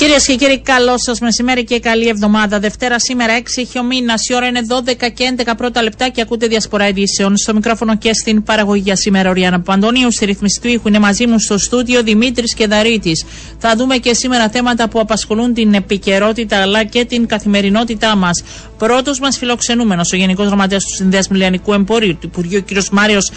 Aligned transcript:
Κυρίες 0.00 0.26
και 0.26 0.34
κύριοι, 0.34 0.60
καλό 0.60 0.98
σας 0.98 1.20
μεσημέρι 1.20 1.64
και 1.64 1.78
καλή 1.78 2.08
εβδομάδα. 2.08 2.58
Δευτέρα 2.58 3.00
σήμερα 3.00 3.32
6 3.38 3.42
έχει 3.56 3.78
ο 3.78 3.82
μήνας. 3.82 4.28
Η 4.28 4.34
ώρα 4.34 4.46
είναι 4.46 4.60
12 4.68 5.08
και 5.14 5.34
11 5.38 5.56
πρώτα 5.56 5.82
λεπτά 5.82 6.08
και 6.08 6.20
ακούτε 6.20 6.46
διασπορά 6.46 6.88
ειδήσεων. 6.88 7.36
Στο 7.36 7.54
μικρόφωνο 7.54 7.96
και 7.96 8.14
στην 8.14 8.42
παραγωγή 8.42 8.82
για 8.84 8.96
σήμερα 8.96 9.30
ο 9.30 9.32
Ριάννα 9.32 9.60
Παντονίου. 9.60 10.10
Στη 10.10 10.24
ρυθμιστή 10.24 10.60
του 10.60 10.68
ήχου 10.68 10.88
είναι 10.88 10.98
μαζί 10.98 11.26
μου 11.26 11.38
στο 11.38 11.58
στούντιο 11.58 12.02
Δημήτρης 12.02 12.54
Κεδαρίτη. 12.54 13.12
Θα 13.58 13.76
δούμε 13.76 13.96
και 13.96 14.14
σήμερα 14.14 14.48
θέματα 14.48 14.88
που 14.88 15.00
απασχολούν 15.00 15.54
την 15.54 15.74
επικαιρότητα 15.74 16.56
αλλά 16.56 16.84
και 16.84 17.04
την 17.04 17.26
καθημερινότητά 17.26 18.16
μας. 18.16 18.42
Πρώτος 18.78 19.20
μας 19.20 19.38
φιλοξενούμενος, 19.38 20.12
ο 20.12 20.16
Γενικός 20.16 20.46
Γραμματέας 20.46 20.84
του 20.84 20.94
Συνδέσμου 20.94 21.36
Λιανικού 21.36 21.72
Εμπορίου 21.72 22.12
του 22.12 22.26
Υπουργείου, 22.26 22.64
κ. 22.64 22.84
Μάριος 22.92 23.30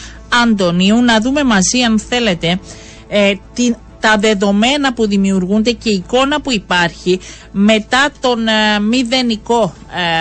Αντωνίου, 0.44 1.02
να 1.02 1.20
δούμε 1.20 1.44
μαζί, 1.44 1.82
αν 1.82 2.00
θέλετε, 2.00 2.60
ε, 3.08 3.34
την 3.54 3.76
τα 4.04 4.18
δεδομένα 4.20 4.94
που 4.94 5.08
δημιουργούνται 5.08 5.72
και 5.72 5.90
η 5.90 5.94
εικόνα 5.94 6.42
που 6.42 6.52
υπάρχει 6.52 7.20
μετά 7.52 8.10
τον 8.20 8.48
ε, 8.48 8.80
μηδενικό 8.80 9.74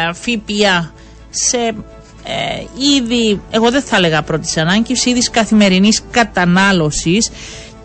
ε, 0.09 0.13
ΦΠΑ 0.13 0.93
σε 1.31 1.57
ε, 1.57 2.63
ήδη, 2.97 3.41
εγώ 3.51 3.71
δεν 3.71 3.83
θα 3.83 3.97
έλεγα 3.97 4.23
πρώτης 4.23 4.57
ανάγκης, 4.57 5.05
ήδη 5.07 5.21
καθημερινής 5.31 6.03
κατανάλωσης 6.11 7.31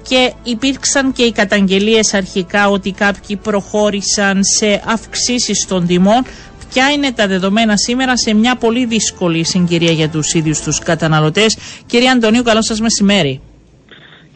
και 0.07 0.33
υπήρξαν 0.43 1.11
και 1.13 1.23
οι 1.23 1.31
καταγγελίες 1.31 2.13
αρχικά 2.13 2.69
ότι 2.69 2.91
κάποιοι 2.91 3.35
προχώρησαν 3.35 4.43
σε 4.43 4.81
αυξήσεις 4.85 5.65
των 5.67 5.87
τιμών. 5.87 6.25
Ποια 6.73 6.89
είναι 6.89 7.11
τα 7.11 7.27
δεδομένα 7.27 7.77
σήμερα 7.77 8.17
σε 8.17 8.33
μια 8.33 8.55
πολύ 8.55 8.85
δύσκολη 8.85 9.43
συγκυρία 9.43 9.91
για 9.91 10.09
τους 10.09 10.33
ίδιους 10.33 10.59
τους 10.61 10.79
καταναλωτές. 10.79 11.57
Κύριε 11.85 12.09
Αντωνίου, 12.09 12.43
καλό 12.43 12.61
σας 12.61 12.79
μεσημέρι. 12.79 13.41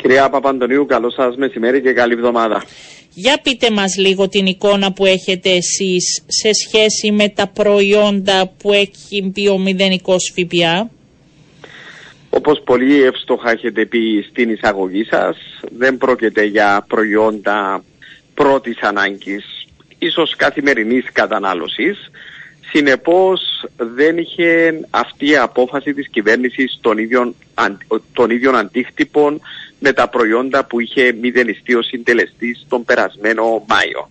Κυρία 0.01 0.29
Παπαντονίου, 0.29 0.85
καλό 0.85 1.09
σας 1.09 1.35
μεσημέρι 1.35 1.81
και 1.81 1.93
καλή 1.93 2.13
εβδομάδα. 2.13 2.63
Για 3.13 3.39
πείτε 3.43 3.71
μας 3.71 3.97
λίγο 3.97 4.27
την 4.27 4.45
εικόνα 4.45 4.93
που 4.93 5.05
έχετε 5.05 5.49
εσείς 5.49 6.23
σε 6.27 6.49
σχέση 6.53 7.11
με 7.11 7.29
τα 7.29 7.47
προϊόντα 7.47 8.51
που 8.57 8.73
έχει 8.73 9.21
μπει 9.23 9.49
ο 9.49 9.57
μηδενικός 9.57 10.33
ΦΠΑ. 10.35 10.89
Όπως 12.29 12.61
πολύ 12.65 13.01
εύστοχα 13.01 13.51
έχετε 13.51 13.85
πει 13.85 14.25
στην 14.29 14.49
εισαγωγή 14.49 15.03
σας, 15.03 15.37
δεν 15.77 15.97
πρόκειται 15.97 16.43
για 16.43 16.85
προϊόντα 16.87 17.83
πρώτης 18.33 18.79
ανάγκης, 18.81 19.67
ίσως 19.99 20.35
καθημερινής 20.35 21.05
κατανάλωσης. 21.11 22.11
Συνεπώς 22.71 23.41
δεν 23.75 24.17
είχε 24.17 24.79
αυτή 24.89 25.29
η 25.29 25.37
απόφαση 25.37 25.93
της 25.93 26.09
κυβέρνησης 26.09 26.77
των 26.81 26.97
ίδιων, 26.97 27.35
των 28.13 28.29
ίδιων 28.29 28.55
αντίκτυπων 28.55 29.41
με 29.83 29.93
τα 29.93 30.07
προϊόντα 30.07 30.65
που 30.65 30.79
είχε 30.79 31.13
μηδενιστεί 31.21 31.75
ο 31.75 31.81
συντελεστής 31.81 32.65
τον 32.69 32.85
περασμένο 32.85 33.63
Μάιο. 33.67 34.09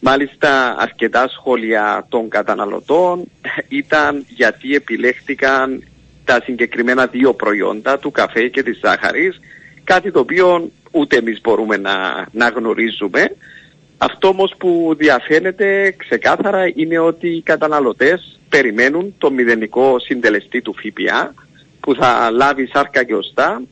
Μάλιστα 0.00 0.76
αρκετά 0.78 1.28
σχόλια 1.28 2.06
των 2.08 2.28
καταναλωτών 2.28 3.24
ήταν 3.68 4.24
γιατί 4.28 4.74
επιλέχτηκαν 4.74 5.82
τα 6.24 6.40
συγκεκριμένα 6.44 7.06
δύο 7.06 7.34
προϊόντα 7.34 7.98
του 7.98 8.10
καφέ 8.10 8.48
και 8.48 8.62
της 8.62 8.78
ζάχαρης 8.84 9.40
κάτι 9.84 10.10
το 10.10 10.20
οποίο 10.20 10.70
ούτε 10.90 11.16
εμείς 11.16 11.40
μπορούμε 11.40 11.76
να, 11.76 12.26
να 12.32 12.48
γνωρίζουμε. 12.48 13.36
Αυτό 13.98 14.28
όμως 14.28 14.54
που 14.58 14.94
διαφαίνεται 14.98 15.94
ξεκάθαρα 15.96 16.72
είναι 16.74 16.98
ότι 16.98 17.28
οι 17.28 17.42
καταναλωτές 17.42 18.40
περιμένουν 18.48 19.14
το 19.18 19.30
μηδενικό 19.30 19.98
συντελεστή 19.98 20.62
του 20.62 20.74
ΦΠΑ 20.74 21.34
που 21.80 21.94
θα 21.94 22.30
λάβει 22.30 22.66
σάρκα 22.66 23.04
και 23.04 23.14
οστά 23.14 23.62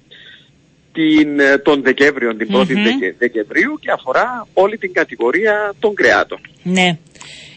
την, 0.93 1.41
ε, 1.41 1.59
τον 1.59 1.83
Δεκέμβριο, 1.83 2.37
την 2.37 2.49
1η 2.53 2.75
Δεκεμβρίου 3.19 3.79
και 3.81 3.91
αφορά 3.91 4.47
όλη 4.53 4.77
την 4.77 4.93
κατηγορία 4.93 5.75
των 5.79 5.95
κρεάτων. 5.95 6.41
Ναι. 6.63 6.99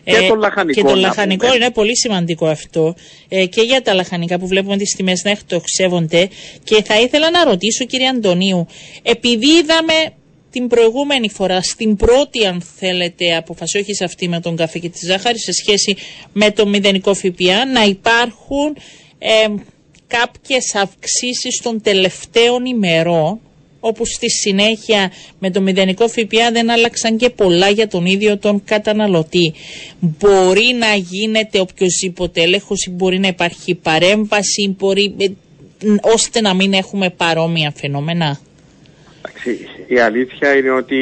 Και 0.04 0.16
ε, 0.16 0.28
τον 0.28 0.40
λαχανικό. 0.40 0.82
Και 0.82 0.88
το 0.88 0.96
λαχανικό 0.96 1.56
είναι 1.56 1.72
πολύ 1.72 1.98
σημαντικό 1.98 2.48
αυτό 2.48 2.96
ε, 3.30 3.46
και 3.46 3.62
για 3.62 3.82
τα 3.82 3.94
λαχανικά 3.94 4.40
που 4.40 4.48
βλέπουμε 4.48 4.78
τις 4.78 4.96
τιμές 4.96 5.24
να 5.24 5.32
εκτοξεύονται 5.32 6.30
και 6.64 6.84
θα 6.84 7.00
ήθελα 7.00 7.30
να 7.32 7.44
ρωτήσω 7.44 7.86
κύριε 7.86 8.08
Αντωνίου 8.08 8.68
επειδή 9.04 9.48
είδαμε 9.48 9.94
την 10.54 10.68
προηγούμενη 10.68 11.30
φορά, 11.30 11.62
στην 11.62 11.96
πρώτη 11.96 12.46
αν 12.46 12.62
θέλετε 12.78 13.36
αποφασή, 13.36 13.78
όχι 13.78 13.94
σε 13.94 14.04
αυτή 14.04 14.28
με 14.28 14.40
τον 14.40 14.56
καφέ 14.56 14.80
και 14.80 14.90
τη 14.90 15.06
ζάχαρη, 15.06 15.40
σε 15.40 15.52
σχέση 15.52 15.96
με 16.34 16.52
το 16.52 16.68
μηδενικό 16.68 17.14
ΦΠΑ, 17.14 17.66
να 17.74 17.84
υπάρχουν 17.84 18.78
ε, 19.18 19.48
κάποιες 20.20 20.76
αυξήσεις 20.76 21.62
των 21.64 21.82
τελευταίων 21.82 22.66
ημερών 22.66 23.40
όπου 23.80 24.06
στη 24.06 24.30
συνέχεια 24.30 25.12
με 25.40 25.52
το 25.52 25.62
μηδενικό 25.62 26.08
ΦΠΑ 26.08 26.52
δεν 26.52 26.70
άλλαξαν 26.70 27.18
και 27.18 27.30
πολλά 27.30 27.70
για 27.70 27.88
τον 27.88 28.06
ίδιο 28.06 28.38
τον 28.38 28.64
καταναλωτή. 28.66 29.54
Μπορεί 30.00 30.76
να 30.80 30.94
γίνεται 30.96 31.60
οποιοδήποτε 31.60 32.42
έλεγχος 32.42 32.86
ή 32.86 32.90
μπορεί 32.90 33.20
να 33.20 33.28
υπάρχει 33.28 33.76
παρέμβαση 33.76 34.76
μπορεί, 34.78 35.16
ε, 35.20 35.26
ώστε 36.02 36.42
να 36.42 36.54
μην 36.54 36.74
έχουμε 36.74 37.10
παρόμοια 37.10 37.74
φαινόμενα; 37.76 38.40
Η 39.88 40.00
αλήθεια 40.00 40.56
είναι 40.56 40.70
ότι 40.72 40.98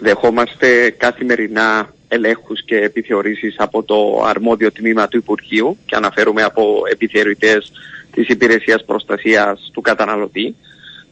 δεχόμαστε 0.00 0.90
καθημερινά 0.90 1.93
ελέγχους 2.08 2.64
και 2.64 2.76
επιθεωρήσεις 2.76 3.54
από 3.58 3.82
το 3.82 4.22
αρμόδιο 4.24 4.72
τμήμα 4.72 5.08
του 5.08 5.16
Υπουργείου 5.16 5.78
και 5.86 5.96
αναφέρουμε 5.96 6.42
από 6.42 6.82
επιθεωρητές 6.90 7.72
της 8.12 8.28
υπηρεσίας 8.28 8.84
προστασίας 8.84 9.70
του 9.72 9.80
καταναλωτή, 9.80 10.54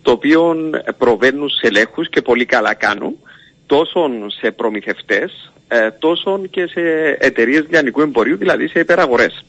το 0.03 0.11
οποίο 0.11 0.71
προβαίνουν 0.99 1.49
σε 1.49 1.67
ελέγχους 1.67 2.09
και 2.09 2.23
πολύ 2.23 2.45
καλά 2.45 2.75
κάνουν, 2.75 3.17
τόσο 3.67 4.11
σε 4.41 4.51
προμηθευτές, 4.51 5.53
ε, 5.69 5.91
τόσο 5.91 6.41
και 6.51 6.67
σε 6.67 6.81
εταιρείες 7.19 7.67
λιανικού 7.69 8.01
εμπορίου, 8.01 8.37
δηλαδή 8.37 8.69
σε 8.69 8.79
υπεραγορές 8.79 9.45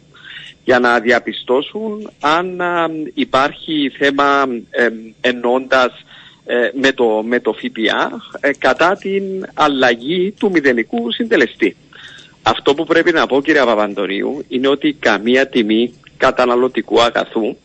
για 0.64 0.80
να 0.80 1.00
διαπιστώσουν 1.00 2.12
αν 2.20 2.62
υπάρχει 3.14 3.92
θέμα 3.98 4.46
ε, 4.70 4.88
ενώντας 5.22 5.92
ε, 6.46 6.70
με, 6.74 6.92
το, 6.92 7.24
με 7.26 7.40
το 7.40 7.54
ΦΠΑ 7.54 8.22
ε, 8.40 8.52
κατά 8.58 8.96
την 8.96 9.24
αλλαγή 9.54 10.32
του 10.32 10.52
μηδενικού 10.52 11.12
συντελεστή. 11.12 11.76
Αυτό 12.44 12.74
που 12.74 12.86
πρέπει 12.86 13.12
να 13.12 13.26
πω 13.28 13.42
κύριε 13.42 13.64
Παπαντορίου 13.64 14.44
είναι 14.48 14.68
ότι 14.68 14.94
καμία 14.94 15.48
τιμή 15.48 15.94
καταναλωτικού 16.18 17.02
αγαθού 17.02 17.56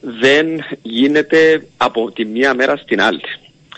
δεν 0.00 0.46
γίνεται 0.82 1.66
από 1.76 2.10
τη 2.10 2.24
μία 2.24 2.54
μέρα 2.54 2.76
στην 2.76 3.00
άλλη. 3.00 3.22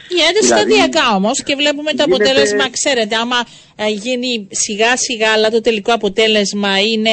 Γίνεται 0.08 0.38
δηλαδή, 0.40 0.72
σταδιακά 0.72 1.14
όμως 1.14 1.42
και 1.42 1.54
βλέπουμε 1.54 1.92
το 1.92 2.02
αποτέλεσμα, 2.02 2.70
ξέρετε, 2.70 3.16
άμα 3.16 3.36
ε, 3.76 3.88
γίνει 3.88 4.48
σιγά 4.50 4.96
σιγά, 4.96 5.32
αλλά 5.32 5.50
το 5.50 5.60
τελικό 5.60 5.92
αποτέλεσμα 5.92 6.78
είναι 6.80 7.10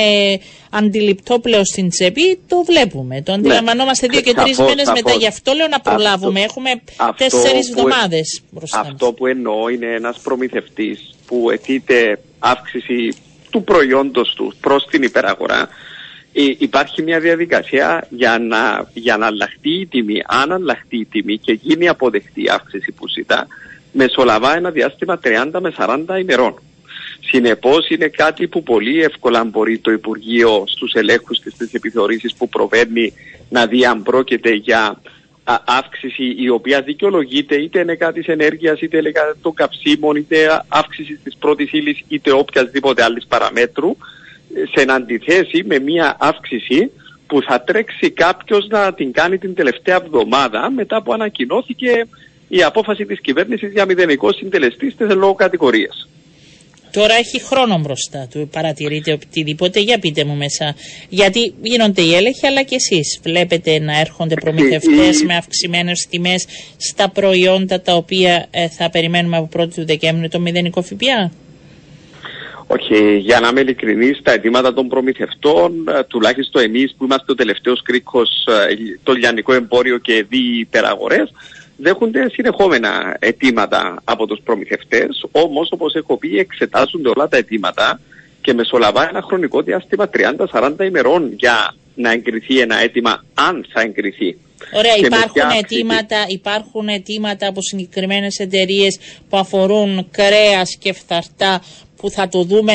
αντιληπτό 0.69 1.39
πλέον 1.39 1.65
στην 1.65 1.89
τσέπη, 1.89 2.39
το 2.47 2.63
βλέπουμε. 2.63 3.21
Το 3.21 3.31
ναι. 3.31 3.37
αντιλαμβανόμαστε 3.37 4.07
δύο 4.07 4.21
και 4.21 4.33
τρεις 4.33 4.59
μήνες 4.59 4.87
μετά. 4.87 5.11
Γι' 5.11 5.27
αυτό 5.27 5.53
λέω 5.53 5.67
να 5.67 5.79
προλάβουμε. 5.79 6.41
Έχουμε 6.41 6.69
τέσσερις 7.17 7.69
εβδομάδες 7.69 8.41
μπροστά 8.49 8.79
Αυτό 8.79 9.13
που 9.13 9.27
εννοώ 9.27 9.69
είναι 9.69 9.85
ένας 9.85 10.19
προμηθευτής 10.19 11.15
που 11.25 11.49
αιτείται 11.49 12.19
αύξηση 12.39 13.15
του 13.49 13.63
προϊόντος 13.63 14.33
του 14.35 14.53
προς 14.61 14.85
την 14.85 15.03
υπεραγορά 15.03 15.69
υπάρχει 16.57 17.01
μια 17.01 17.19
διαδικασία 17.19 18.07
για 18.09 18.39
να, 18.39 18.89
για 18.93 19.17
να 19.17 19.25
αλλάχτεί 19.25 19.69
η 19.69 19.85
τιμή. 19.85 20.21
Αν 20.25 20.51
αλλάχτεί 20.51 20.97
η 20.97 21.05
τιμή 21.05 21.37
και 21.37 21.51
γίνει 21.61 21.87
αποδεκτή 21.87 22.43
η 22.43 22.49
αύξηση 22.49 22.91
που 22.91 23.07
ζητά, 23.07 23.47
μεσολαβά 23.91 24.55
ένα 24.55 24.69
διάστημα 24.69 25.19
30 25.23 25.59
με 25.59 25.73
40 25.77 26.19
ημερών. 26.19 26.61
Συνεπώς 27.19 27.89
είναι 27.89 28.07
κάτι 28.07 28.47
που 28.47 28.63
πολύ 28.63 29.03
εύκολα 29.03 29.43
μπορεί 29.43 29.79
το 29.79 29.91
Υπουργείο 29.91 30.63
στους 30.67 30.93
ελέγχους 30.93 31.39
και 31.39 31.49
στι 31.49 31.69
επιθεωρήσεις 31.71 32.33
που 32.33 32.49
προβαίνει 32.49 33.13
να 33.49 33.65
δει 33.65 33.85
αν 33.85 34.03
πρόκειται 34.03 34.49
για 34.49 35.01
αύξηση 35.65 36.35
η 36.37 36.49
οποία 36.49 36.81
δικαιολογείται 36.81 37.55
είτε 37.55 37.79
είναι 37.79 37.95
κάτι 37.95 38.23
ενέργειας, 38.27 38.81
είτε 38.81 38.97
είναι 38.97 39.11
κάτι 39.11 39.39
των 39.41 39.53
καυσίμων, 39.53 40.15
είτε 40.15 40.63
αύξηση 40.67 41.19
της 41.23 41.35
πρώτης 41.39 41.71
ύλης, 41.71 42.03
είτε 42.07 42.31
οποιασδήποτε 42.31 43.03
άλλης 43.03 43.25
παραμέτρου 43.27 43.95
σε 44.75 44.85
αντιθέσει 44.87 45.63
με 45.65 45.79
μια 45.79 46.15
αύξηση 46.19 46.91
που 47.27 47.41
θα 47.41 47.61
τρέξει 47.61 48.11
κάποιος 48.11 48.67
να 48.69 48.93
την 48.93 49.11
κάνει 49.11 49.37
την 49.37 49.55
τελευταία 49.55 49.95
εβδομάδα 49.95 50.71
μετά 50.71 51.01
που 51.01 51.13
ανακοινώθηκε 51.13 52.07
η 52.47 52.63
απόφαση 52.63 53.05
της 53.05 53.21
κυβέρνησης 53.21 53.71
για 53.71 53.85
μηδενικό 53.85 54.31
συντελεστή 54.33 54.89
στις 54.89 55.15
λόγω 55.15 55.33
κατηγορίες. 55.33 56.07
Τώρα 56.91 57.13
έχει 57.13 57.41
χρόνο 57.41 57.77
μπροστά 57.79 58.27
του, 58.31 58.49
παρατηρείτε 58.51 59.11
οτιδήποτε, 59.11 59.79
για 59.79 59.99
πείτε 59.99 60.23
μου 60.23 60.35
μέσα. 60.35 60.75
Γιατί 61.09 61.53
γίνονται 61.61 62.01
οι 62.01 62.15
έλεγχοι, 62.15 62.47
αλλά 62.47 62.63
και 62.63 62.75
εσείς 62.75 63.19
βλέπετε 63.23 63.79
να 63.79 63.99
έρχονται 63.99 64.35
προμηθευτές 64.35 65.23
με 65.23 65.35
αυξημένες 65.35 66.07
τιμές 66.09 66.45
στα 66.77 67.09
προϊόντα 67.09 67.81
τα 67.81 67.93
οποία 67.95 68.47
ε, 68.51 68.67
θα 68.67 68.89
περιμένουμε 68.89 69.37
από 69.37 69.61
1η 69.61 69.73
του 69.73 69.85
Δεκέμβρη 69.85 70.29
το 70.29 70.39
μηδενικό 70.39 70.81
ΦΠΑ; 70.81 71.31
Όχι, 72.73 73.17
για 73.17 73.39
να 73.39 73.47
είμαι 73.47 73.59
ειλικρινής, 73.59 74.21
τα 74.23 74.31
αιτήματα 74.31 74.73
των 74.73 74.87
προμηθευτών, 74.87 75.87
ε, 75.87 76.03
τουλάχιστον 76.03 76.61
εμείς 76.63 76.95
που 76.97 77.03
είμαστε 77.03 77.31
ο 77.31 77.35
τελευταίος 77.35 77.81
κρίκος, 77.81 78.45
ε, 78.47 78.73
το 79.03 79.13
λιανικό 79.13 79.53
εμπόριο 79.53 79.97
και 79.97 80.25
δι 80.29 80.59
υπεραγορέ, 80.59 81.23
δέχονται 81.77 82.29
συνεχόμενα 82.29 83.15
αιτήματα 83.19 84.01
από 84.03 84.27
τους 84.27 84.39
προμηθευτές. 84.43 85.25
Όμως, 85.31 85.69
όπως 85.71 85.93
έχω 85.95 86.17
πει, 86.17 86.37
εξετάζονται 86.37 87.09
όλα 87.15 87.27
τα 87.27 87.37
αιτήματα 87.37 87.99
και 88.41 88.53
μεσολαβά 88.53 89.09
ένα 89.09 89.21
χρονικό 89.21 89.61
διάστημα 89.61 90.09
30-40 90.09 90.83
ημερών 90.83 91.33
για 91.37 91.75
να 91.95 92.11
εγκριθεί 92.11 92.59
ένα 92.59 92.81
αίτημα, 92.81 93.23
αν 93.33 93.65
θα 93.73 93.81
εγκριθεί. 93.81 94.37
Ωραία, 94.73 94.95
υπάρχουν 94.97 95.57
αιτήματα, 95.57 96.25
υπάρχουν 96.27 96.87
αιτήματα 96.87 97.47
από 97.47 97.61
συγκεκριμένες 97.61 98.39
εταιρείες 98.39 98.99
που 99.29 99.37
αφορούν 99.37 100.07
κρέας 100.11 100.77
και 100.79 100.93
φθαρτά 100.93 101.61
που 102.01 102.09
θα 102.09 102.27
το 102.27 102.43
δούμε 102.43 102.73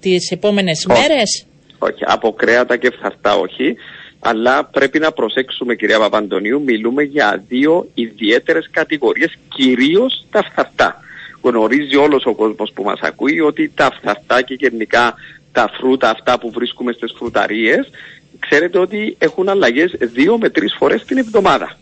τις 0.00 0.30
επόμενες 0.30 0.86
μέρες; 0.86 1.46
Όχι, 1.78 2.02
από 2.06 2.32
κρέατα 2.32 2.76
και 2.76 2.90
φθαρτά 2.90 3.36
όχι. 3.36 3.76
Αλλά 4.18 4.64
πρέπει 4.64 4.98
να 4.98 5.12
προσέξουμε, 5.12 5.74
κυρία 5.74 5.98
Παπαντονίου, 5.98 6.62
μιλούμε 6.62 7.02
για 7.02 7.44
δύο 7.48 7.88
ιδιαίτερες 7.94 8.68
κατηγορίες, 8.70 9.38
κυρίως 9.48 10.26
τα 10.30 10.42
φθαρτά. 10.42 11.00
Γνωρίζει 11.42 11.96
όλος 11.96 12.24
ο 12.26 12.34
κόσμος 12.34 12.72
που 12.74 12.82
μας 12.82 13.00
ακούει 13.00 13.40
ότι 13.40 13.72
τα 13.74 13.90
φθαρτά 13.98 14.42
και 14.42 14.56
γενικά 14.58 15.14
τα 15.52 15.70
φρούτα 15.78 16.10
αυτά 16.10 16.38
που 16.38 16.50
βρίσκουμε 16.50 16.92
στις 16.92 17.12
φρουταρίες 17.16 17.90
ξέρετε 18.38 18.78
ότι 18.78 19.16
έχουν 19.18 19.48
αλλαγές 19.48 19.94
δύο 19.98 20.38
με 20.38 20.48
τρεις 20.48 20.74
φορές 20.78 21.04
την 21.04 21.18
εβδομάδα. 21.18 21.78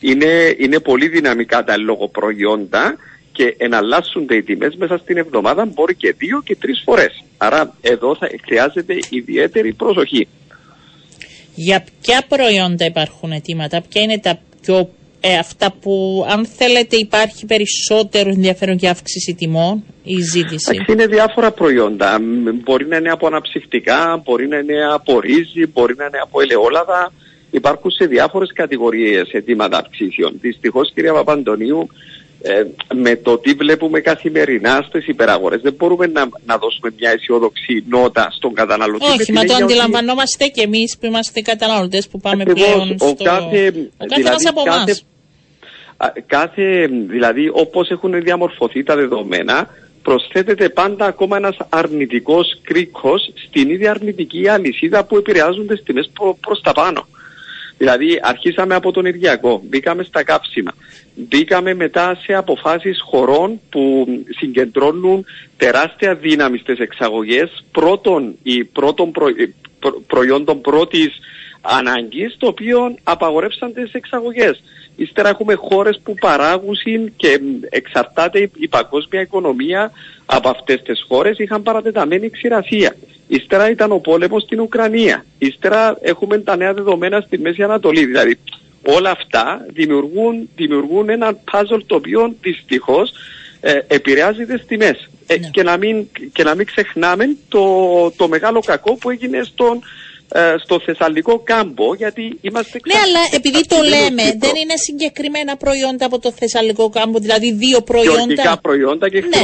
Είναι, 0.00 0.54
είναι 0.58 0.80
πολύ 0.80 1.08
δυναμικά 1.08 1.64
τα 1.64 1.76
λόγω 1.76 2.08
προϊόντα 2.08 2.96
και 3.38 3.54
εναλλάσσονται 3.58 4.36
οι 4.36 4.42
τιμές 4.42 4.74
μέσα 4.76 4.98
στην 4.98 5.16
εβδομάδα 5.16 5.64
μπορεί 5.64 5.94
και 5.94 6.14
δύο 6.18 6.40
και 6.44 6.56
τρεις 6.56 6.82
φορές. 6.84 7.24
Άρα 7.36 7.74
εδώ 7.80 8.16
θα 8.16 8.28
χρειάζεται 8.44 8.98
ιδιαίτερη 9.10 9.72
προσοχή. 9.72 10.28
Για 11.54 11.84
ποια 12.00 12.24
προϊόντα 12.28 12.84
υπάρχουν 12.84 13.32
αιτήματα, 13.32 13.82
ποια 13.88 14.02
είναι 14.02 14.18
τα 14.18 14.38
πιο 14.60 14.90
ε, 15.20 15.38
αυτά 15.38 15.72
που 15.80 16.24
αν 16.28 16.46
θέλετε 16.46 16.96
υπάρχει 16.96 17.46
περισσότερο 17.46 18.28
ενδιαφέρον 18.28 18.76
για 18.76 18.90
αύξηση 18.90 19.34
τιμών 19.34 19.84
η 20.04 20.20
ζήτηση; 20.20 20.84
Είναι 20.88 21.06
διάφορα 21.06 21.50
προϊόντα. 21.50 22.18
Μπορεί 22.64 22.86
να 22.86 22.96
είναι 22.96 23.10
από 23.10 23.26
αναψυχτικά, 23.26 24.22
μπορεί 24.24 24.48
να 24.48 24.58
είναι 24.58 24.84
από 24.92 25.20
ρύζι, 25.20 25.66
μπορεί 25.72 25.94
να 25.96 26.04
είναι 26.04 26.18
από 26.22 26.40
ελαιόλαδα. 26.40 27.12
Υπάρχουν 27.50 27.90
σε 27.90 28.06
διάφορες 28.06 28.52
κατηγορίες 28.54 29.28
αιτήματα 29.32 29.78
αυξήσεων. 29.78 30.32
Δυστυχώς 30.40 30.92
κυρία 30.94 31.12
Παπαντονίου 31.12 31.88
ε, 32.42 32.64
με 32.94 33.16
το 33.16 33.38
τι 33.38 33.52
βλέπουμε 33.52 34.00
καθημερινά 34.00 34.84
στις 34.88 35.06
υπεραγορές. 35.06 35.60
Δεν 35.60 35.74
μπορούμε 35.76 36.06
να, 36.06 36.28
να 36.46 36.58
δώσουμε 36.58 36.90
μια 36.98 37.10
αισιόδοξη 37.10 37.84
νότα 37.88 38.28
στον 38.30 38.54
καταναλωτή. 38.54 39.04
Όχι, 39.04 39.32
μα 39.32 39.44
το 39.44 39.54
αντιλαμβανόμαστε 39.54 40.46
και 40.46 40.62
εμείς 40.62 40.96
που 41.00 41.06
είμαστε 41.06 41.40
καταναλωτές 41.40 42.08
που 42.08 42.20
πάμε 42.20 42.44
πλέον 42.44 42.94
στο. 42.96 43.06
Ο 43.06 43.14
κάθε, 43.22 43.72
ο 43.96 44.04
δηλαδή, 44.16 44.46
από 44.48 44.62
κάθε, 44.62 45.00
κάθε, 46.26 46.86
δηλαδή 46.86 47.50
όπως 47.52 47.90
έχουν 47.90 48.22
διαμορφωθεί 48.22 48.82
τα 48.82 48.96
δεδομένα 48.96 49.68
προσθέτεται 50.02 50.68
πάντα 50.68 51.06
ακόμα 51.06 51.36
ένας 51.36 51.56
αρνητικός 51.68 52.60
κρίκος 52.62 53.32
στην 53.46 53.70
ίδια 53.70 53.90
αρνητική 53.90 54.48
αλυσίδα 54.48 55.04
που 55.04 55.16
επηρεάζουν 55.16 55.66
τις 55.66 55.82
τιμές 55.82 56.10
προ, 56.12 56.38
προς 56.40 56.60
τα 56.60 56.72
πάνω. 56.72 57.06
Δηλαδή 57.78 58.18
αρχίσαμε 58.22 58.74
από 58.74 58.92
τον 58.92 59.06
ενεργειακό, 59.06 59.62
μπήκαμε 59.64 60.02
στα 60.02 60.22
κάψιμα, 60.22 60.70
μπήκαμε 61.14 61.74
μετά 61.74 62.18
σε 62.22 62.34
αποφάσεις 62.34 63.00
χωρών 63.02 63.60
που 63.70 64.06
συγκεντρώνουν 64.38 65.24
τεράστια 65.56 66.14
δύναμη 66.14 66.58
στις 66.58 66.78
εξαγωγές 66.78 67.64
πρώτων, 67.72 68.34
ή 68.42 68.64
πρώτων 68.64 69.10
προ, 69.10 69.26
προ, 69.78 70.02
προϊόντων 70.06 70.60
πρώτης 70.60 71.18
ανάγκης, 71.60 72.36
το 72.38 72.46
οποίο 72.46 72.94
απαγορεύσαν 73.02 73.72
τις 73.72 73.92
εξαγωγές. 73.92 74.62
Ύστερα 75.00 75.28
έχουμε 75.28 75.54
χώρες 75.54 76.00
που 76.02 76.14
παράγουν 76.14 76.76
και 77.16 77.40
εξαρτάται 77.68 78.50
η 78.54 78.68
παγκόσμια 78.68 79.20
οικονομία 79.20 79.92
από 80.26 80.48
αυτές 80.48 80.82
τις 80.82 81.04
χώρες. 81.08 81.38
Είχαν 81.38 81.62
παρατεταμένη 81.62 82.30
ξηρασία. 82.30 82.96
Ύστερα 83.28 83.70
ήταν 83.70 83.92
ο 83.92 83.98
πόλεμος 83.98 84.42
στην 84.42 84.60
Ουκρανία. 84.60 85.24
Ύστερα 85.38 85.98
έχουμε 86.00 86.38
τα 86.38 86.56
νέα 86.56 86.74
δεδομένα 86.74 87.20
στη 87.20 87.38
Μέση 87.38 87.62
Ανατολή. 87.62 88.04
Δηλαδή 88.04 88.38
όλα 88.86 89.10
αυτά 89.10 89.66
δημιουργούν, 89.72 90.48
δημιουργούν 90.56 91.08
ένα 91.08 91.38
puzzle 91.52 91.82
το 91.86 91.94
οποίο 91.94 92.34
δυστυχώς 92.40 93.12
ε, 93.60 93.78
επηρεάζει 93.86 94.46
τις 94.46 94.64
τιμές. 94.66 95.10
Ε, 95.26 95.38
ναι. 95.38 95.48
και, 95.48 95.62
να 95.62 95.76
μην, 95.76 96.06
και 96.32 96.42
να 96.42 96.54
μην 96.54 96.66
ξεχνάμε 96.66 97.36
το, 97.48 97.64
το 98.16 98.28
μεγάλο 98.28 98.60
κακό 98.60 98.94
που 98.94 99.10
έγινε 99.10 99.42
στον 99.42 99.76
ε, 99.76 99.80
στο 100.62 100.80
Θεσσαλικό 100.80 101.38
κάμπο, 101.38 101.94
γιατί 101.94 102.38
είμαστε 102.40 102.80
Ναι, 102.86 102.98
αλλά 103.04 103.20
επειδή 103.30 103.66
το 103.66 103.76
λέμε, 103.82 104.22
δεν 104.22 104.54
είναι 104.62 104.76
συγκεκριμένα 104.86 105.56
προϊόντα 105.56 106.06
από 106.06 106.18
το 106.18 106.32
Θεσσαλικό 106.32 106.88
κάμπο, 106.88 107.18
δηλαδή 107.18 107.52
δύο 107.52 107.80
προϊόντα. 107.80 108.18
Γεωργικά 108.18 108.58
προϊόντα 108.58 109.08
και 109.08 109.20
ναι. 109.20 109.42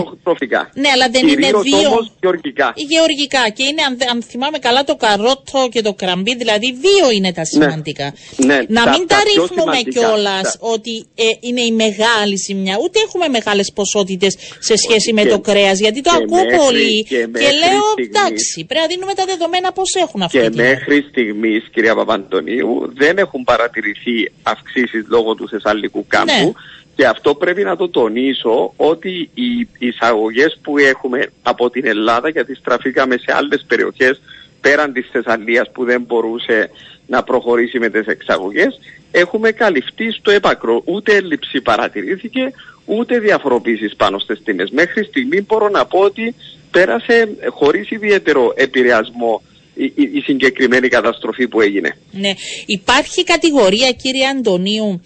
Ναι, 0.74 0.88
αλλά 0.94 1.08
δεν 1.10 1.28
είναι 1.28 1.50
δύο. 1.62 1.88
Όμως 1.88 2.12
γεωργικά. 2.20 2.72
Γεωργικά. 2.76 3.48
Και 3.56 3.62
είναι, 3.62 3.82
αν, 3.82 3.98
αν 4.12 4.22
θυμάμαι 4.22 4.58
καλά, 4.58 4.84
το 4.84 4.96
καρότο 4.96 5.68
και 5.70 5.82
το 5.82 5.94
κραμπί, 5.94 6.36
δηλαδή 6.36 6.72
δύο 6.72 7.10
είναι 7.16 7.32
τα 7.32 7.40
ναι. 7.40 7.46
σημαντικά. 7.46 8.14
Ναι. 8.36 8.58
Να 8.68 8.82
μην 8.90 9.06
τα, 9.06 9.16
ρίχνουμε 9.28 9.76
κιόλας 9.94 10.56
ότι 10.58 11.06
ε, 11.14 11.24
είναι 11.40 11.60
η 11.60 11.72
μεγάλη 11.72 12.36
ζημιά. 12.46 12.78
Ούτε 12.82 12.98
έχουμε 13.06 13.28
μεγάλες 13.28 13.72
ποσότητες 13.74 14.36
σε 14.58 14.76
σχέση 14.76 15.12
με 15.12 15.24
το 15.24 15.40
κρέας, 15.40 15.78
γιατί 15.78 16.00
το 16.00 16.10
ακούω 16.10 16.44
πολύ 16.64 17.02
και, 17.02 17.16
και 17.16 17.50
λέω 17.62 17.84
εντάξει, 18.08 18.64
πρέπει 18.64 18.80
να 18.80 18.86
δίνουμε 18.86 19.14
τα 19.14 19.24
δεδομένα 19.24 19.72
πώς 19.72 19.94
έχουν 19.94 20.22
αυτή 20.22 20.38
μέχρι 20.74 21.06
στιγμής, 21.08 21.68
κυρία 21.72 21.94
Παπαντονίου, 21.94 22.92
δεν 22.94 23.18
έχουν 23.18 23.44
παρατηρηθεί 23.44 24.32
αυξήσεις 24.42 25.04
λόγω 25.08 25.34
του 25.34 25.48
Θεσσαλικού 25.48 26.04
κάμπου. 26.08 26.32
Ναι. 26.44 26.52
Και 26.96 27.06
αυτό 27.06 27.34
πρέπει 27.34 27.62
να 27.62 27.76
το 27.76 27.88
τονίσω 27.88 28.72
ότι 28.76 29.30
οι 29.34 29.68
εισαγωγές 29.78 30.58
που 30.62 30.78
έχουμε 30.78 31.26
από 31.42 31.70
την 31.70 31.86
Ελλάδα, 31.86 32.28
γιατί 32.28 32.54
στραφήκαμε 32.54 33.16
σε 33.16 33.32
άλλες 33.34 33.64
περιοχές 33.68 34.20
πέραν 34.60 34.92
της 34.92 35.08
Θεσσαλίας 35.12 35.70
που 35.72 35.84
δεν 35.84 36.00
μπορούσε 36.02 36.70
να 37.06 37.22
προχωρήσει 37.22 37.78
με 37.78 37.88
τις 37.88 38.06
εξαγωγές, 38.06 38.80
έχουμε 39.10 39.50
καλυφθεί 39.50 40.10
στο 40.10 40.30
έπακρο. 40.30 40.82
Ούτε 40.84 41.14
έλλειψη 41.14 41.60
παρατηρήθηκε, 41.60 42.52
ούτε 42.84 43.18
διαφοροποίησεις 43.18 43.96
πάνω 43.96 44.18
στις 44.18 44.42
τιμές. 44.44 44.70
Μέχρι 44.70 45.04
στιγμή 45.04 45.42
μπορώ 45.42 45.68
να 45.68 45.86
πω 45.86 45.98
ότι 45.98 46.34
πέρασε 46.70 47.36
χωρίς 47.50 47.90
ιδιαίτερο 47.90 48.52
επηρεασμό 48.56 49.42
η, 49.74 49.92
η, 49.94 50.20
συγκεκριμένη 50.20 50.88
καταστροφή 50.88 51.48
που 51.48 51.60
έγινε. 51.60 51.96
Ναι. 52.10 52.32
Υπάρχει 52.66 53.24
κατηγορία 53.24 53.90
κύριε 53.92 54.26
Αντωνίου 54.26 55.00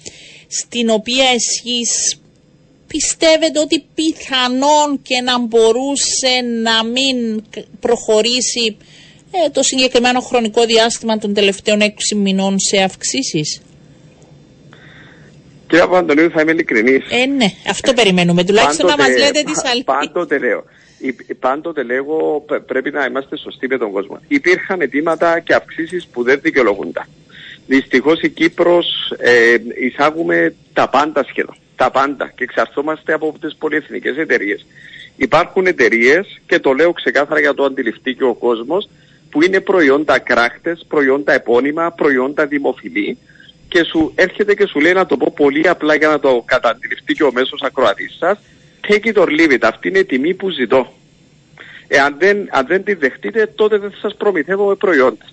στην 0.49 0.91
οποία 0.91 1.25
εσείς 1.25 2.21
πιστεύετε 2.87 3.59
ότι 3.59 3.85
πιθανόν 3.95 5.03
και 5.03 5.21
να 5.21 5.39
μπορούσε 5.39 6.33
να 6.63 6.85
μην 6.85 7.45
προχωρήσει 7.81 8.77
ε, 9.31 9.51
το 9.51 9.63
συγκεκριμένο 9.63 10.21
χρονικό 10.21 10.65
διάστημα 10.65 11.19
των 11.19 11.35
τελευταίων 11.35 11.81
έξι 11.81 12.15
μηνών 12.15 12.59
σε 12.59 12.83
αυξήσεις; 12.83 13.61
Κύριε 15.69 15.85
Αντωνίου 15.93 16.31
θα 16.31 16.41
είμαι 16.41 16.53
ειλικρινής. 16.53 17.05
Ε, 17.11 17.27
ναι, 17.27 17.47
αυτό 17.69 17.93
περιμένουμε. 17.93 18.45
Τουλάχιστον 18.45 18.87
να 18.87 18.97
μας 18.97 19.09
λέτε 19.09 19.43
τις 19.43 19.65
αλήθειες. 19.65 19.85
Πάντοτε 19.85 20.39
λέω 20.39 20.65
πάντοτε 21.39 21.83
λέγω 21.83 22.45
πρέπει 22.67 22.91
να 22.91 23.05
είμαστε 23.05 23.37
σωστοί 23.37 23.67
με 23.69 23.79
τον 23.79 23.93
κόσμο. 23.93 24.21
Υπήρχαν 24.29 24.81
αιτήματα 24.81 25.41
και 25.41 25.55
αυξήσεις 25.55 26.07
που 26.07 26.23
δεν 26.23 26.41
δικαιολογούνταν. 26.43 27.05
Δυστυχώς 27.67 28.21
η 28.21 28.31
Κύπρος 28.31 29.13
ε, 29.19 29.57
εισάγουμε 29.81 30.55
τα 30.73 30.89
πάντα 30.89 31.25
σχεδόν. 31.25 31.57
Τα 31.77 31.91
πάντα 31.91 32.33
και 32.35 32.45
εξαρτώμαστε 32.45 33.13
από 33.13 33.35
τις 33.41 33.57
πολυεθνικές 33.57 34.17
εταιρείες. 34.17 34.67
Υπάρχουν 35.17 35.67
εταιρείες 35.67 36.41
και 36.47 36.59
το 36.59 36.73
λέω 36.73 36.93
ξεκάθαρα 36.93 37.41
για 37.41 37.55
το 37.55 37.65
αντιληφτεί 37.65 38.15
και 38.15 38.25
ο 38.25 38.35
κόσμος 38.35 38.89
που 39.31 39.43
είναι 39.43 39.61
προϊόντα 39.61 40.19
κράχτες, 40.19 40.85
προϊόντα 40.89 41.33
επώνυμα, 41.33 41.91
προϊόντα 41.91 42.47
δημοφιλή 42.47 43.19
και 43.69 43.85
σου 43.85 44.13
έρχεται 44.15 44.55
και 44.55 44.67
σου 44.67 44.81
λέει 44.81 44.93
να 44.93 45.07
το 45.07 45.17
πω 45.17 45.33
πολύ 45.37 45.69
απλά 45.69 45.95
για 45.95 46.09
να 46.09 46.21
το 46.21 46.43
καταντιληφτεί 46.47 47.15
και 47.15 47.23
ο 47.23 47.33
μέσος 47.33 47.63
ακροατής 47.63 48.17
σας 48.19 48.39
take 48.89 49.05
it 49.05 49.17
or 49.17 49.27
leave 49.27 49.53
it. 49.53 49.59
Αυτή 49.63 49.89
είναι 49.89 49.99
η 49.99 50.05
τιμή 50.05 50.35
που 50.35 50.51
ζητώ. 50.51 50.93
Εάν 51.89 52.17
δεν, 52.19 52.49
αν 52.51 52.67
δεν 52.67 52.85
τη 52.85 52.95
δεχτείτε, 52.95 53.47
τότε 53.55 53.79
δεν 53.79 53.91
θα 53.91 53.97
σας 54.01 54.15
προμηθεύω 54.17 54.67
με 54.67 54.75
προϊόντα. 54.75 55.25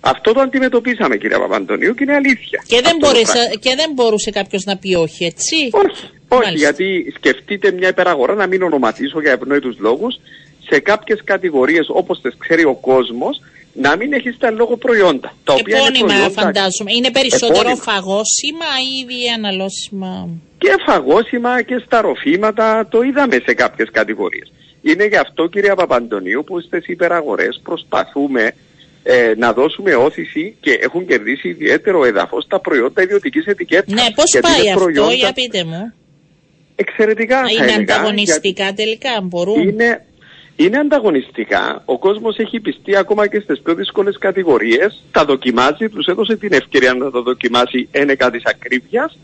Αυτό 0.00 0.32
το 0.32 0.40
αντιμετωπίσαμε 0.40 1.16
κύριε 1.16 1.38
Παπαντονίου 1.38 1.94
και 1.94 2.02
είναι 2.02 2.14
αλήθεια. 2.14 2.62
Και 2.66 2.80
δεν, 2.84 2.96
μπορούσε, 2.98 3.38
και 3.60 3.74
δεν 3.76 3.90
μπορούσε 3.94 4.30
κάποιος 4.30 4.64
να 4.64 4.76
πει 4.76 4.94
όχι 4.94 5.24
έτσι; 5.24 5.56
Όχι, 5.70 6.06
όχι 6.28 6.56
γιατί 6.56 7.12
σκεφτείτε 7.16 7.70
μια 7.72 7.88
υπεραγορά 7.88 8.34
να 8.34 8.46
μην 8.46 8.62
ονοματίσω 8.62 9.20
για 9.20 9.32
ευνόητους 9.32 9.76
λόγους 9.78 10.14
σε 10.68 10.80
κάποιες 10.80 11.20
κατηγορίες 11.24 11.86
όπως 11.88 12.20
τις 12.20 12.34
ξέρει 12.38 12.64
ο 12.64 12.74
κόσμος 12.74 13.40
να 13.72 13.96
μην 13.96 14.12
έχει 14.12 14.32
τα 14.32 14.50
λόγο 14.50 14.76
προϊόντα. 14.76 15.34
Τα 15.44 15.52
οποία 15.52 15.76
Επώνυμα 15.76 15.98
είναι 15.98 16.12
προϊόντα... 16.12 16.40
φαντάζομαι. 16.40 16.92
Είναι 16.96 17.10
περισσότερο 17.10 17.58
Επώνυμα. 17.58 17.82
φαγόσιμα 17.82 18.70
ή 18.94 19.04
διαναλώσιμα; 19.06 20.28
Και 20.66 20.82
φαγόσιμα 20.86 21.62
και 21.62 21.82
στα 21.86 22.00
ροφήματα 22.00 22.86
το 22.90 23.02
είδαμε 23.02 23.42
σε 23.46 23.54
κάποιες 23.54 23.88
κατηγορίες. 23.92 24.52
Είναι 24.82 25.04
γι' 25.06 25.16
αυτό 25.16 25.46
κυρία 25.46 25.74
Παπαντονίου 25.74 26.44
που 26.46 26.60
στις 26.60 26.86
υπεραγορές 26.86 27.60
προσπαθούμε 27.62 28.52
ε, 29.02 29.32
να 29.36 29.52
δώσουμε 29.52 29.94
όθηση 29.94 30.56
και 30.60 30.78
έχουν 30.80 31.06
κερδίσει 31.06 31.48
ιδιαίτερο 31.48 32.04
έδαφος 32.04 32.46
τα 32.46 32.60
προϊόντα 32.60 33.02
ιδιωτικής 33.02 33.46
ετικέτας. 33.46 33.92
Ναι, 33.94 34.10
πώς 34.14 34.38
πάει 34.40 34.68
αυτό, 34.68 34.80
προϊόντα... 34.80 35.12
για 35.12 35.32
πείτε 35.32 35.64
μου. 35.64 35.92
Εξαιρετικά 36.76 37.40
Είναι 37.50 37.72
έλεγα, 37.72 37.94
ανταγωνιστικά 37.94 38.72
τελικά, 38.72 39.20
μπορούν. 39.22 39.68
Είναι, 39.68 40.06
είναι 40.56 40.78
ανταγωνιστικά. 40.78 41.82
Ο 41.84 41.98
κόσμος 41.98 42.36
έχει 42.36 42.60
πιστεί 42.60 42.96
ακόμα 42.96 43.26
και 43.26 43.40
στις 43.40 43.60
πιο 43.60 43.74
δύσκολες 43.74 44.18
κατηγορίες. 44.18 45.04
Τα 45.10 45.24
δοκιμάζει, 45.24 45.88
τους 45.88 46.06
έδωσε 46.06 46.36
την 46.36 46.52
ευκαιρία 46.52 46.94
να 46.94 47.10
τα 47.10 47.22
δοκιμάσει 47.22 47.88
ένεκα 47.90 48.30
της 48.30 48.42
ακρίβειας 48.44 49.18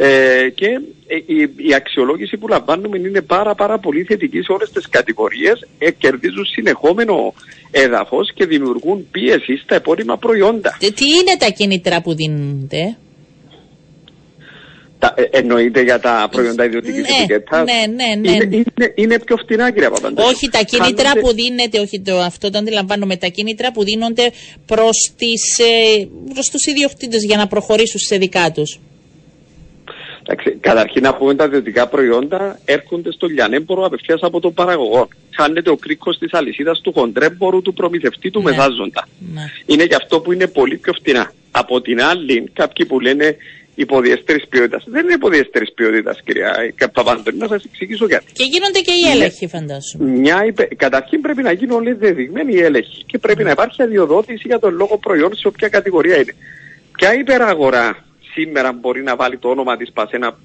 ε, 0.00 0.48
και 0.54 0.80
ε, 1.06 1.16
η, 1.26 1.50
η, 1.56 1.74
αξιολόγηση 1.74 2.36
που 2.36 2.48
λαμβάνουμε 2.48 2.98
είναι 2.98 3.20
πάρα 3.20 3.54
πάρα 3.54 3.78
πολύ 3.78 4.02
θετική 4.02 4.40
σε 4.42 4.52
όλες 4.52 4.70
τις 4.70 4.88
κατηγορίες, 4.88 5.66
ε, 5.78 5.90
κερδίζουν 5.90 6.44
συνεχόμενο 6.44 7.34
έδαφος 7.70 8.32
και 8.32 8.46
δημιουργούν 8.46 9.08
πίεση 9.10 9.56
στα 9.56 9.74
επώνυμα 9.74 10.16
προϊόντα. 10.18 10.76
Τι 10.78 11.04
είναι 11.04 11.36
τα 11.38 11.50
κίνητρα 11.50 12.02
που 12.02 12.14
δίνονται; 12.14 12.96
Τα, 14.98 15.14
ε, 15.16 15.22
εννοείται 15.30 15.82
για 15.82 16.00
τα 16.00 16.28
προϊόντα 16.30 16.64
ιδιωτικής 16.64 17.02
ναι, 17.02 17.16
ετικέτας. 17.18 17.64
Ναι, 17.64 17.94
ναι, 17.94 18.30
ναι. 18.30 18.36
Είναι, 18.36 18.56
είναι, 18.56 18.92
είναι 18.94 19.18
πιο 19.18 19.36
φτηνά, 19.36 19.70
κυρία 19.70 19.90
Παπαντέλη. 19.90 20.28
Όχι, 20.28 20.48
τα 20.48 20.62
κίνητρα 20.62 21.08
Χάνονται... 21.08 21.20
που 21.20 21.34
δίνεται, 21.34 21.80
όχι 21.80 22.00
το, 22.00 22.18
αυτό 22.18 22.50
το 22.50 22.58
αντιλαμβάνομαι, 22.58 23.16
τα 23.16 23.26
κίνητρα 23.26 23.72
που 23.72 23.84
δίνονται 23.84 24.30
προς 24.66 25.12
ε, 25.56 26.04
τους 26.52 26.66
ιδιοκτήτες 26.66 27.24
για 27.24 27.36
να 27.36 27.46
προχωρήσουν 27.46 28.00
σε 28.00 28.16
δικά 28.16 28.50
τους. 28.50 28.78
Καταρχήν 30.60 31.02
να 31.02 31.14
πούμε 31.14 31.34
τα 31.34 31.44
ιδιωτικά 31.44 31.86
προϊόντα 31.86 32.58
έρχονται 32.64 33.12
στο 33.12 33.26
λιανέμπορο 33.26 33.84
απευθείας 33.84 34.20
από 34.22 34.40
τον 34.40 34.54
παραγωγό. 34.54 35.08
Χάνεται 35.30 35.70
ο 35.70 35.76
κρίκος 35.76 36.18
της 36.18 36.32
αλυσίδας 36.32 36.80
του 36.80 36.92
χοντρέμπορου, 36.92 37.62
του 37.62 37.72
προμηθευτή, 37.72 38.30
του 38.30 38.42
ναι. 38.42 38.50
μεθάζοντα. 38.50 39.08
Ναι. 39.34 39.42
Είναι 39.66 39.84
γι' 39.84 39.94
αυτό 39.94 40.20
που 40.20 40.32
είναι 40.32 40.46
πολύ 40.46 40.76
πιο 40.76 40.92
φτηνά. 40.92 41.32
Από 41.50 41.80
την 41.80 42.02
άλλη, 42.02 42.50
κάποιοι 42.52 42.86
που 42.86 43.00
λένε 43.00 43.36
υποδιέστερη 43.74 44.46
ποιότητας. 44.48 44.84
Δεν 44.86 45.04
είναι 45.04 45.12
υποδιέστερη 45.12 45.72
ποιότητας, 45.74 46.22
κυρία 46.24 46.72
Παπαντώνη, 46.92 47.36
να 47.38 47.46
σας 47.46 47.64
εξηγήσω 47.64 48.06
γιατί. 48.06 48.32
Και 48.32 48.44
γίνονται 48.44 48.80
και 48.80 48.92
οι 48.92 49.10
έλεγχοι, 49.10 49.46
φαντάζομαι. 49.48 50.18
Μια 50.18 50.44
υπε... 50.44 50.68
Καταρχήν 50.76 51.20
πρέπει 51.20 51.42
να 51.42 51.52
γίνουν 51.52 51.76
όλοι 51.76 51.92
δεδειγμένοι 51.92 52.54
οι 52.54 52.60
έλεγχοι 52.60 53.04
και 53.06 53.18
πρέπει 53.18 53.44
να 53.44 53.50
υπάρχει 53.50 53.82
αδειοδότηση 53.82 54.42
για 54.46 54.58
τον 54.58 54.74
λόγο 54.74 54.98
προϊόν 54.98 55.36
σε 55.36 55.48
όποια 55.48 55.68
κατηγορία 55.68 56.16
είναι. 56.16 56.34
Ποια 56.92 57.14
υπεραγορά 57.14 58.07
σήμερα 58.38 58.72
μπορεί 58.72 59.02
να 59.02 59.16
βάλει 59.16 59.38
το 59.38 59.48
όνομα 59.48 59.76
της 59.76 59.92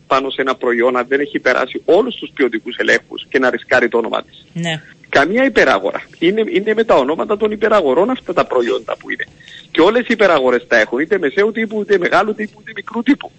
πάνω 0.08 0.30
σε 0.30 0.42
ένα 0.42 0.56
προϊόν 0.56 0.98
αν 0.98 1.06
δεν 1.08 1.20
έχει 1.20 1.40
περάσει 1.40 1.82
όλους 1.86 2.16
τους 2.16 2.30
ποιοτικούς 2.34 2.78
ελέγχους 2.78 3.26
και 3.30 3.40
να 3.40 3.50
ρισκάρει 3.50 3.88
το 3.90 3.98
όνομα 3.98 4.24
της. 4.24 4.46
Ναι. 4.54 4.82
Καμία 5.10 5.46
υπεραγορά. 5.46 6.02
Είναι, 6.20 6.44
είναι 6.48 6.74
με 6.74 6.84
τα 6.84 6.96
ονόματα 6.96 7.38
των 7.38 7.52
υπεραγορών 7.52 8.10
αυτά 8.10 8.34
τα 8.34 8.46
προϊόντα 8.46 8.98
που 8.98 9.10
είναι. 9.10 9.26
Και 9.72 9.82
όλες 9.82 10.02
οι 10.02 10.08
υπεραγορές 10.10 10.68
τα 10.68 10.78
έχουν, 10.78 11.00
είτε 11.00 11.18
μεσαίου 11.18 11.52
τύπου, 11.52 11.82
είτε 11.82 11.98
μεγάλου 11.98 12.34
τύπου, 12.36 12.58
είτε 12.62 12.72
μικρού 12.76 13.04
τύπου. 13.04 13.32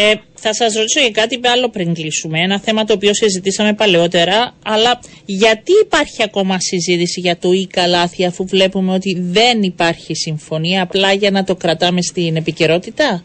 Ε, 0.00 0.14
θα 0.34 0.54
σας 0.54 0.74
ρωτήσω 0.74 1.00
για 1.00 1.10
κάτι 1.10 1.40
άλλο 1.52 1.68
πριν 1.70 1.94
κλείσουμε. 1.94 2.40
Ένα 2.40 2.60
θέμα 2.60 2.84
το 2.84 2.92
οποίο 2.92 3.14
συζητήσαμε 3.14 3.74
παλαιότερα, 3.74 4.54
αλλά 4.64 5.00
γιατί 5.24 5.72
υπάρχει 5.82 6.22
ακόμα 6.22 6.56
συζήτηση 6.60 7.20
για 7.20 7.36
το 7.36 7.52
ή 7.52 7.66
καλάθι 7.66 8.26
αφού 8.26 8.46
βλέπουμε 8.46 8.92
ότι 8.92 9.18
δεν 9.20 9.62
υπάρχει 9.62 10.14
συμφωνία, 10.14 10.82
απλά 10.82 11.12
για 11.12 11.30
να 11.30 11.44
το 11.44 11.56
κρατάμε 11.56 12.02
στην 12.02 12.36
επικαιρότητα; 12.36 13.24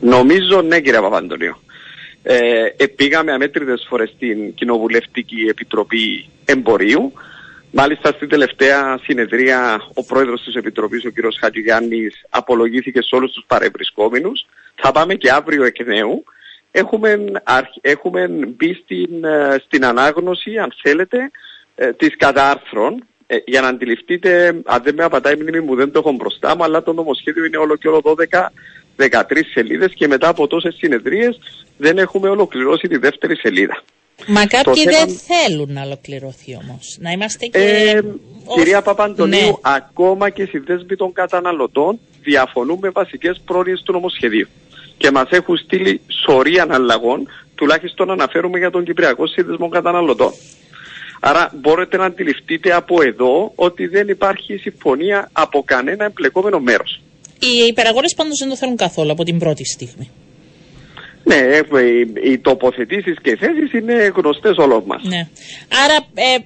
Νομίζω 0.00 0.62
ναι 0.62 0.80
κύριε 0.80 1.00
Παπαντονίου. 1.00 1.56
Ε, 2.22 2.36
ε, 2.76 2.86
πήγαμε 2.86 3.32
αμέτρητες 3.32 3.86
φορές 3.88 4.10
στην 4.16 4.54
Κοινοβουλευτική 4.54 5.46
Επιτροπή 5.50 6.28
Εμπορίου. 6.44 7.12
Μάλιστα 7.76 8.12
στην 8.12 8.28
τελευταία 8.28 8.98
συνεδρία 9.02 9.80
ο 9.94 10.04
πρόεδρος 10.04 10.42
της 10.42 10.54
Επιτροπής, 10.54 11.04
ο 11.04 11.10
κ. 11.10 11.14
Χατζηγιάννης, 11.40 12.24
απολογήθηκε 12.28 13.02
σε 13.02 13.14
όλους 13.14 13.32
τους 13.32 13.44
παρευρισκόμενους. 13.46 14.46
Θα 14.74 14.92
πάμε 14.92 15.14
και 15.14 15.30
αύριο 15.30 15.64
εκ 15.64 15.86
νέου. 15.86 16.24
Έχουμε, 16.70 17.24
έχουμε 17.80 18.28
μπει 18.28 18.74
στην, 18.74 19.24
ε, 19.24 19.56
στην 19.64 19.84
ανάγνωση, 19.84 20.58
αν 20.58 20.74
θέλετε, 20.82 21.30
ε, 21.74 21.92
της 21.92 22.16
κατάρθρων. 22.16 23.04
Ε, 23.26 23.36
για 23.46 23.60
να 23.60 23.68
αντιληφθείτε, 23.68 24.60
αν 24.64 24.82
δεν 24.82 24.94
με 24.94 25.04
απατάει 25.04 25.32
η 25.32 25.40
μνήμη 25.40 25.60
μου, 25.60 25.74
δεν 25.74 25.92
το 25.92 25.98
έχω 25.98 26.12
μπροστά 26.12 26.56
μου, 26.56 26.64
αλλά 26.64 26.82
το 26.82 26.92
νομοσχέδιο 26.92 27.44
είναι 27.44 27.56
όλο 27.56 27.76
και 27.76 27.88
όλο 27.88 28.00
12 28.04 28.50
13 28.96 29.44
σελίδες 29.52 29.92
και 29.94 30.08
μετά 30.08 30.28
από 30.28 30.46
τόσες 30.46 30.74
συνεδρίες 30.74 31.38
δεν 31.76 31.98
έχουμε 31.98 32.28
ολοκληρώσει 32.28 32.88
τη 32.88 32.96
δεύτερη 32.96 33.36
σελίδα. 33.36 33.82
Μα 34.26 34.46
κάποιοι 34.46 34.84
δεν 34.84 35.08
θέλουν 35.08 35.72
να 35.72 35.82
ολοκληρωθεί 35.82 36.58
όμως. 36.62 36.96
Να 37.00 37.10
είμαστε 37.10 37.46
και... 37.46 37.58
Ε, 37.58 38.00
Κυρία 38.54 38.82
Παπαντονίου, 38.82 39.38
ναι. 39.38 39.52
ακόμα 39.60 40.30
και 40.30 40.42
οι 40.52 40.58
δέσμοι 40.58 40.96
των 40.96 41.12
καταναλωτών 41.12 41.98
διαφωνούν 42.22 42.78
με 42.80 42.90
βασικές 42.90 43.40
πρόνοιες 43.44 43.82
του 43.82 43.92
νομοσχεδίου. 43.92 44.48
Και 44.96 45.10
μας 45.10 45.28
έχουν 45.30 45.56
στείλει 45.56 46.00
σωρία 46.24 46.62
αναλλαγών, 46.62 47.28
τουλάχιστον 47.54 48.10
αναφέρουμε 48.10 48.58
για 48.58 48.70
τον 48.70 48.84
Κυπριακό 48.84 49.26
Σύνδεσμο 49.26 49.68
Καταναλωτών. 49.68 50.32
Άρα 51.20 51.50
μπορείτε 51.54 51.96
να 51.96 52.04
αντιληφθείτε 52.04 52.74
από 52.74 53.02
εδώ 53.02 53.52
ότι 53.54 53.86
δεν 53.86 54.08
υπάρχει 54.08 54.56
συμφωνία 54.56 55.28
από 55.32 55.62
κανένα 55.64 56.04
εμπλεκόμενο 56.04 56.60
μέρος. 56.60 57.00
Οι 57.38 57.66
υπεραγορές 57.68 58.14
πάντως 58.14 58.38
δεν 58.38 58.48
το 58.48 58.56
θέλουν 58.56 58.76
καθόλου 58.76 59.10
από 59.10 59.24
την 59.24 59.38
πρώτη 59.38 59.64
στιγμή. 59.64 60.10
Ναι, 61.24 61.36
ε, 61.36 61.60
οι 62.30 62.38
τοποθετήσεις 62.38 63.16
και 63.22 63.30
οι 63.30 63.36
θέσεις 63.36 63.72
είναι 63.72 64.12
γνωστές 64.16 64.56
όλων 64.56 64.82
μας. 64.86 65.02
Ναι. 65.02 65.28
Άρα, 65.84 65.96
ε, 66.14 66.36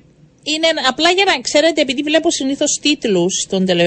είναι 0.54 0.68
απλά 0.88 1.10
για 1.10 1.24
να 1.24 1.40
ξέρετε, 1.40 1.80
επειδή 1.80 2.02
βλέπω 2.02 2.30
συνήθως 2.30 2.78
τίτλους 2.82 3.46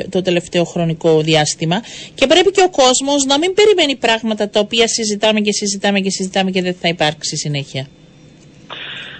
το 0.10 0.22
τελευταίο 0.22 0.63
χρονικό 0.63 1.22
διάστημα 1.22 1.84
και 2.13 2.27
πρέπει 2.27 2.51
και 2.51 2.62
ο 2.62 2.70
κόσμος 2.70 3.25
να 3.25 3.38
μην 3.38 3.53
περιμένει 3.53 3.96
πράγματα 3.96 4.50
τα 4.50 4.60
οποία 4.60 4.88
συζητάμε 4.88 5.39
και 5.39 5.51
συζητάμε 5.51 6.00
και 6.00 6.10
συζητάμε 6.10 6.51
και 6.51 6.62
δεν 6.62 6.75
θα 6.82 6.88
υπάρξει 6.88 7.38
συνέχεια. 7.38 7.88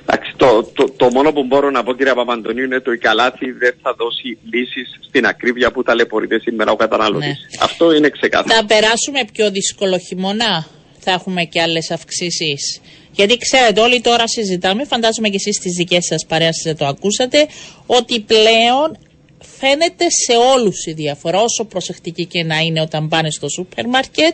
Εντάξει, 0.02 0.34
το, 0.38 0.64
το, 0.74 0.90
το, 0.98 1.10
μόνο 1.12 1.32
που 1.34 1.44
μπορώ 1.44 1.70
να 1.70 1.84
πω 1.84 1.94
κύριε 1.94 2.14
Παπαντονίου 2.14 2.64
είναι 2.64 2.80
το 2.80 2.92
η 2.92 2.98
καλάθι 2.98 3.52
δεν 3.52 3.74
θα 3.82 3.94
δώσει 3.98 4.38
λύσεις 4.52 5.00
στην 5.08 5.26
ακρίβεια 5.26 5.72
που 5.72 5.84
ταλαιπωρείται 5.84 6.40
σήμερα 6.40 6.72
ο 6.72 6.76
καταναλωτής. 6.76 7.28
Ναι. 7.28 7.58
Αυτό 7.62 7.94
είναι 7.94 8.10
ξεκάθαρο. 8.10 8.60
Θα 8.60 8.66
περάσουμε 8.66 9.20
πιο 9.34 9.52
δύσκολο 9.52 9.98
χειμώνα, 9.98 10.68
θα 11.00 11.12
έχουμε 11.12 11.44
και 11.44 11.62
άλλες 11.62 11.92
αυξήσεις; 11.92 12.82
Γιατί 13.12 13.38
ξέρετε 13.38 13.82
όλοι 13.82 14.02
τώρα 14.02 14.28
συζητάμε, 14.28 14.86
φαντάζομαι 14.86 15.30
και 15.30 15.36
εσείς 15.36 15.56
στις 15.56 15.74
δικές 15.74 16.06
σας 16.06 16.26
παρέας 16.28 16.56
το 16.78 16.86
ακούσατε, 16.86 17.48
ότι 17.86 18.20
πλέον 18.20 18.98
φαίνεται 19.62 20.06
σε 20.10 20.38
όλους 20.56 20.86
η 20.86 20.94
διαφορά, 20.94 21.42
όσο 21.42 21.66
προσεκτική 21.66 22.26
και 22.26 22.44
να 22.44 22.60
είναι 22.60 22.82
όταν 22.82 23.08
πάνε 23.08 23.32
στο 23.32 23.50
σούπερ 23.50 23.88
μάρκετ, 23.88 24.34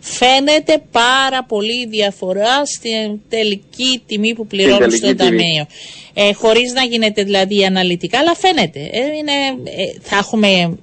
φαίνεται 0.00 0.82
πάρα 0.90 1.44
πολύ 1.44 1.80
η 1.80 1.86
διαφορά 1.86 2.66
στην 2.66 3.20
τελική 3.28 4.02
τιμή 4.06 4.34
που 4.34 4.46
πληρώνουν 4.46 4.90
στο 4.90 5.14
ταμείο. 5.14 5.66
Ε, 6.14 6.32
χωρίς 6.32 6.72
να 6.72 6.82
γίνεται 6.82 7.22
δηλαδή 7.22 7.64
αναλυτικά, 7.64 8.18
αλλά 8.18 8.34
φαίνεται. 8.34 8.80
Ε, 8.80 8.98
είναι, 8.98 9.32
ε, 9.64 9.98
θα 10.00 10.16
έχουμε 10.16 10.78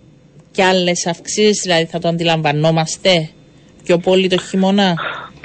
και 0.51 0.63
άλλες 0.63 1.07
αυξήσεις, 1.07 1.61
δηλαδή 1.61 1.85
θα 1.85 1.99
το 1.99 2.07
αντιλαμβανόμαστε 2.07 3.29
πιο 3.83 3.97
πολύ 3.97 4.27
το 4.27 4.37
χειμώνα; 4.37 4.95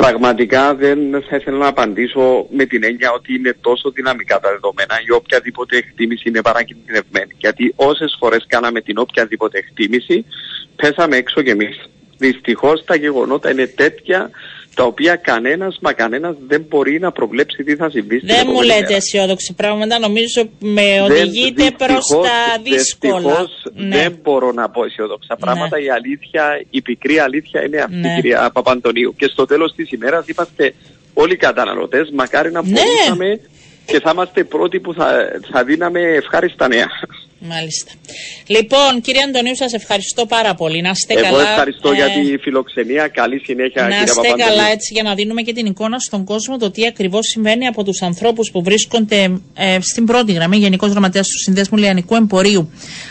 Πραγματικά 0.07 0.75
δεν 0.75 0.99
θα 1.29 1.37
ήθελα 1.37 1.57
να 1.57 1.67
απαντήσω 1.67 2.47
με 2.51 2.65
την 2.65 2.85
έννοια 2.85 3.13
ότι 3.13 3.35
είναι 3.35 3.57
τόσο 3.61 3.91
δυναμικά 3.91 4.41
τα 4.41 4.51
δεδομένα 4.51 4.95
ή 5.07 5.11
οποιαδήποτε 5.11 5.77
εκτίμηση 5.77 6.29
είναι 6.29 6.43
παρακινδυνευμένη. 6.43 7.35
Γιατί 7.39 7.73
όσες 7.77 8.17
φορές 8.19 8.45
κάναμε 8.49 8.81
την 8.81 8.99
οποιαδήποτε 8.99 9.59
εκτίμηση, 9.59 10.25
πέσαμε 10.77 11.17
έξω 11.17 11.43
κι 11.43 11.51
εμείς. 11.51 11.89
Δυστυχώς 12.19 12.85
τα 12.85 12.95
γεγονότα 12.95 13.51
είναι 13.51 13.67
τέτοια 13.67 14.31
τα 14.75 14.85
οποία 14.85 15.17
κανένας 15.17 15.79
μα 15.81 15.93
κανένας 15.93 16.37
δεν 16.47 16.65
μπορεί 16.69 16.99
να 16.99 17.13
προβλέψει 17.13 17.65
τι 17.65 17.77
θα 17.77 17.91
συμβεί 17.91 18.17
στην 18.19 18.29
Δεν 18.29 18.47
μου 18.53 18.63
λέτε 18.63 18.95
αισιόδοξη 18.95 19.55
πράγματα, 19.55 19.99
νομίζω 19.99 20.49
με 20.59 21.01
οδηγείτε 21.03 21.71
προς 21.79 22.07
τα 22.09 22.63
δύσκολα. 22.63 23.19
Δυστυχώς 23.19 23.51
ναι. 23.75 23.97
δεν 23.97 24.19
μπορώ 24.23 24.53
να 24.53 24.69
πω 24.71 24.85
αισιόδοξα 24.85 25.35
ναι. 25.35 25.45
πράγματα. 25.47 25.79
Η 25.79 25.91
αλήθεια, 25.91 26.65
η 26.71 26.83
πικρή 26.83 27.19
αλήθεια 27.19 27.65
είναι 27.65 27.79
αυτή, 27.79 27.97
ναι. 27.97 28.15
κυρία 28.15 28.51
Παπαντονίου. 28.53 29.15
Και 29.17 29.27
στο 29.27 29.45
τέλος 29.45 29.73
της 29.75 29.91
ημέρας 29.91 30.27
είμαστε 30.29 30.75
όλοι 31.15 31.37
καταναλωτές. 31.37 32.11
Μακάρι 32.15 32.51
να 32.53 32.63
ναι. 32.63 32.71
μπορούσαμε 32.71 33.41
και 33.87 34.01
θα 34.01 34.11
είμαστε 34.13 34.41
οι 34.41 34.45
πρώτοι 34.45 34.81
που 34.81 34.95
θα, 34.95 35.17
θα 35.53 35.65
δίναμε 35.65 36.01
ευχάριστα 36.01 36.69
νέα. 36.69 36.89
Μάλιστα. 37.49 37.93
Λοιπόν, 38.47 39.01
κύριε 39.01 39.23
Αντωνίου, 39.23 39.57
σας 39.57 39.73
ευχαριστώ 39.73 40.27
πάρα 40.27 40.55
πολύ. 40.55 40.81
Να 40.81 40.91
είστε 40.91 41.15
Εγώ 41.15 41.23
καλά. 41.23 41.51
ευχαριστώ 41.51 41.91
ε... 41.91 41.95
για 41.95 42.09
τη 42.11 42.39
φιλοξενία. 42.39 43.09
Καλή 43.09 43.39
συνέχεια, 43.45 43.83
να 43.83 43.89
κύριε 43.89 44.05
είστε 44.05 44.45
καλά, 44.45 44.67
έτσι, 44.67 44.93
για 44.93 45.03
να 45.03 45.15
δίνουμε 45.15 45.43
και 45.43 45.53
την 45.53 45.67
εικόνα 45.67 45.99
στον 45.99 46.25
κόσμο 46.25 46.59
το 46.59 46.71
τι 46.71 46.87
ακριβώς 46.87 47.27
συμβαίνει 47.27 47.67
από 47.67 47.85
τους 47.85 48.03
ανθρώπους 48.03 48.51
που 48.51 48.63
βρίσκονται 48.63 49.41
ε, 49.55 49.79
στην 49.81 50.05
πρώτη 50.07 50.33
γραμμή, 50.33 50.57
Γενικός 50.57 50.91
Γραμματέας 50.91 51.27
του 51.29 51.39
Συνδέσμου 51.39 51.79
Λιανικού 51.79 52.15
Εμπορίου. 52.15 52.71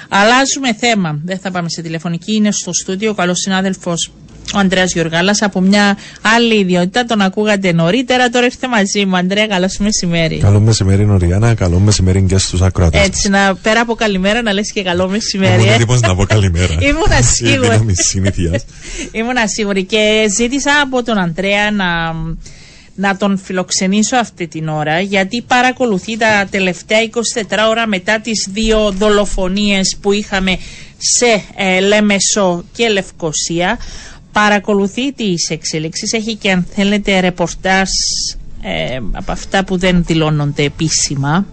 Αλλάζουμε 0.10 0.74
θέμα. 0.74 1.20
Δεν 1.26 1.40
θα 1.40 1.52
πάμε 1.52 1.70
σε 1.70 1.82
τηλεφωνική. 1.82 2.34
Είναι 2.36 2.52
στο 2.52 2.74
στούντιο 2.74 3.10
ο 3.10 3.14
καλός 3.14 3.40
συνάδελφος 3.40 4.12
ο 4.56 4.58
Ανδρέας 4.58 4.92
Γιοργάλα 4.94 5.36
από 5.40 5.62
μια 5.62 5.98
άλλη 6.36 6.60
ιδιότητα. 6.60 7.06
Τον 7.06 7.22
ακούγατε 7.22 7.72
νωρίτερα, 7.72 8.30
τώρα 8.30 8.46
ήρθε 8.46 8.68
μαζί 8.68 9.06
μου. 9.06 9.18
Αντρέα, 9.18 9.48
καλό 9.48 9.70
μεσημέρι. 9.80 10.38
Καλό 10.38 10.60
μεσημέρι, 10.60 11.06
Νοριάννα. 11.06 11.54
Καλό 11.54 11.80
μεσημέρι 11.80 12.22
και 12.22 12.38
στους 12.38 12.62
ακροατές. 12.62 13.06
Έτσι, 13.06 13.30
να 13.30 13.56
πέρα 13.56 13.80
από 13.80 13.96
καλημέρα 13.96 14.42
να 14.42 14.54
λες 14.54 14.72
και 14.72 14.84
καλό 14.84 15.10
μεσημέρι. 15.10 15.62
Ήμουν 15.62 15.74
έτοιμος 15.74 16.00
να 16.00 16.16
πω 16.16 16.26
καλημέρα. 16.26 16.74
Ήμουνα 16.90 17.22
σίγουρη. 17.22 17.96
Ήμουνα 19.20 19.48
σίγουρη. 19.48 19.84
Και 19.84 20.26
ζήτησα 20.36 20.72
από 20.84 21.04
τον 21.04 21.18
Αντρέα 21.18 21.72
να 21.72 22.14
να 22.96 23.18
τον 23.18 23.38
φιλοξενήσω 23.38 24.16
αυτή 24.16 24.48
την 24.48 24.68
ώρα 24.68 25.00
γιατί 25.00 25.42
παρακολουθεί 25.42 26.18
τα 26.18 26.48
τελευταία 26.50 27.00
24 27.50 27.70
ώρα 27.70 27.88
μετά 27.88 28.20
τις 28.20 28.48
δύο 28.52 28.92
δολοφονίες 28.92 29.98
που 30.02 30.12
είχαμε 30.12 30.58
σε 30.98 31.44
ε, 31.56 31.80
Λέμεσο 31.80 32.64
και 32.74 32.90
Λευκοσία 32.90 33.78
παρακολουθεί 34.34 35.14
τις 35.14 35.50
εξέλιξεις 35.50 36.14
έχει 36.14 36.36
και 36.36 36.52
αν 36.52 36.68
θέλετε 36.74 37.20
ρεπορτάζ 37.20 37.90
ε, 38.62 39.00
από 39.12 39.32
αυτά 39.32 39.64
που 39.64 39.78
δεν 39.78 40.04
δηλώνονται 40.04 40.64
επίσημα 40.64 41.46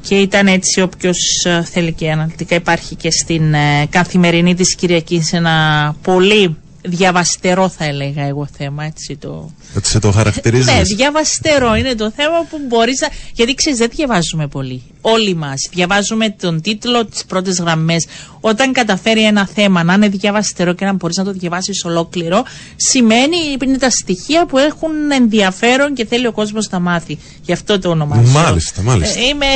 και 0.00 0.20
ήταν 0.20 0.46
έτσι 0.46 0.80
όποιος 0.80 1.44
ε, 1.44 1.64
θέλει 1.64 1.92
και 1.92 2.10
αναλυτικά 2.10 2.54
υπάρχει 2.54 2.94
και 2.94 3.10
στην 3.10 3.54
ε, 3.54 3.86
καθημερινή 3.90 4.54
της 4.54 4.74
Κυριακής 4.74 5.32
ένα 5.32 5.96
πολύ 6.02 6.56
διαβαστερό 6.82 7.68
θα 7.68 7.84
έλεγα 7.84 8.22
εγώ 8.22 8.48
θέμα 8.56 8.84
έτσι 8.84 9.16
το... 9.16 9.50
Έτσι 9.76 9.98
το 9.98 10.10
χαρακτηρίζεις. 10.10 10.66
Ναι, 10.66 10.82
διαβαστερό 10.82 11.74
είναι 11.74 11.94
το 11.94 12.10
θέμα 12.16 12.46
που 12.50 12.60
μπορείς 12.68 13.00
να... 13.00 13.08
Γιατί 13.34 13.54
ξέρεις 13.54 13.78
δεν 13.78 13.88
διαβάζουμε 13.92 14.46
πολύ. 14.46 14.82
Όλοι 15.12 15.34
μας 15.34 15.68
διαβάζουμε 15.72 16.30
τον 16.30 16.60
τίτλο, 16.60 17.04
τις 17.04 17.24
πρώτες 17.24 17.58
γραμμές. 17.58 18.06
Όταν 18.40 18.72
καταφέρει 18.72 19.24
ένα 19.24 19.46
θέμα 19.46 19.82
να 19.82 19.94
είναι 19.94 20.08
διαβαστερό 20.08 20.72
και 20.72 20.84
να 20.84 20.92
μπορείς 20.92 21.16
να 21.16 21.24
το 21.24 21.32
διαβάσεις 21.32 21.84
ολόκληρο, 21.84 22.44
σημαίνει 22.76 23.36
είναι 23.64 23.78
τα 23.78 23.90
στοιχεία 23.90 24.46
που 24.46 24.58
έχουν 24.58 25.10
ενδιαφέρον 25.10 25.94
και 25.94 26.06
θέλει 26.06 26.26
ο 26.26 26.32
κόσμος 26.32 26.70
να 26.70 26.78
μάθει. 26.78 27.18
Γι' 27.42 27.52
αυτό 27.52 27.78
το 27.78 27.88
ονομάζω. 27.88 28.30
Μάλιστα, 28.30 28.82
μάλιστα. 28.82 29.20
Ε, 29.20 29.22
είμαι 29.22 29.46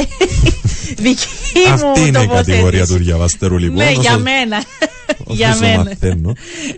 δική 1.04 1.26
μου 1.66 1.72
Αυτή 1.72 2.06
είναι 2.06 2.22
η 2.22 2.26
κατηγορία 2.26 2.86
του 2.86 2.96
διαβαστερού 2.96 3.58
λοιπόν. 3.58 3.76
Ναι, 3.76 3.90
για 3.90 4.18
μένα. 4.18 4.62
για 5.26 5.56
μένα. 5.60 5.92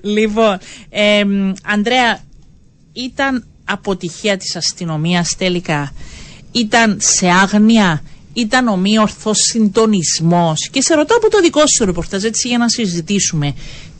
Λοιπόν, 0.02 0.58
ε, 0.88 1.24
Ανδρέα, 1.62 2.18
ήταν 2.92 3.44
αποτυχία 3.64 4.36
της 4.36 4.56
αστυνομίας 4.56 5.36
τελικά. 5.38 5.92
Ήταν 6.52 6.96
σε 7.00 7.28
άγνοια, 7.28 8.02
ήταν 8.34 8.68
ομοίορθος 8.68 9.38
συντονισμός. 9.38 10.68
Και 10.70 10.80
σε 10.80 10.94
ρωτώ 10.94 11.16
από 11.16 11.30
το 11.30 11.40
δικό 11.40 11.66
σου 11.66 11.84
ρεπορτάζ 11.84 12.24
έτσι 12.24 12.48
για 12.48 12.58
να 12.58 12.68
συζητήσουμε 12.68 13.54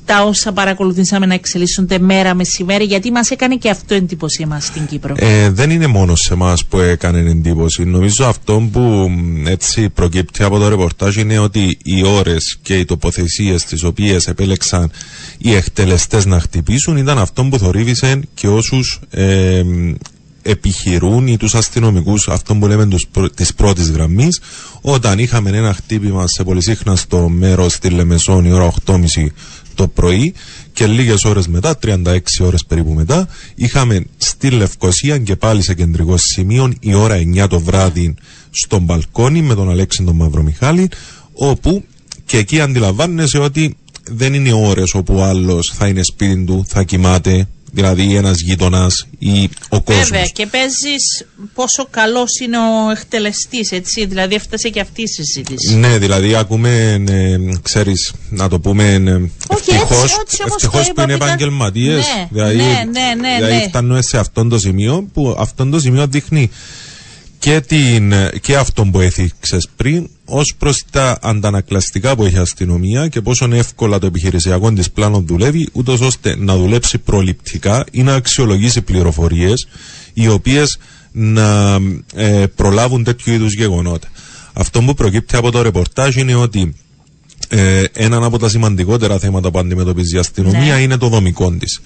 τα 0.04 0.22
όσα 0.22 0.52
παρακολουθήσαμε 0.52 1.26
να 1.26 1.34
εξελίσσονται 1.34 1.98
μέρα 1.98 2.34
μεσημέρι, 2.34 2.84
γιατί 2.84 3.10
μας 3.10 3.30
έκανε 3.30 3.56
και 3.56 3.70
αυτό 3.70 3.94
εντύπωση 3.94 4.42
εμάς 4.42 4.64
στην 4.64 4.86
Κύπρο. 4.86 5.14
Ε, 5.18 5.50
δεν 5.50 5.70
είναι 5.70 5.86
μόνος 5.86 6.20
σε 6.20 6.32
εμάς 6.32 6.64
που 6.64 6.78
έκανε 6.78 7.18
εντύπωση. 7.18 7.84
Νομίζω 7.84 8.24
αυτό 8.24 8.68
που 8.72 9.10
έτσι 9.46 9.88
προκύπτει 9.88 10.42
από 10.42 10.58
το 10.58 10.68
ρεπορτάζ 10.68 11.16
είναι 11.16 11.38
ότι 11.38 11.78
οι 11.82 12.06
ώρες 12.06 12.58
και 12.62 12.78
οι 12.78 12.84
τοποθεσίες 12.84 13.64
τις 13.64 13.82
οποίες 13.82 14.26
επέλεξαν 14.26 14.90
οι 15.38 15.54
εκτελεστές 15.54 16.24
να 16.24 16.40
χτυπήσουν 16.40 16.96
ήταν 16.96 17.18
αυτό 17.18 17.44
που 17.44 17.58
θορύβησε 17.58 18.20
και 18.34 18.48
όσους 18.48 19.00
ε, 19.10 19.62
επιχειρούν 20.44 21.26
ή 21.26 21.36
τους 21.36 21.54
αστυνομικούς 21.54 22.28
αυτό 22.28 22.54
που 22.54 22.66
λέμε 22.66 22.86
τους, 22.86 23.06
της 23.34 23.54
πρώτης 23.54 23.90
γραμμής 23.90 24.40
όταν 24.80 25.18
είχαμε 25.18 25.50
ένα 25.50 25.74
χτύπημα 25.74 26.26
σε 26.26 26.44
πολυσύχναστο 26.44 27.28
μέρος 27.28 27.72
στη 27.72 27.90
Λεμεσόν 27.90 28.44
η 28.44 28.52
ώρα 28.52 28.72
8.30 28.84 28.98
το 29.74 29.88
πρωί 29.88 30.34
και 30.72 30.86
λίγες 30.86 31.24
ώρες 31.24 31.48
μετά, 31.48 31.78
36 31.82 32.18
ώρες 32.40 32.64
περίπου 32.64 32.92
μετά, 32.92 33.28
είχαμε 33.54 34.06
στη 34.16 34.50
Λευκοσία 34.50 35.18
και 35.18 35.36
πάλι 35.36 35.62
σε 35.62 35.74
κεντρικό 35.74 36.16
σημείο 36.16 36.72
η 36.80 36.94
ώρα 36.94 37.16
9 37.16 37.46
το 37.48 37.60
βράδυ 37.60 38.14
στο 38.50 38.78
μπαλκόνι 38.78 39.42
με 39.42 39.54
τον 39.54 39.70
Αλέξη 39.70 40.04
τον 40.04 40.16
Μαυρομιχάλη, 40.16 40.88
όπου 41.32 41.84
και 42.24 42.36
εκεί 42.36 42.60
αντιλαμβάνεσαι 42.60 43.38
ότι 43.38 43.76
δεν 44.10 44.34
είναι 44.34 44.52
ώρες 44.52 44.95
όπου 44.95 45.14
ο 45.14 45.25
άλλος 45.25 45.73
θα 45.76 45.86
είναι 45.88 46.02
σπίτι 46.02 46.45
του, 46.45 46.64
θα 46.69 46.82
κοιμάται, 46.82 47.49
δηλαδή 47.75 48.17
ένας 48.17 48.41
γείτονας 48.41 49.06
ή 49.19 49.50
ο 49.69 49.80
κόσμος. 49.80 50.08
Βέβαια, 50.08 50.26
και 50.26 50.47
παίζεις 50.47 51.26
πόσο 51.54 51.87
καλός 51.91 52.39
είναι 52.41 52.58
ο 52.58 52.91
εκτελεστής, 52.91 53.71
έτσι. 53.71 54.06
Δηλαδή, 54.06 54.34
έφτασε 54.34 54.69
και 54.69 54.80
αυτή 54.80 55.02
η 55.02 55.06
συζήτηση. 55.06 55.75
Ναι, 55.75 55.99
δηλαδή, 55.99 56.34
ακούμε, 56.34 56.99
ναι, 56.99 57.37
ξέρεις, 57.63 58.13
να 58.30 58.49
το 58.49 58.60
πούμε. 58.60 58.99
Ναι, 58.99 59.13
Ευτυχώ 60.47 60.93
που 60.95 61.00
είναι 61.00 61.13
επαγγελματίες. 61.13 62.04
Ναι, 62.17 62.28
δηλαδή, 62.30 62.56
ναι, 62.56 62.65
ναι, 62.65 63.15
ναι, 63.21 63.34
δηλαδή 63.37 63.54
ναι. 63.54 63.69
φτάνουμε 63.69 64.02
σε 64.02 64.19
αυτό 64.19 64.49
το 64.49 64.58
σημείο 64.58 65.08
που 65.13 65.37
αυτό 65.39 65.67
το 65.67 65.80
σημείο 65.80 66.06
δείχνει 66.06 66.50
και, 67.45 67.61
την, 67.61 68.13
και 68.41 68.57
αυτό 68.57 68.85
που 68.85 69.00
έθιξες 69.00 69.69
πριν, 69.76 70.09
ως 70.25 70.54
προς 70.59 70.85
τα 70.91 71.19
αντανακλαστικά 71.23 72.17
που 72.17 72.25
έχει 72.25 72.35
η 72.35 72.39
αστυνομία 72.39 73.09
και 73.09 73.21
πόσο 73.21 73.49
εύκολα 73.52 73.99
το 73.99 74.07
επιχειρησιακό 74.07 74.73
της 74.73 74.91
πλάνο 74.91 75.21
δουλεύει, 75.26 75.69
ούτως 75.73 76.00
ώστε 76.00 76.37
να 76.39 76.57
δουλέψει 76.57 76.99
προληπτικά 76.99 77.85
ή 77.91 78.02
να 78.02 78.15
αξιολογήσει 78.15 78.83
πληροφορίες 78.83 79.67
οι 80.13 80.28
οποίες 80.28 80.78
να 81.13 81.78
ε, 82.15 82.47
προλάβουν 82.54 83.04
τέτοιου 83.04 83.33
είδους 83.33 83.52
γεγονότα. 83.52 84.09
Αυτό 84.52 84.83
που 84.83 84.95
προκύπτει 84.95 85.37
από 85.37 85.50
το 85.50 85.63
ρεπορτάζ 85.63 86.17
είναι 86.17 86.35
ότι 86.35 86.75
ε, 87.49 87.85
ένα 87.93 88.25
από 88.25 88.39
τα 88.39 88.49
σημαντικότερα 88.49 89.19
θέματα 89.19 89.50
που 89.50 89.59
αντιμετωπίζει 89.59 90.17
η 90.17 90.19
αστυνομία 90.19 90.75
ναι. 90.75 90.80
είναι 90.80 90.97
το 90.97 91.09
δομικό 91.09 91.50
της. 91.50 91.80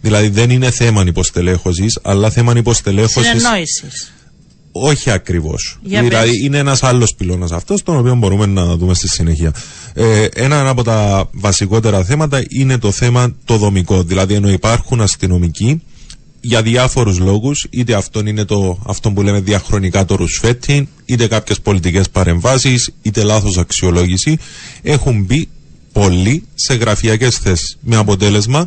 Δηλαδή 0.00 0.28
δεν 0.28 0.50
είναι 0.50 0.70
θέμα 0.70 1.04
υποστελέχωση, 1.06 1.86
αλλά 2.02 2.30
θέμα 2.30 2.52
υποστελέχωση. 2.56 3.28
Όχι 4.76 5.10
ακριβώς. 5.10 5.78
Δηλαδή 5.82 6.44
είναι 6.44 6.58
ένας 6.58 6.82
άλλος 6.82 7.14
πυλώνας 7.14 7.52
αυτός, 7.52 7.82
τον 7.82 7.96
οποίο 7.96 8.14
μπορούμε 8.14 8.46
να 8.46 8.76
δούμε 8.76 8.94
στη 8.94 9.08
συνέχεια. 9.08 9.54
Ε, 9.94 10.24
ένα 10.34 10.68
από 10.68 10.82
τα 10.82 11.28
βασικότερα 11.32 12.04
θέματα 12.04 12.44
είναι 12.48 12.78
το 12.78 12.90
θέμα 12.90 13.34
το 13.44 13.56
δομικό. 13.56 14.02
Δηλαδή, 14.02 14.34
ενώ 14.34 14.50
υπάρχουν 14.50 15.00
αστυνομικοί 15.00 15.82
για 16.40 16.62
διάφορους 16.62 17.18
λόγους, 17.18 17.66
είτε 17.70 17.94
αυτό 17.94 18.20
είναι 18.26 18.44
το, 18.44 18.78
αυτό 18.86 19.10
που 19.10 19.22
λέμε 19.22 19.40
διαχρονικά 19.40 20.04
το 20.04 20.14
ρουσφέτι, 20.14 20.88
είτε 21.04 21.26
κάποιες 21.26 21.60
πολιτικές 21.60 22.10
παρεμβάσεις, 22.10 22.90
είτε 23.02 23.22
λάθος 23.22 23.58
αξιολόγηση, 23.58 24.38
έχουν 24.82 25.24
μπει 25.24 25.48
πολλοί 25.92 26.44
σε 26.54 26.74
γραφειακές 26.74 27.36
θέσεις. 27.36 27.78
Με 27.80 27.96
αποτέλεσμα 27.96 28.66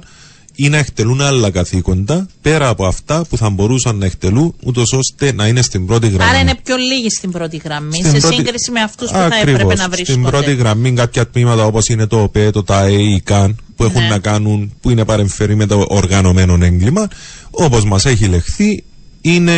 ή 0.59 0.69
να 0.69 0.77
εκτελούν 0.77 1.21
άλλα 1.21 1.49
καθήκοντα 1.49 2.27
πέρα 2.41 2.67
από 2.67 2.85
αυτά 2.85 3.25
που 3.29 3.37
θα 3.37 3.49
μπορούσαν 3.49 3.97
να 3.97 4.05
εκτελούν, 4.05 4.55
ούτως 4.63 4.93
ώστε 4.93 5.33
να 5.33 5.47
είναι 5.47 5.61
στην 5.61 5.85
πρώτη 5.85 6.07
γραμμή. 6.07 6.29
Άρα 6.29 6.39
είναι 6.39 6.55
πιο 6.63 6.75
λίγοι 6.77 7.09
στην 7.09 7.31
πρώτη 7.31 7.61
γραμμή, 7.63 7.97
στην 7.97 8.11
σε 8.11 8.17
πρώτη... 8.19 8.35
σύγκριση 8.35 8.71
με 8.71 8.81
αυτούς 8.81 9.09
που 9.09 9.15
θα 9.17 9.39
έπρεπε 9.41 9.75
να 9.75 9.89
βρίσκονται. 9.89 10.03
Στην 10.03 10.23
πρώτη 10.23 10.55
γραμμή, 10.55 10.93
κάποια 10.93 11.27
τμήματα 11.27 11.65
όπως 11.65 11.87
είναι 11.87 12.07
το 12.07 12.21
ΟΠΕ, 12.21 12.49
το 12.49 12.63
ΤΑΕ, 12.63 12.91
η 12.91 13.21
ΚΑΝ, 13.23 13.55
που 13.75 13.83
έχουν 13.83 14.01
ναι. 14.01 14.07
να 14.07 14.19
κάνουν, 14.19 14.73
που 14.81 14.89
είναι 14.89 15.05
παρεμφερεί 15.05 15.55
με 15.55 15.65
το 15.65 15.85
οργανωμένο 15.87 16.57
έγκλημα, 16.61 17.07
όπως 17.51 17.83
μας 17.83 18.05
έχει 18.05 18.25
λεχθεί, 18.25 18.83
είναι 19.21 19.53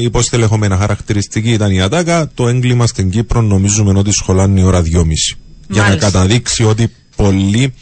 υποστελεχωμένα. 0.00 0.76
Χαρακτηριστική 0.76 1.50
ήταν 1.50 1.70
η 1.70 1.80
ΑΤΑΚΑ. 1.80 2.30
Το 2.34 2.48
έγκλημα 2.48 2.86
στην 2.86 3.10
Κύπρο 3.10 3.42
νομίζουμε 3.42 3.98
ότι 3.98 4.12
σχολάνει 4.12 4.60
η 4.60 4.64
ώρα 4.64 4.82
2.30. 4.82 4.90
Για 5.68 5.82
να 5.82 5.96
καταδείξει 5.96 6.64
ότι 6.64 6.92
πολλοί 7.16 7.74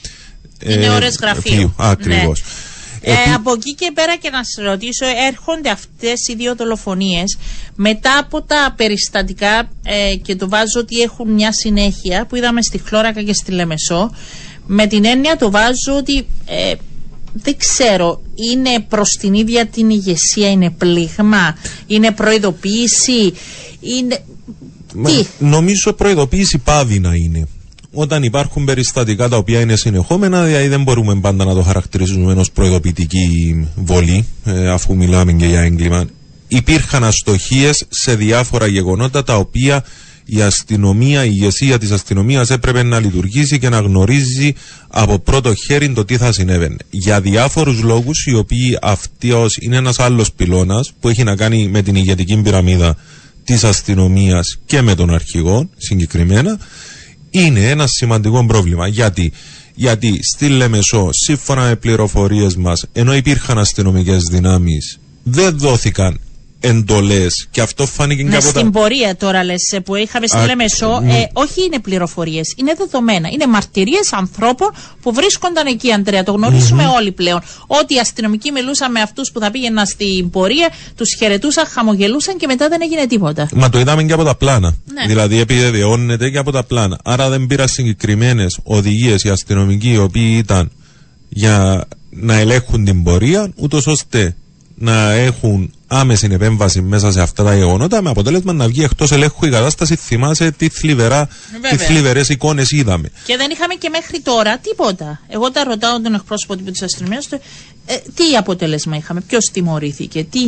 είναι 0.65 0.85
ε, 0.85 0.89
ώρε 0.89 1.09
γραφείου. 1.21 1.75
Ακριβώς. 1.77 2.41
Ναι. 2.41 2.71
Ε, 3.05 3.33
από 3.35 3.53
εκεί 3.53 3.75
και 3.75 3.91
πέρα 3.95 4.17
και 4.17 4.31
να 4.31 4.45
σας 4.45 4.65
ρωτήσω, 4.65 5.07
έρχονται 5.29 5.71
αυτές 5.71 6.29
οι 6.29 6.35
δύο 6.35 6.55
δολοφονίες 6.55 7.39
μετά 7.75 8.19
από 8.19 8.43
τα 8.43 8.75
περιστατικά 8.77 9.69
ε, 9.85 10.17
και 10.17 10.37
το 10.37 10.49
βάζω 10.49 10.81
ότι 10.81 11.01
έχουν 11.01 11.31
μια 11.31 11.53
συνέχεια 11.53 12.27
που 12.27 12.37
είδαμε 12.37 12.63
στη 12.63 12.79
Χλώρακα 12.79 13.23
και 13.23 13.33
στη 13.33 13.51
Λεμεσό. 13.51 14.11
Με 14.67 14.87
την 14.87 15.05
έννοια 15.05 15.37
το 15.37 15.51
βάζω 15.51 15.97
ότι 15.97 16.27
ε, 16.47 16.75
δεν 17.33 17.57
ξέρω, 17.57 18.23
είναι 18.53 18.81
προς 18.89 19.09
την 19.09 19.35
ίδια 19.35 19.67
την 19.67 19.91
ηγεσία, 19.91 20.51
είναι 20.51 20.71
πλήγμα, 20.71 21.57
είναι 21.87 22.13
προειδοποίηση, 22.13 23.33
είναι... 23.81 24.25
Τι; 25.05 25.27
Νομίζω 25.39 25.93
προειδοποίηση 25.93 26.59
πάβει 26.59 26.99
να 26.99 27.15
είναι 27.15 27.49
όταν 27.93 28.23
υπάρχουν 28.23 28.65
περιστατικά 28.65 29.29
τα 29.29 29.37
οποία 29.37 29.61
είναι 29.61 29.77
συνεχόμενα, 29.77 30.45
δηλαδή 30.45 30.69
δεν 30.69 30.83
μπορούμε 30.83 31.21
πάντα 31.21 31.45
να 31.45 31.55
το 31.55 31.63
χαρακτηρίζουμε 31.63 32.33
ως 32.33 32.51
προειδοποιητική 32.51 33.69
βολή, 33.75 34.27
ε, 34.45 34.69
αφού 34.69 34.97
μιλάμε 34.97 35.33
και 35.33 35.47
για 35.47 35.61
έγκλημα. 35.61 36.05
Υπήρχαν 36.49 37.05
αστοχίες 37.05 37.85
σε 37.89 38.15
διάφορα 38.15 38.67
γεγονότα 38.67 39.23
τα 39.25 39.37
οποία 39.37 39.85
η 40.25 40.43
αστυνομία, 40.43 41.25
η 41.25 41.31
ηγεσία 41.33 41.79
της 41.79 41.91
αστυνομίας 41.91 42.51
έπρεπε 42.51 42.83
να 42.83 43.01
λειτουργήσει 43.01 43.59
και 43.59 43.69
να 43.69 43.81
γνωρίζει 43.81 44.55
από 44.89 45.19
πρώτο 45.19 45.55
χέρι 45.55 45.93
το 45.93 46.05
τι 46.05 46.17
θα 46.17 46.33
συνέβαινε. 46.33 46.77
Για 46.91 47.21
διάφορους 47.21 47.83
λόγους, 47.83 48.27
οι 48.27 48.35
οποίοι 48.35 48.79
αυτός 48.83 49.57
είναι 49.61 49.77
ένας 49.77 49.99
άλλος 49.99 50.33
πυλώνας 50.33 50.93
που 51.01 51.09
έχει 51.09 51.23
να 51.23 51.37
κάνει 51.37 51.69
με 51.69 51.83
την 51.83 51.95
ηγετική 51.95 52.37
πυραμίδα 52.43 52.97
της 53.45 53.65
αστυνομίας 53.65 54.59
και 54.67 54.83
με 54.83 54.95
τον 54.95 55.15
αρχηγό 55.15 55.69
συγκεκριμένα, 55.77 56.59
είναι 57.33 57.71
ένα 57.71 57.87
σημαντικό 57.87 58.47
πρόβλημα. 58.47 58.87
Γιατί 58.87 59.33
Γιατί 59.75 60.19
στη 60.23 60.49
Λεμεσό, 60.49 61.09
σύμφωνα 61.13 61.63
με 61.63 61.77
πληροφορίες 61.77 62.57
μας, 62.57 62.85
ενώ 62.93 63.15
υπήρχαν 63.15 63.59
αστυνομικές 63.59 64.23
δυνάμεις, 64.31 64.99
δεν 65.23 65.59
δόθηκαν 65.59 66.21
εντολές 66.63 67.49
και 67.51 67.61
αυτό 67.61 67.87
φάνηκε 67.87 68.23
Ναι, 68.23 68.31
και 68.31 68.37
από 68.37 68.47
στην 68.49 68.65
τα. 68.65 68.71
πορεία 68.71 69.17
τώρα 69.17 69.45
λες 69.45 69.79
που 69.85 69.95
είχαμε 69.97 70.27
στη 70.27 70.37
Α, 70.37 70.47
Λέμεσο, 70.47 71.01
ναι. 71.03 71.13
ε, 71.19 71.29
όχι 71.33 71.65
είναι 71.65 71.79
πληροφορίες, 71.81 72.55
είναι 72.57 72.75
δεδομένα. 72.79 73.29
Είναι 73.33 73.47
μαρτυρίες 73.47 74.13
ανθρώπων 74.13 74.69
που 75.03 75.13
βρίσκονταν 75.13 75.67
εκεί, 75.67 75.93
Αντρέα. 75.93 76.23
Το 76.23 76.33
γνωρίζουμε 76.33 76.87
όλοι 76.97 77.13
πλέον. 77.13 77.41
Ότι 77.67 77.95
οι 77.95 77.99
αστυνομικοί 77.99 78.51
μιλούσαν 78.53 78.91
με 78.91 79.01
αυτούς 79.01 79.31
που 79.33 79.41
θα 79.41 79.51
πήγαιναν 79.51 79.87
στην 79.87 80.31
πορεία, 80.31 80.69
τους 80.97 81.15
χαιρετούσαν, 81.19 81.67
χαμογελούσαν 81.67 82.37
και 82.37 82.47
μετά 82.47 82.69
δεν 82.69 82.81
έγινε 82.83 83.07
τίποτα. 83.07 83.49
Μα 83.55 83.69
το 83.69 83.79
είδαμε 83.79 84.03
και 84.03 84.13
από 84.13 84.25
τα 84.25 84.35
πλάνα. 84.35 84.75
Ναι. 84.93 85.07
Δηλαδή 85.07 85.39
επιβεβαιώνεται 85.41 86.31
και 86.31 86.39
από 86.39 86.51
τα 86.53 86.65
πλάνα. 86.65 86.99
Άρα 87.05 87.29
δεν 87.29 87.47
πήρα 87.47 87.67
συγκεκριμένες 87.67 88.59
οδηγίες 88.63 89.23
οι 89.23 89.29
αστυνομικοί 89.29 89.91
οι 89.91 89.99
οποίοι 89.99 90.35
ήταν 90.39 90.71
για 91.29 91.85
να 92.11 92.35
ελέγχουν 92.35 92.85
την 92.85 93.03
πορεία, 93.03 93.53
ούτως 93.57 93.87
ώστε 93.87 94.37
να 94.75 95.13
έχουν 95.13 95.73
άμεση 95.93 96.29
επέμβαση 96.31 96.81
μέσα 96.83 97.13
σε 97.13 97.21
αυτά 97.21 97.45
τα 97.45 97.57
γεγονότα, 97.57 98.03
με 98.03 98.11
αποτέλεσμα 98.11 98.53
να 98.53 98.67
βγει 98.67 98.83
εκτός 98.83 99.13
ελέγχου 99.13 99.47
η 99.47 99.51
κατάσταση. 99.51 99.97
Θυμάσαι 99.97 100.51
τι, 100.51 100.69
θλιβερά, 100.69 101.27
τι 101.27 101.59
Βέβαια. 101.61 101.87
θλιβερές 101.87 102.29
εικόνες 102.29 102.71
είδαμε. 102.71 103.09
Και 103.27 103.37
δεν 103.37 103.51
είχαμε 103.51 103.75
και 103.75 103.89
μέχρι 103.89 104.21
τώρα 104.21 104.59
τίποτα. 104.59 105.21
Εγώ 105.29 105.51
τα 105.51 105.65
ρωτάω 105.65 106.01
τον 106.01 106.15
εκπρόσωπο 106.15 106.57
της 106.57 106.83
αστυνομίας, 106.83 107.29
ε, 107.87 107.95
τι 108.15 108.37
αποτέλεσμα 108.39 108.97
είχαμε, 108.97 109.21
ποιος 109.21 109.51
τιμωρήθηκε, 109.53 110.25
τι, 110.31 110.41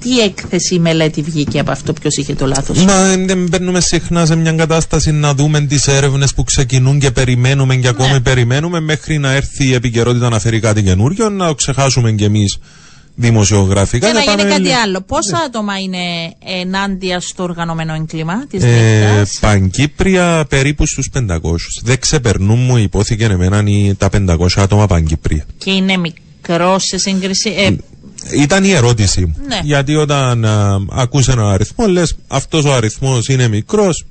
τι 0.00 0.20
έκθεση 0.20 0.78
μελέτη 0.78 1.22
βγήκε 1.22 1.58
από 1.58 1.70
αυτό, 1.70 1.92
ποιος 1.92 2.16
είχε 2.16 2.34
το 2.34 2.46
λάθος. 2.46 2.84
Μα 2.84 3.16
δεν 3.16 3.46
μπαίνουμε 3.48 3.80
συχνά 3.80 4.26
σε 4.26 4.34
μια 4.36 4.52
κατάσταση 4.52 5.12
να 5.12 5.34
δούμε 5.34 5.60
τις 5.60 5.86
έρευνες 5.86 6.34
που 6.34 6.44
ξεκινούν 6.44 6.98
και 6.98 7.10
περιμένουμε 7.10 7.76
και 7.76 7.88
ακόμη 7.88 8.12
Ναι. 8.12 8.20
περιμένουμε 8.20 8.80
μέχρι 8.80 9.18
να 9.18 9.32
έρθει 9.32 9.66
η 9.66 9.74
επικαιρότητα 9.74 10.28
να 10.28 10.38
φέρει 10.38 10.60
κάτι 10.60 10.82
καινούριο, 10.82 11.28
να 11.28 11.46
το 11.46 11.54
ξεχάσουμε 11.54 12.12
κι 12.12 12.24
εμείς 12.24 12.58
δημοσιογραφικά. 13.14 14.06
Και 14.06 14.12
να 14.12 14.22
πάμε 14.24 14.40
γίνει 14.42 14.52
κάτι 14.52 14.62
λι- 14.62 14.72
άλλο. 14.84 15.00
Πόσα 15.00 15.38
άτομα 15.46 15.78
είναι 15.78 15.98
ενάντια 16.62 17.20
στο 17.20 17.42
οργανωμένο 17.42 17.94
έγκλημα 17.94 18.46
της 18.46 18.62
Ε, 18.64 19.22
Παγκύπρια 19.40 20.46
περίπου 20.48 20.86
στους 20.86 21.08
500. 21.12 21.80
Δεν 21.82 21.98
ξεπερνούν 21.98 22.58
μου 22.58 22.76
υπόθηκε 22.76 23.24
εμένα 23.24 23.62
οι- 23.66 23.94
τα 23.98 24.08
500 24.08 24.60
άτομα 24.62 24.86
Παγκύπρια. 24.86 25.44
Και 25.58 25.70
είναι 25.70 25.96
μικρός 25.96 26.84
σε 26.84 26.98
σύγκριση. 26.98 27.50
Ε, 27.56 27.76
Ήταν 28.40 28.64
η 28.64 28.70
ερώτησή 28.70 29.20
μου. 29.20 29.34
Ναι. 29.48 29.60
Γιατί 29.62 29.94
όταν 29.96 30.44
α, 30.44 30.78
ακούς 30.90 31.28
έναν 31.28 31.46
αριθμό, 31.46 31.86
λες 31.86 32.16
αυτός 32.28 32.64
ο 32.64 32.72
αριθμός 32.74 33.28
είναι 33.28 33.48
μικρός, 33.48 34.04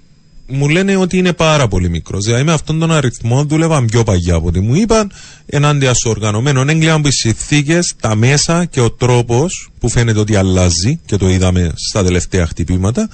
μου 0.49 0.69
λένε 0.69 0.95
ότι 0.95 1.17
είναι 1.17 1.33
πάρα 1.33 1.67
πολύ 1.67 1.89
μικρός. 1.89 2.25
Δηλαδή 2.25 2.43
με 2.43 2.51
αυτόν 2.51 2.79
τον 2.79 2.91
αριθμό 2.91 3.43
δούλευαν 3.43 3.85
πιο 3.85 4.03
παγιά 4.03 4.35
από 4.35 4.47
ό,τι 4.47 4.59
μου 4.59 4.75
είπαν, 4.75 5.11
ενάντια 5.45 5.93
στο 5.93 6.09
οργανωμένο 6.09 6.61
έγκλημα 6.61 7.01
που 7.01 7.07
οι 7.07 7.11
συνθήκες, 7.11 7.95
τα 7.99 8.15
μέσα 8.15 8.65
και 8.65 8.81
ο 8.81 8.91
τρόπος 8.91 9.69
που 9.79 9.89
φαίνεται 9.89 10.19
ότι 10.19 10.35
αλλάζει 10.35 10.99
και 11.05 11.17
το 11.17 11.29
είδαμε 11.29 11.71
στα 11.75 12.03
τελευταία 12.03 12.47
χτυπήματα, 12.47 13.09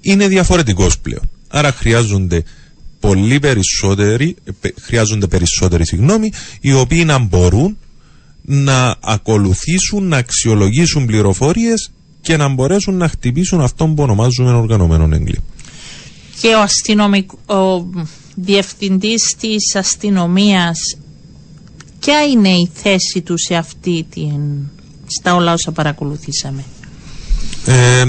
είναι 0.00 0.28
διαφορετικός 0.28 0.98
πλέον. 0.98 1.30
Άρα 1.48 1.72
χρειάζονται 1.72 2.42
πολύ 3.00 3.38
περισσότεροι, 3.38 4.36
ε, 4.44 4.50
πε- 4.60 4.74
χρειάζονται 4.80 5.26
περισσότεροι 5.26 5.86
συγγνώμη, 5.86 6.32
οι 6.60 6.72
οποίοι 6.72 7.02
να 7.06 7.18
μπορούν 7.18 7.76
να 8.44 8.96
ακολουθήσουν, 9.00 10.08
να 10.08 10.16
αξιολογήσουν 10.16 11.06
πληροφορίες 11.06 11.90
και 12.20 12.36
να 12.36 12.48
μπορέσουν 12.48 12.96
να 12.96 13.08
χτυπήσουν 13.08 13.60
αυτόν 13.60 13.94
που 13.94 14.02
ονομάζουμε 14.02 14.52
οργανωμένο 14.52 15.04
έγκλημα. 15.04 15.44
Και 16.42 16.54
ο 16.54 16.60
αστυνομικ... 16.60 17.30
ο 17.32 17.86
διευθυντής 18.34 19.34
της 19.40 19.74
αστυνομίας 19.76 20.78
ποια 22.00 22.22
είναι 22.24 22.48
η 22.48 22.70
θέση 22.74 23.20
του 23.24 23.34
σε 23.38 23.54
αυτή 23.54 24.06
την 24.14 24.32
στα 25.06 25.34
όλα 25.34 25.52
όσα 25.52 25.72
παρακολουθήσαμε; 25.72 26.64
Ε, 27.66 28.00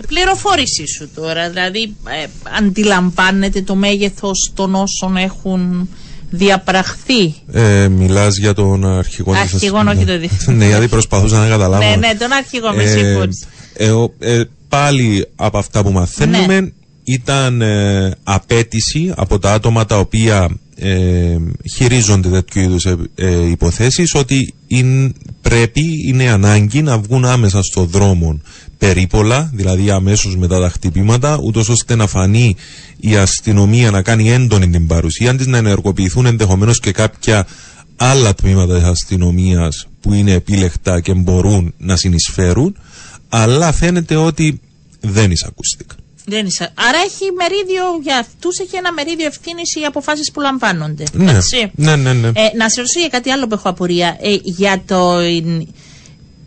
η 0.00 0.06
πληροφόρηση 0.06 0.86
σου 0.86 1.08
τώρα 1.14 1.48
δηλαδή 1.48 1.94
ε, 2.22 2.26
αντιλαμβάνεται 2.58 3.62
το 3.62 3.74
μέγεθος 3.74 4.52
των 4.54 4.74
όσων 4.74 5.16
έχουν 5.16 5.88
διαπραχθεί; 6.30 7.34
Ε, 7.52 7.88
μιλάς 7.88 8.36
για 8.38 8.54
τον 8.54 8.86
αρχηγό 8.86 9.32
της 9.32 9.40
Αρχηγό, 9.40 9.76
αστυνομίας. 9.76 9.96
όχι 9.96 10.04
το 10.06 10.18
διευθυντή. 10.18 10.58
ναι, 10.58 10.66
γιατί 10.66 10.88
προσπαθούσα 10.88 11.38
να 11.38 11.48
καταλάβω. 11.48 11.84
ναι 11.88 11.96
ναι 11.96 12.14
τον 12.18 12.32
αρχηγό 12.32 12.72
με 12.72 12.82
Ε, 12.82 12.86
συγχωρείς. 12.98 13.44
ε, 13.74 13.90
ο- 13.90 14.12
ε, 14.18 14.42
πάλι 14.68 15.26
από 15.36 15.58
αυτά 15.58 15.82
που 15.82 15.90
μαθαίνουμε 15.90 16.60
Ναι. 16.60 16.68
Ήταν 17.08 17.60
ε, 17.60 18.10
απέτηση 18.22 19.12
από 19.16 19.38
τα 19.38 19.52
άτομα 19.52 19.84
τα 19.84 19.98
οποία 19.98 20.50
ε, 20.80 21.36
χειρίζονται 21.74 22.28
τέτοιου 22.28 22.62
είδους 22.62 22.84
ε, 22.84 22.96
ε, 23.14 23.48
υποθέσεις 23.48 24.14
ότι 24.14 24.54
είναι, 24.66 25.12
πρέπει, 25.42 25.82
είναι 26.06 26.30
ανάγκη 26.30 26.82
να 26.82 26.98
βγουν 26.98 27.24
άμεσα 27.24 27.62
στο 27.62 27.84
δρόμο 27.84 28.40
περίπολα, 28.78 29.50
δηλαδή 29.54 29.90
αμέσως 29.90 30.36
μετά 30.36 30.60
τα 30.60 30.68
χτυπήματα, 30.68 31.38
ούτως 31.42 31.68
ώστε 31.68 31.94
να 31.94 32.06
φανεί 32.06 32.56
η 33.00 33.16
αστυνομία 33.16 33.90
να 33.90 34.02
κάνει 34.02 34.30
έντονη 34.30 34.70
την 34.70 34.86
παρουσία 34.86 35.34
της, 35.36 35.46
να 35.46 35.56
ενεργοποιηθούν 35.56 36.26
ενδεχομένως 36.26 36.80
και 36.80 36.92
κάποια 36.92 37.46
άλλα 37.96 38.34
τμήματα 38.34 38.74
της 38.74 38.84
αστυνομίας 38.84 39.88
που 40.00 40.12
είναι 40.12 40.32
επίλεκτα 40.32 41.00
και 41.00 41.14
μπορούν 41.14 41.74
να 41.78 41.96
συνεισφέρουν, 41.96 42.76
αλλά 43.28 43.72
φαίνεται 43.72 44.16
ότι 44.16 44.60
δεν 45.00 45.30
εισακούστηκαν. 45.30 45.96
Δεν 46.28 46.46
είσαι. 46.46 46.72
Άρα 46.74 46.98
έχει 46.98 47.32
μερίδιο 47.32 47.84
για 48.02 48.18
αυτούς, 48.18 48.58
έχει 48.58 48.76
ένα 48.76 48.92
μερίδιο 48.92 49.26
ευθύνης 49.26 49.74
οι 49.74 49.84
αποφάσεις 49.84 50.30
που 50.30 50.40
λαμβάνονται. 50.40 51.04
Ναι, 51.12 51.32
Έτσι. 51.32 51.70
ναι, 51.74 51.96
ναι. 51.96 52.12
ναι. 52.12 52.28
Ε, 52.28 52.56
να 52.56 52.68
σε 52.68 52.80
ρωτήσω 52.80 53.00
για 53.00 53.08
κάτι 53.08 53.30
άλλο 53.30 53.46
που 53.46 53.54
έχω 53.54 53.68
απορία. 53.68 54.16
Ε, 54.20 54.36
για, 54.42 54.82
το, 54.86 55.18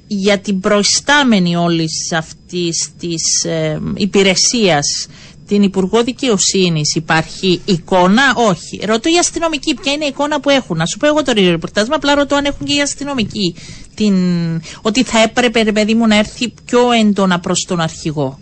για 0.08 0.40
την 0.40 0.60
προϊστάμενη 0.60 1.56
όλης 1.56 2.12
αυτής 2.12 2.90
της 3.00 3.44
ε, 3.44 3.82
υπηρεσίας, 3.96 5.08
την 5.48 5.64
Υπουργό 5.64 6.04
Δικαιοσύνης, 6.04 6.96
υπάρχει 6.96 7.62
εικόνα, 7.66 8.24
όχι. 8.36 8.80
Ρωτώ 8.86 9.10
οι 9.10 9.18
αστυνομικοί 9.18 9.74
ποια 9.74 9.92
είναι 9.92 10.06
η 10.06 10.08
εικόνα 10.08 10.40
που 10.40 10.50
έχουν; 10.50 10.78
Να 10.78 10.86
σου 10.86 10.98
πω 10.98 11.08
εγώ 11.08 11.24
το 11.24 11.32
ρεπορτάζ, 11.32 11.88
μου, 11.88 11.96
απλά 11.96 12.16
ρωτώ 12.16 12.36
αν 12.36 12.46
έχουν 12.46 12.66
και 12.66 12.74
οι 12.74 12.82
αστυνομικοί. 12.82 13.56
Την, 13.96 14.16
ότι 14.82 15.04
θα 15.04 15.22
έπρεπε, 15.22 15.62
ρε 15.62 15.72
παιδί 15.72 15.94
μου, 15.94 16.08
να 16.08 16.18
έρθει 16.18 16.54
πιο 16.66 16.92
έντονα 16.92 17.40
προς 17.40 17.66
τον 17.68 17.80
αρχηγό. 17.80 18.40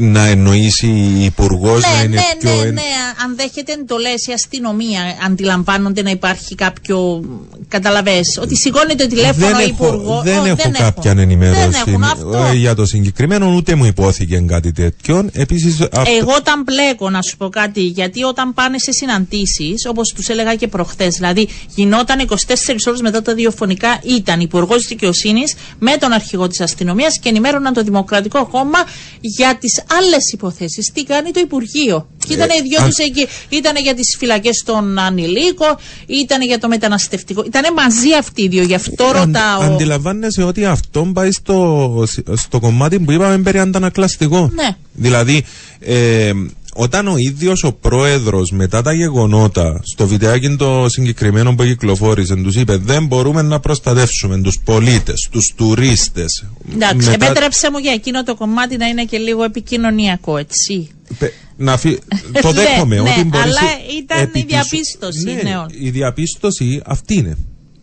Να 0.00 0.26
εννοήσει 0.26 0.86
η 0.86 1.24
υπουργός 1.24 1.82
να 1.82 1.96
Ναι, 1.96 2.02
είναι 2.02 2.14
ναι, 2.16 2.22
πιο. 2.38 2.50
ναι, 2.50 2.66
εν- 2.66 2.74
ναι. 2.74 2.80
Αν 3.24 3.36
δέχεται 3.36 3.72
εντολέ 3.72 4.08
η 4.08 4.32
αστυνομία, 4.34 5.00
αντιλαμβάνονται 5.26 6.02
να 6.02 6.10
υπάρχει 6.10 6.54
κάποιο. 6.54 7.22
Καταλαβέ. 7.68 8.20
Ότι 8.40 8.56
σηκώνει 8.56 8.94
το 8.94 9.06
τηλέφωνο 9.06 9.46
δεν 9.46 9.54
ο 9.54 9.58
έχω, 9.58 9.68
υπουργό. 9.86 10.20
δεν 10.24 10.38
Ω, 10.38 10.44
έχω 10.44 10.70
κάποια 10.78 11.10
ενημέρωση 11.10 11.60
Δεν 11.60 11.72
έχουν 11.86 12.02
αυτό. 12.04 12.48
ε, 12.52 12.54
για 12.56 12.74
το 12.74 12.86
συγκεκριμένο, 12.86 13.54
ούτε 13.54 13.74
μου 13.74 13.84
υπόθηκε 13.84 14.38
κάτι 14.46 14.72
τέτοιο. 14.72 15.28
Επίσης, 15.32 15.80
αυτό- 15.80 16.12
Εγώ 16.20 16.32
όταν 16.36 16.62
μπλέκω, 16.62 17.10
να 17.10 17.22
σου 17.22 17.36
πω 17.36 17.48
κάτι, 17.48 17.80
γιατί 17.80 18.22
όταν 18.22 18.54
πάνε 18.54 18.78
σε 18.78 18.92
συναντήσεις, 18.92 19.86
όπως 19.88 20.12
τους 20.14 20.28
έλεγα 20.28 20.54
και 20.54 20.68
προχθέ, 20.68 21.08
δηλαδή 21.08 21.48
γινόταν 21.74 22.18
24 22.18 22.86
ώρες 22.86 23.00
μετά 23.00 23.22
τα 23.22 23.34
διαφωνικά, 23.34 24.00
ήταν 24.02 24.40
υπουργός 24.40 24.86
δικαιοσύνης 24.86 25.54
με 25.78 25.96
τον 25.96 26.12
αρχηγό 26.12 26.48
της 26.48 26.60
αστυνομίας 26.60 27.18
και 27.18 27.28
ενημέρωναν 27.28 27.72
το 27.72 27.82
Δημοκρατικό 27.82 28.46
Κόμμα 28.46 28.78
για 29.20 29.56
τις 29.60 29.81
άλλες 29.86 30.32
υποθέσεις. 30.32 30.90
Τι 30.92 31.04
κάνει 31.04 31.30
το 31.30 31.40
Υπουργείο. 31.40 32.06
Και 32.26 32.32
ήταν 32.32 32.48
Ε, 32.50 32.52
οι 32.58 32.68
δυο 32.68 32.78
αν- 32.82 32.88
τους 32.88 32.98
εκεί. 32.98 33.26
Ήταν 33.48 33.76
για 33.76 33.94
τις 33.94 34.16
φυλακές 34.18 34.62
των 34.66 34.98
ανηλίκων, 34.98 35.76
ήταν 36.06 36.42
για 36.42 36.58
το 36.58 36.68
μεταναστευτικό. 36.68 37.42
Ήταν 37.46 37.72
μαζί 37.72 38.12
αυτοί 38.18 38.42
οι 38.42 38.48
δύο, 38.48 38.62
γι' 38.62 38.74
αυτό 38.74 39.04
αν- 39.04 39.12
ρωτάω. 39.12 39.60
αντιλαμβάνεσαι 39.60 40.42
ότι 40.42 40.64
αυτό 40.64 41.10
πάει 41.14 41.30
στο, 41.32 42.04
στο 42.36 42.60
κομμάτι 42.60 42.98
που 43.00 43.12
είπαμε 43.12 43.38
περί 43.38 43.58
αντανακλαστικό. 43.58 44.50
Ναι. 44.54 44.68
Δηλαδή, 44.92 45.44
ε, 45.80 46.32
όταν 46.74 47.08
ο 47.08 47.14
ίδιος 47.16 47.62
ο 47.64 47.72
πρόεδρος 47.72 48.50
μετά 48.50 48.82
τα 48.82 48.92
γεγονότα 48.92 49.80
στο 49.92 50.06
βιντεάκι 50.06 50.56
το 50.56 50.86
συγκεκριμένο 50.88 51.54
που 51.54 51.62
κυκλοφόρησε 51.64 52.34
τους 52.36 52.56
είπε 52.56 52.76
δεν 52.76 53.06
μπορούμε 53.06 53.42
να 53.42 53.60
προστατεύσουμε 53.60 54.40
τους 54.40 54.58
πολίτες, 54.64 55.28
τους 55.30 55.52
τουρίστες. 55.56 56.44
Εντάξει, 56.74 57.08
Μετά- 57.10 57.24
επέτρεψε 57.24 57.70
μου 57.70 57.78
για 57.78 57.92
εκείνο 57.92 58.22
το 58.22 58.34
κομμάτι 58.34 58.76
να 58.76 58.86
είναι 58.86 59.04
και 59.04 59.18
λίγο 59.18 59.42
επικοινωνιακό, 59.44 60.36
έτσι. 60.36 60.88
Πε- 61.18 61.32
Να 61.56 61.76
φυ... 61.76 61.98
το 62.42 62.52
Ναι, 62.52 62.62
δέχομαι 62.62 62.94
ναι, 62.94 63.00
ότι 63.00 63.24
μπορείς 63.24 63.44
αλλά 63.44 63.54
σε- 63.60 63.96
ήταν 63.98 64.18
η 64.18 64.22
επί 64.22 64.32
της- 64.32 64.44
διαπίστωση, 64.46 65.24
ναι, 65.24 65.32
ναι. 65.32 65.64
η 65.86 65.90
διαπίστωση 65.90 66.82
αυτή 66.86 67.14
είναι 67.14 67.36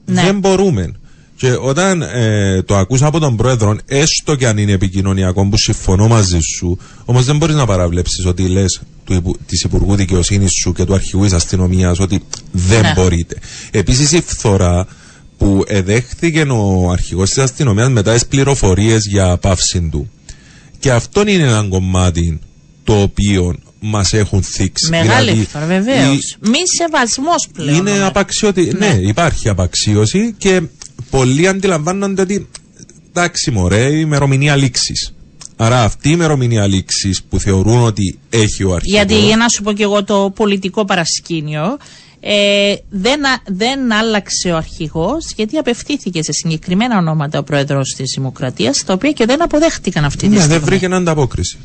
Ναι. 0.06 0.22
δεν 0.24 0.40
μπορούμε 0.40 0.92
και 1.40 1.52
όταν 1.62 2.02
ε, 2.02 2.62
το 2.64 2.76
ακούσα 2.78 3.06
από 3.06 3.20
τον 3.20 3.36
πρόεδρο 3.36 3.78
έστω 3.86 4.36
και 4.36 4.48
αν 4.48 4.58
είναι 4.58 4.72
επικοινωνιακό 4.72 5.48
που 5.50 5.58
συμφωνώ 5.58 6.08
μαζί 6.08 6.40
σου 6.40 6.78
όμως 7.06 7.26
δεν 7.26 7.38
μπορείς 7.38 7.56
να 7.56 7.66
παραβλέψεις 7.66 8.26
ότι 8.26 8.48
λες 8.48 8.82
του, 9.04 9.14
Υπου- 9.14 9.40
της 9.46 9.62
Υπουργού 9.64 9.96
Δικαιοσύνης 9.96 10.52
σου 10.62 10.74
και 10.74 10.84
του 10.84 10.94
Αρχηγού 10.94 11.24
της 11.24 11.34
Αστυνομίας 11.34 12.00
ότι 12.00 12.24
δεν 12.52 12.82
Ναι. 12.82 12.94
μπορείτε 12.96 13.36
επίσης 13.72 14.12
η 14.12 14.22
φθορά 14.26 14.88
που 15.38 15.64
εδέχθηκε 15.68 16.42
ο 16.42 16.90
αρχηγός 16.92 17.30
της 17.30 17.38
αστυνομίας 17.44 17.90
μετά 17.90 18.14
τις 18.14 18.26
πληροφορίες 18.26 19.06
για 19.06 19.38
πάυση 19.38 19.90
του 19.92 20.10
και 20.80 20.92
αυτό 20.92 21.22
είναι 21.28 21.44
ένα 21.44 21.66
κομμάτι 21.70 22.40
το 22.84 23.02
οποίο 23.02 23.56
μας 23.80 24.14
έχουν 24.14 24.44
θίξει. 24.44 24.90
Μεγάλη 24.90 25.08
Δηλαδή, 25.32 25.32
διαφορά, 25.38 25.66
βεβαίως. 25.66 26.16
η- 26.32 26.38
Μη 26.50 26.58
σεβασμό 26.78 27.34
πλέον. 27.54 27.78
είναι 27.78 27.92
ναι. 27.92 28.04
απαξιώτη. 28.06 28.74
Ναι. 28.78 28.98
υπάρχει 29.02 29.50
απαξίωση 29.50 30.34
και 30.38 30.62
πολλοί 31.10 31.48
αντιλαμβάνονται 31.48 32.22
ότι 32.22 32.48
εντάξει, 33.10 33.52
μωρέ, 33.52 33.90
η 33.90 34.00
ημερομηνία 34.02 34.56
λήξης. 34.56 35.14
Άρα 35.56 35.84
αυτή 35.84 36.08
η 36.10 36.12
ημερομηνία 36.16 36.68
λήξης 36.68 37.24
που 37.24 37.40
θεωρούν 37.40 37.84
ότι 37.84 38.20
έχει 38.30 38.64
ο 38.64 38.74
αρχηγός 38.74 38.94
Γιατί 38.94 39.26
για 39.26 39.38
να 39.38 39.48
σου 39.50 39.64
πω 39.64 39.74
και 39.74 39.84
εγώ 39.84 40.04
το 40.04 40.32
πολιτικό 40.36 40.86
παρασκήνιο, 40.86 41.78
ε, 42.20 42.76
δεν, 42.90 43.26
α- 43.26 43.42
δεν 43.46 43.94
άλλαξε 43.94 44.52
ο 44.52 44.56
αρχηγός 44.56 45.32
γιατί 45.36 45.58
απευθύνθηκε 45.58 46.24
σε 46.24 46.32
συγκεκριμένα 46.32 46.98
ονόματα 46.98 47.40
ο 47.40 47.44
πρόεδρος 47.44 47.94
της 47.98 48.14
Δημοκρατίας, 48.16 48.84
τα 48.84 48.94
οποία 48.94 49.12
και 49.12 49.26
δεν 49.26 49.42
αποδέχτηκαν 49.44 50.06
αυτή 50.06 50.18
τη 50.18 50.28
Ναι, 50.28 50.36
στιγμή. 50.36 50.54
δεν 50.58 50.66
βρήκε 50.66 50.86
ανταπόκριση. 50.86 51.58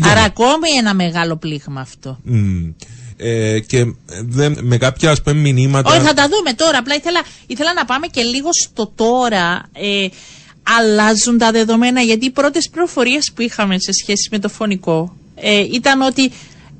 Άρα 0.00 0.22
ακόμη 0.22 0.68
ένα 0.78 0.94
μεγάλο 0.94 1.36
πλήγμα 1.36 1.80
αυτό. 1.80 2.18
Μμ. 2.24 2.70
Ε, 3.16 3.58
και 3.60 3.84
δεν, 4.28 4.58
με 4.62 4.76
κάποια 4.76 5.10
ας 5.10 5.22
πούμε 5.22 5.36
μηνύματα. 5.40 5.90
Όχι, 5.90 6.00
θα 6.00 6.14
τα 6.14 6.28
δούμε 6.28 6.52
τώρα. 6.56 6.78
Απλά 6.78 6.94
ήθελα, 6.94 7.20
ήθελα 7.46 7.72
να 7.74 7.84
πάμε 7.84 8.06
και 8.06 8.22
λίγο 8.22 8.48
στο 8.64 8.92
τώρα. 8.94 9.62
Ε, 9.72 10.06
αλλάζουν 10.78 11.38
τα 11.38 11.50
δεδομένα 11.50 12.00
γιατί 12.00 12.26
οι 12.26 12.30
πρώτες 12.30 12.68
πληροφορίες 12.68 13.32
που 13.34 13.42
είχαμε 13.42 13.78
σε 13.78 13.92
σχέση 13.92 14.28
με 14.30 14.38
το 14.38 14.48
φωνικό 14.48 15.16
ε, 15.34 15.58
ήταν 15.72 16.00
ότι 16.00 16.24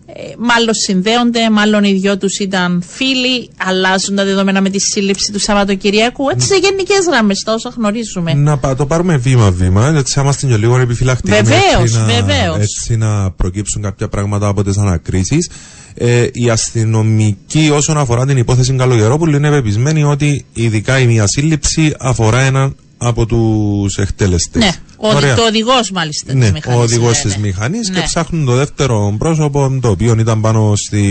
ε, 0.06 0.12
μάλλον 0.38 0.74
συνδέονται, 0.74 1.50
μάλλον 1.50 1.84
οι 1.84 1.92
δυο 1.92 2.18
τους 2.18 2.38
ήταν 2.38 2.82
φίλοι, 2.88 3.50
αλλάζουν 3.56 4.16
τα 4.16 4.24
δεδομένα 4.24 4.60
με 4.60 4.70
τη 4.70 4.78
σύλληψη 4.80 5.32
του 5.32 5.38
Σαββατοκυριακού. 5.40 6.28
Έτσι 6.30 6.46
σε 6.46 6.54
γενικές 6.56 7.04
γραμμές, 7.06 7.42
τα 7.44 7.52
όσα 7.52 7.72
γνωρίζουμε. 7.76 8.34
Να 8.34 8.58
πα- 8.58 8.76
το 8.76 8.86
πάρουμε 8.86 9.16
βήμα-βήμα, 9.16 9.86
έτσι 9.96 10.14
θα 10.14 10.20
είμαστε 10.20 10.46
και 10.46 10.56
λίγο 10.56 10.78
επιφυλακτικοί. 10.78 11.34
Βεβαίως, 11.36 11.82
έτσι 11.82 11.96
να- 11.98 12.04
βεβαίως. 12.04 12.58
Έτσι 12.58 12.96
να 12.96 13.30
προκύψουν 13.30 13.82
κάποια 13.82 14.08
πράγματα 14.08 14.46
από 14.48 14.64
τις 14.64 14.76
ανακρίσεις. 14.76 15.50
Ε, 15.96 16.26
οι 16.32 16.50
αστυνομικοί, 16.50 17.70
όσον 17.72 17.98
αφορά 17.98 18.26
την 18.26 18.36
υπόθεση 18.36 18.72
Καλογερόπουλου, 18.72 19.36
είναι 19.36 19.50
πεπισμένοι 19.50 20.04
ότι 20.04 20.44
ειδικά 20.52 20.98
η 20.98 21.06
μία 21.06 21.26
σύλληψη 21.26 21.94
αφορά 21.98 22.40
έναν 22.40 22.76
από 22.98 23.26
τους 23.26 23.96
εκτελεστέ. 23.96 24.58
Ναι, 24.58 24.70
ο, 24.96 25.34
το 25.36 25.42
οδηγός 25.48 25.90
μάλιστα 25.90 26.32
της 26.32 26.34
Ναι, 26.34 26.50
μηχανής, 26.50 26.78
ο 26.78 26.82
οδηγός 26.82 27.16
ναι, 27.16 27.22
της 27.22 27.36
ναι. 27.40 27.46
μηχανής 27.46 27.90
και 27.90 27.98
Ναι. 27.98 28.04
ψάχνουν 28.04 28.44
το 28.44 28.54
δεύτερο 28.54 29.14
πρόσωπο 29.18 29.78
το 29.80 29.88
οποίο 29.88 30.16
ήταν 30.18 30.40
πάνω 30.40 30.72
στη 30.76 31.02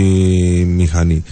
μηχανή. 0.76 1.22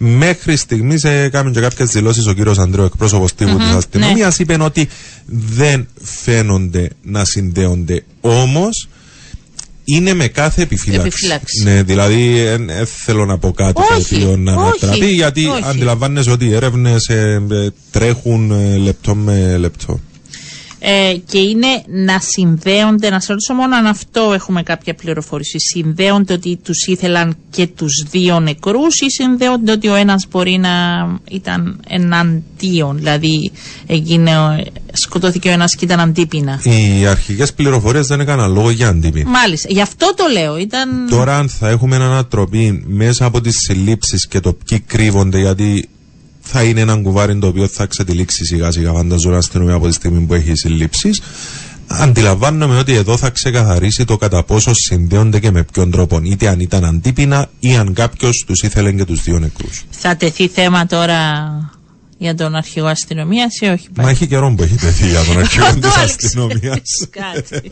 Μέχρι 0.00 0.56
στιγμής 0.56 1.04
έκαμε 1.04 1.50
και 1.50 1.60
κάποιες 1.60 1.90
δηλώσεις 1.90 2.26
ο 2.26 2.32
κύριος 2.32 2.58
Ανδρέου, 2.58 2.84
εκπρόσωπος 2.84 3.34
τύπου 3.34 3.50
Μμμ, 3.50 3.58
της 3.58 3.74
αστυνομίας, 3.74 4.38
ναι. 4.38 4.44
είπε 4.54 4.64
ότι 4.64 4.88
δεν 5.26 5.88
φαίνονται 6.02 6.88
να 7.02 7.24
συνδέονται. 7.24 8.04
Όμως 8.20 8.88
είναι 9.90 10.14
με 10.14 10.28
κάθε 10.28 10.62
επιφύλαξη. 10.62 11.06
Επιφύλαξη. 11.06 11.62
Ναι, 11.62 11.82
δηλαδή 11.82 12.42
δεν 12.42 12.86
θέλω 13.04 13.24
να 13.24 13.38
πω 13.38 13.52
κάτι 13.52 13.82
Όχι, 13.92 14.14
το 14.14 14.16
οποίο 14.16 14.36
να 14.36 14.52
όχι, 14.52 14.60
ανατραπεί, 14.60 15.06
γιατί 15.06 15.46
όχι. 15.46 15.62
αντιλαμβάνεσαι 15.64 16.30
ότι 16.30 16.44
οι 16.46 16.54
έρευνες 16.54 17.10
τρέχουν 17.90 18.50
ε, 18.50 18.76
λεπτό 18.76 19.14
με 19.14 19.56
λεπτό. 19.56 20.00
Ε, 20.80 21.14
και 21.26 21.38
είναι 21.38 21.66
να 21.86 22.18
συνδέονται, 22.20 23.10
να 23.10 23.20
σε 23.20 23.32
ρωτήσω 23.32 23.54
μόνο 23.54 23.76
αν 23.76 23.86
αυτό 23.86 24.32
έχουμε 24.34 24.62
κάποια 24.62 24.94
πληροφόρηση. 24.94 25.58
Συνδέονται 25.58 26.32
ότι 26.32 26.58
τους 26.64 26.86
ήθελαν 26.86 27.36
και 27.50 27.66
τους 27.66 28.06
δύο 28.10 28.40
νεκρούς 28.40 29.00
ή 29.00 29.10
συνδέονται 29.10 29.72
ότι 29.72 29.88
ο 29.88 29.94
ένας 29.94 30.26
μπορεί 30.30 30.58
να 30.58 30.70
ήταν 31.30 31.80
εναντίον, 31.88 32.96
δηλαδή 32.96 33.50
έγινε, 33.86 34.38
ο- 34.38 34.64
σκοτώθηκε 34.92 35.48
ο 35.48 35.52
ένας 35.52 35.74
και 35.74 35.84
ήταν 35.84 36.00
αντίπεινα. 36.00 36.60
Οι 36.62 37.06
αρχικές 37.06 37.52
πληροφορίες 37.52 38.06
δεν 38.06 38.20
έκαναν 38.20 38.52
λόγο 38.52 38.70
για 38.70 38.88
αντίπη. 38.88 39.24
Μάλιστα, 39.26 39.68
γι' 39.70 39.80
αυτό 39.80 40.12
το 40.16 40.24
λέω. 40.32 40.58
Ήταν... 40.58 40.88
Τώρα, 41.10 41.38
αν 41.38 41.48
θα 41.48 41.68
έχουμε 41.68 41.96
ανατροπή 41.96 42.84
μέσα 42.86 43.24
από 43.24 43.40
τις 43.40 43.56
συλλήψεις 43.58 44.26
και 44.28 44.40
το 44.40 44.52
ποιοι 44.52 44.80
κρύβονται, 44.80 45.38
γιατί 45.38 45.88
θα 46.50 46.62
είναι 46.62 46.80
ένα 46.80 46.96
κουβάρι 46.96 47.38
το 47.38 47.46
οποίο 47.46 47.66
θα 47.66 47.86
ξετυλίξει 47.86 48.44
σιγά 48.44 48.70
σιγά 48.70 48.92
φανταζόν 48.92 49.34
αστυνομία 49.34 49.74
από 49.74 49.86
τη 49.86 49.92
στιγμή 49.92 50.26
που 50.26 50.34
έχει 50.34 50.52
συλλήψεις. 50.54 51.20
Αντιλαμβάνομαι 51.86 52.78
ότι 52.78 52.94
εδώ 52.94 53.16
θα 53.16 53.30
ξεκαθαρίσει 53.30 54.04
το 54.04 54.16
κατά 54.16 54.42
πόσο 54.42 54.74
συνδέονται 54.74 55.38
και 55.38 55.50
με 55.50 55.64
ποιον 55.72 55.90
τρόπο. 55.90 56.20
Είτε 56.22 56.48
αν 56.48 56.60
ήταν 56.60 56.84
αντίπεινα 56.84 57.46
ή 57.60 57.76
αν 57.76 57.92
κάποιος 57.92 58.44
τους 58.46 58.62
ήθελε 58.62 58.92
και 58.92 59.04
τους 59.04 59.22
δύο 59.22 59.38
νεκρούς. 59.38 59.84
Θα 59.90 60.16
τεθεί 60.16 60.48
θέμα 60.48 60.86
τώρα 60.86 61.20
για 62.18 62.34
τον 62.34 62.54
αρχηγό 62.54 62.86
αστυνομίας 62.86 63.56
ή 63.60 63.66
όχι. 63.66 63.88
Μα 63.96 64.10
έχει 64.10 64.26
καιρό 64.26 64.54
που 64.56 64.62
έχει 64.62 64.74
τεθεί 64.74 65.08
για 65.08 65.22
τον 65.24 65.38
αρχηγό 65.38 65.66
Το 65.66 65.74
της 65.80 65.96
έλεξε. 65.96 66.14
αστυνομίας. 66.26 66.82
Κάτι. 67.20 67.68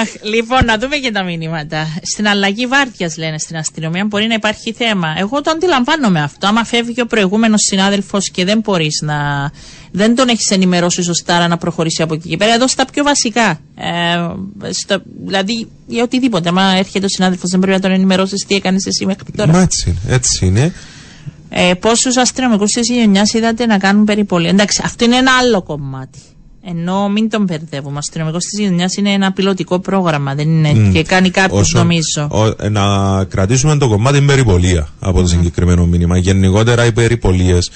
Αχ, 0.00 0.08
λοιπόν, 0.22 0.64
να 0.64 0.78
δούμε 0.78 0.96
και 0.96 1.10
τα 1.10 1.22
μηνύματα. 1.22 1.86
Στην 2.02 2.28
αλλαγή 2.28 2.66
βάρδιας, 2.66 3.16
λένε 3.16 3.38
στην 3.38 3.56
αστυνομία, 3.56 4.04
μπορεί 4.04 4.26
να 4.26 4.34
υπάρχει 4.34 4.72
θέμα. 4.72 5.08
Εγώ 5.18 5.40
το 5.40 5.50
αντιλαμβάνομαι 5.50 6.20
αυτό. 6.22 6.46
Άμα 6.46 6.64
φεύγει 6.64 7.00
ο 7.00 7.06
προηγούμενος 7.06 7.60
συνάδελφος 7.62 8.30
και 8.30 8.44
δεν 8.44 8.58
μπορείς 8.58 9.00
να. 9.02 9.50
Δεν 9.92 10.14
τον 10.14 10.28
έχεις 10.28 10.50
ενημερώσει 10.50 11.02
σωστά 11.02 11.36
άρα 11.36 11.48
να 11.48 11.56
προχωρήσει 11.56 12.02
από 12.02 12.14
εκεί 12.14 12.28
και 12.28 12.36
πέρα. 12.36 12.54
Εδώ 12.54 12.68
στα 12.68 12.84
πιο 12.92 13.02
βασικά. 13.04 13.60
Ε, 13.76 14.70
στο, 14.72 15.02
δηλαδή, 15.26 15.68
για 15.86 16.02
οτιδήποτε. 16.02 16.48
Άμα 16.48 16.62
έρχεται 16.62 17.04
ο 17.04 17.08
συνάδελφος, 17.08 17.50
δεν 17.50 17.60
πρέπει 17.60 17.74
να 17.76 17.82
τον 17.82 17.90
ενημερώσεις 17.90 18.44
τι 18.46 18.54
έκανες 18.54 18.86
εσύ 18.86 19.06
μέχρι 19.06 19.32
τώρα; 19.36 19.52
Μα 19.52 19.60
έτσι, 19.60 19.88
είναι, 19.90 20.14
έτσι 20.14 20.46
είναι. 20.46 20.72
Ε, 21.50 21.74
Πόσους 21.74 22.16
αστυνομικούς 22.16 22.70
της 22.70 22.88
γενιά 22.88 23.22
είδατε 23.34 23.66
να 23.66 23.78
κάνουν 23.78 24.04
περιπολία; 24.04 24.50
Εντάξει, 24.50 24.80
αυτό 24.84 25.04
είναι 25.04 25.16
ένα 25.16 25.30
άλλο 25.40 25.62
κομμάτι. 25.62 26.18
Ενώ 26.64 27.08
μην 27.08 27.30
τον 27.30 27.42
μπερδεύουμε. 27.42 27.94
Ο 27.94 27.98
αστυνομικός 27.98 28.44
της 28.44 28.58
γενιά 28.58 28.86
είναι 28.98 29.10
ένα 29.12 29.32
πιλωτικό 29.32 29.78
πρόγραμμα. 29.78 30.34
Δεν 30.34 30.48
είναι 30.48 30.90
και 30.92 31.02
κάνει 31.02 31.30
κάποιο, 31.30 31.58
Όσο- 31.58 31.78
νομίζω. 31.78 32.28
ο- 32.30 32.64
ε, 32.64 32.68
να 32.68 33.24
κρατήσουμε 33.24 33.76
το 33.76 33.88
κομμάτι 33.88 34.20
περιπολία 34.20 34.88
από 35.00 35.20
το 35.20 35.26
συγκεκριμένο 35.28 35.86
μήνυμα. 35.86 36.16
Γενικότερα 36.18 36.84
οι 36.86 36.92
περιπολίες 36.92 37.70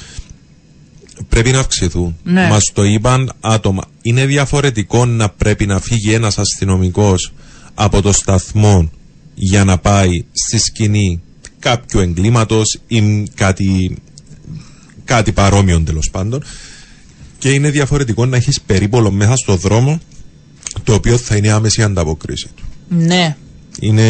πρέπει 1.29 1.51
να 1.51 1.59
αυξηθούν. 1.59 2.17
Ναι. 2.23 2.47
Μας 2.51 2.71
το 2.75 2.85
είπαν 2.85 3.33
άτομα. 3.41 3.83
Είναι 4.03 4.27
διαφορετικό 4.27 5.05
να 5.07 5.29
πρέπει 5.29 5.67
να 5.67 5.81
φύγει 5.81 6.13
ένας 6.13 6.39
αστυνομικός 6.39 7.33
από 7.75 8.03
το 8.03 8.13
σταθμό 8.13 8.91
για 9.35 9.65
να 9.65 9.79
πάει 9.79 10.25
στη 10.33 10.59
σκηνή 10.59 11.23
κάποιου 11.63 12.01
εγκλήματος 12.01 12.81
ή 12.87 13.23
κάτι, 13.35 13.97
κάτι 15.05 15.33
παρόμοιο 15.33 15.83
τέλος 15.83 16.11
πάντων. 16.11 16.45
Και 17.39 17.51
είναι 17.51 17.71
διαφορετικό 17.71 18.27
να 18.27 18.37
έχεις 18.37 18.61
περίπολο 18.61 19.11
μέσα 19.11 19.37
στο 19.37 19.57
δρόμο 19.57 20.01
το 20.85 20.95
οποίο 20.95 21.17
θα 21.17 21.37
είναι 21.37 21.51
άμεση 21.51 21.83
ανταποκρίση 21.83 22.49
του. 22.57 22.65
Ναι. 22.89 23.37
Είναι 23.81 24.07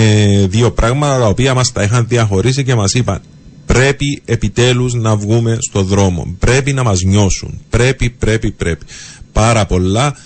δύο 0.50 0.72
πράγματα 0.72 1.18
τα 1.18 1.26
οποία 1.26 1.54
μας 1.54 1.72
τα 1.72 1.82
είχαν 1.82 2.06
διαχωρίσει 2.08 2.64
και 2.64 2.74
μας 2.74 2.94
είπαν 2.94 3.20
πρέπει 3.66 4.22
επιτέλους 4.24 4.94
να 4.94 5.16
βγούμε 5.16 5.58
στο 5.60 5.82
δρόμο. 5.82 6.34
Πρέπει 6.38 6.72
να 6.72 6.82
μας 6.82 7.02
νιώσουν. 7.02 7.60
Πρέπει, 7.70 8.10
πρέπει, 8.10 8.50
πρέπει. 8.50 8.84
Πάρα 9.32 9.66
πολλά 9.66 10.16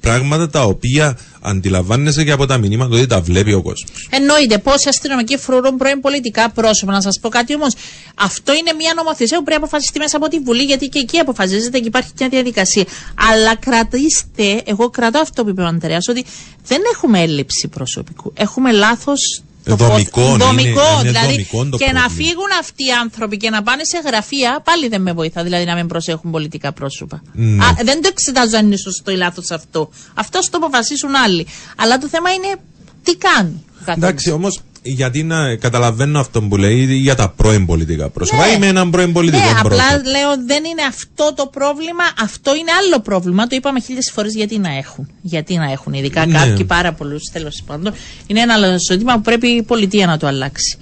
πράγματα 0.00 0.48
τα 0.50 0.62
οποία 0.62 1.18
αντιλαμβάνεσαι 1.40 2.24
και 2.24 2.30
από 2.30 2.46
τα 2.46 2.58
μηνύματα 2.58 2.96
ότι 2.96 3.06
τα 3.06 3.20
βλέπει 3.20 3.52
ο 3.52 3.62
κόσμος. 3.62 4.06
Εννοείται 4.10 4.58
πόσοι 4.58 4.88
αστυνομικοί 4.88 5.36
φρουρούν 5.36 5.76
πρώην 5.76 6.00
πολιτικά 6.00 6.50
πρόσωπα. 6.50 6.92
Να 6.92 7.00
σας 7.00 7.18
πω 7.20 7.28
κάτι 7.28 7.54
όμως. 7.54 7.74
Αυτό 8.14 8.52
είναι 8.52 8.72
μια 8.72 8.92
νομοθεσία 8.96 9.38
που 9.38 9.44
πρέπει 9.44 9.60
να 9.60 9.66
αποφασιστεί 9.66 9.98
μέσα 9.98 10.16
από 10.16 10.28
τη 10.28 10.38
Βουλή, 10.38 10.62
γιατί 10.62 10.88
και 10.88 10.98
εκεί 10.98 11.18
αποφασίζεται 11.18 11.78
και 11.78 11.86
υπάρχει 11.86 12.10
μια 12.18 12.28
διαδικασία. 12.28 12.84
Αλλά 13.30 13.56
κρατήστε, 13.56 14.62
εγώ 14.64 14.90
κρατώ 14.90 15.18
αυτό 15.18 15.42
που 15.44 15.48
είπε 15.48 15.62
ο 15.62 15.66
Ανδρέας, 15.66 16.08
ότι 16.08 16.24
δεν 16.66 16.80
έχουμε 16.94 17.20
έλλειψη 17.20 17.68
προσωπικού. 17.68 18.32
Έχουμε 18.36 18.72
λάθος. 18.72 19.42
Δομικό, 19.76 20.20
είναι- 20.34 20.44
δομικό, 20.44 20.80
είναι 21.00 21.10
δηλαδή. 21.10 21.26
δομικό 21.30 21.64
το 21.68 21.76
και 21.76 21.92
να 21.92 22.00
πρόβλημα. 22.00 22.08
φύγουν 22.08 22.48
αυτοί 22.60 22.84
οι 22.84 22.90
άνθρωποι 23.00 23.36
και 23.36 23.50
να 23.50 23.62
πάνε 23.62 23.84
σε 23.84 23.98
γραφεία, 24.06 24.60
πάλι 24.64 24.88
δεν 24.88 25.02
με 25.02 25.12
βοηθά. 25.12 25.42
Δηλαδή 25.42 25.64
να 25.64 25.74
μην 25.74 25.86
προσέχουν 25.86 26.30
πολιτικά 26.30 26.72
πρόσωπα. 26.72 27.22
Ναι. 27.32 27.64
Α, 27.64 27.74
δεν 27.84 28.02
το 28.02 28.08
εξετάζω 28.12 28.56
αν 28.56 28.66
είναι 28.66 28.76
σωστό 28.76 29.10
ή 29.10 29.16
λάθος 29.16 29.50
αυτό. 29.50 29.90
Αυτό 30.14 30.38
το 30.38 30.56
αποφασίσουν 30.56 31.14
άλλοι. 31.14 31.46
Αλλά 31.76 31.98
το 31.98 32.08
θέμα 32.08 32.30
είναι 32.30 32.54
τι 33.02 33.16
κάνει. 33.16 33.64
ο 33.68 33.84
καθένας. 33.84 33.96
Εντάξει, 34.08 34.30
όμως, 34.30 34.60
γιατί 34.82 35.22
να 35.22 35.56
καταλαβαίνω 35.56 36.20
αυτό 36.20 36.42
που 36.42 36.56
λέει 36.56 36.84
για 36.94 37.14
τα 37.14 37.28
πρώην 37.28 37.66
πολιτικά 37.66 38.08
πρόσωπα. 38.08 38.46
Ναι. 38.46 38.52
Είμαι 38.52 38.66
έναν 38.66 38.90
πρώην 38.90 39.12
πολιτικό 39.12 39.42
Ναι, 39.44 39.60
πρόσωπο. 39.60 39.74
απλά 39.74 40.10
λέω 40.10 40.30
δεν 40.46 40.64
είναι 40.64 40.82
αυτό 40.88 41.32
το 41.36 41.46
πρόβλημα, 41.46 42.04
αυτό 42.22 42.54
είναι 42.54 42.70
άλλο 42.84 43.00
πρόβλημα. 43.00 43.46
Το 43.46 43.56
είπαμε 43.56 43.80
χίλιες 43.80 44.10
φορές 44.14 44.34
γιατί 44.34 44.58
να 44.58 44.76
έχουν. 44.76 45.08
Γιατί 45.22 45.54
να 45.56 45.70
έχουν, 45.70 45.92
ειδικά 45.92 46.26
Ναι. 46.26 46.38
κάποιοι 46.38 46.64
πάρα 46.64 46.92
πολλούς 46.92 47.22
τέλος 47.32 47.62
πάντων. 47.66 47.94
Είναι 48.26 48.40
ένα 48.40 48.54
άλλο 48.54 48.76
ζήτημα 48.90 49.14
που 49.14 49.20
πρέπει 49.20 49.48
η 49.48 49.62
πολιτεία 49.62 50.06
να 50.06 50.18
το 50.18 50.26
αλλάξει. 50.26 50.78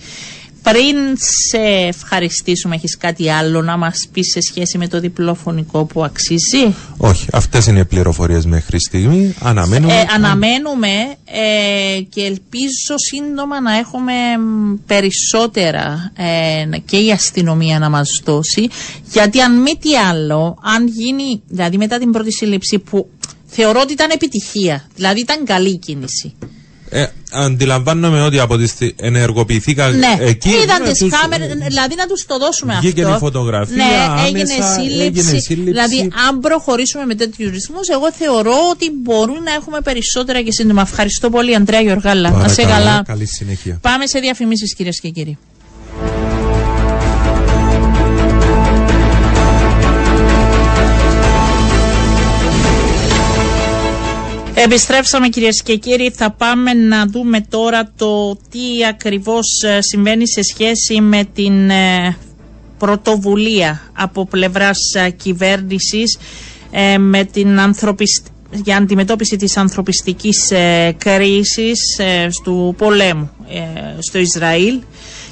Πριν 0.70 0.96
σε 1.48 1.58
ευχαριστήσουμε, 1.88 2.74
έχεις 2.74 2.96
κάτι 2.96 3.30
άλλο 3.30 3.62
να 3.62 3.76
μας 3.76 4.08
πεις 4.12 4.30
σε 4.30 4.40
σχέση 4.40 4.78
με 4.78 4.88
το 4.88 5.00
διπλό 5.00 5.34
φωνικό 5.34 5.84
που 5.84 6.04
αξίζει; 6.04 6.74
Όχι, 6.96 7.26
αυτές 7.32 7.66
είναι 7.66 7.78
οι 7.78 7.84
πληροφορίες 7.84 8.46
μέχρι 8.46 8.80
στιγμή. 8.80 9.34
Αναμένουμε. 9.42 9.92
Ε, 9.92 10.04
αναμένουμε 10.14 10.88
ε, 11.24 12.00
και 12.00 12.20
ελπίζω 12.20 12.94
σύντομα 12.96 13.60
να 13.60 13.76
έχουμε 13.76 14.12
μ, 14.38 14.74
περισσότερα 14.86 16.12
ε, 16.16 16.78
και 16.84 16.96
η 16.96 17.10
αστυνομία 17.10 17.78
να 17.78 17.90
μας 17.90 18.20
δώσει 18.24 18.68
γιατί 19.12 19.40
αν 19.40 19.60
μη 19.60 19.76
τι 19.76 19.96
άλλο, 19.96 20.58
αν 20.62 20.86
γίνει, 20.86 21.42
δηλαδή 21.48 21.76
μετά 21.76 21.98
την 21.98 22.10
πρώτη 22.10 22.32
σύλληψη 22.32 22.78
που 22.78 23.08
θεωρώ 23.46 23.80
ότι 23.80 23.92
ήταν 23.92 24.10
επιτυχία, 24.10 24.88
δηλαδή 24.94 25.20
ήταν 25.20 25.44
καλή 25.44 25.70
η 25.70 25.78
κίνηση 25.78 26.34
Ε, 26.90 27.06
αντιλαμβάνομαι 27.30 28.22
ότι 28.22 28.38
από 28.38 28.56
τη 28.56 28.92
ενεργοποιηθήκα 28.96 29.88
ναι. 29.88 30.16
εκεί. 30.20 30.48
Είδαν 30.48 30.82
τις 30.82 31.04
κάμερες, 31.20 31.52
δηλαδή 31.66 31.94
να 31.94 32.06
τους 32.06 32.26
το 32.26 32.38
δώσουμε 32.38 32.78
βγήκε 32.80 33.02
αυτό. 33.02 33.14
η 33.14 33.18
φωτογραφία. 33.18 33.76
Ναι, 33.76 33.84
άμεσα, 34.08 34.26
έγινε, 34.26 34.44
σύλληψη. 34.44 35.00
έγινε 35.00 35.40
σύλληψη. 35.40 35.54
Δηλαδή, 35.54 36.10
αν 36.28 36.40
προχωρήσουμε 36.40 37.04
με 37.04 37.14
τέτοιους 37.14 37.50
ρυθμούς, 37.50 37.88
εγώ 37.88 38.12
θεωρώ 38.12 38.56
ότι 38.70 38.90
μπορούν 38.90 39.42
να 39.42 39.52
έχουμε 39.52 39.80
περισσότερα 39.80 40.42
και 40.42 40.52
σύντομα. 40.52 40.82
Ευχαριστώ 40.82 41.30
πολύ, 41.30 41.54
Αντρέα 41.54 41.80
Γιωργάλα. 41.80 42.30
Να 42.30 42.48
σε 42.48 42.62
καλά. 42.62 43.02
Καλή 43.06 43.26
συνέχεια. 43.26 43.78
Πάμε 43.82 44.06
σε 44.06 44.18
διαφημίσεις, 44.18 44.74
κυρίες 44.74 45.00
και 45.00 45.08
κύριοι. 45.08 45.38
Επιστρέψαμε 54.64 55.28
κυρίες 55.28 55.62
και 55.62 55.76
κύριοι. 55.76 56.10
Θα 56.10 56.30
πάμε 56.30 56.72
να 56.74 57.06
δούμε 57.06 57.40
τώρα 57.40 57.92
το 57.96 58.34
τι 58.50 58.84
ακριβώς 58.88 59.62
ε, 59.62 59.78
συμβαίνει 59.80 60.28
σε 60.28 60.42
σχέση 60.42 61.00
με 61.00 61.24
την 61.34 61.70
ε, 61.70 62.16
πρωτοβουλία 62.78 63.82
από 63.92 64.26
πλευράς 64.26 64.78
ε, 64.94 65.10
κυβέρνησης 65.10 66.18
με 66.98 67.24
την 67.24 67.58
για 68.64 68.76
αντιμετώπιση 68.76 69.36
της 69.36 69.56
ανθρωπιστικής 69.56 70.52
κρίσης 70.98 72.00
του 72.44 72.74
πολέμου 72.78 73.30
στο 73.98 74.18
Ισραήλ 74.18 74.80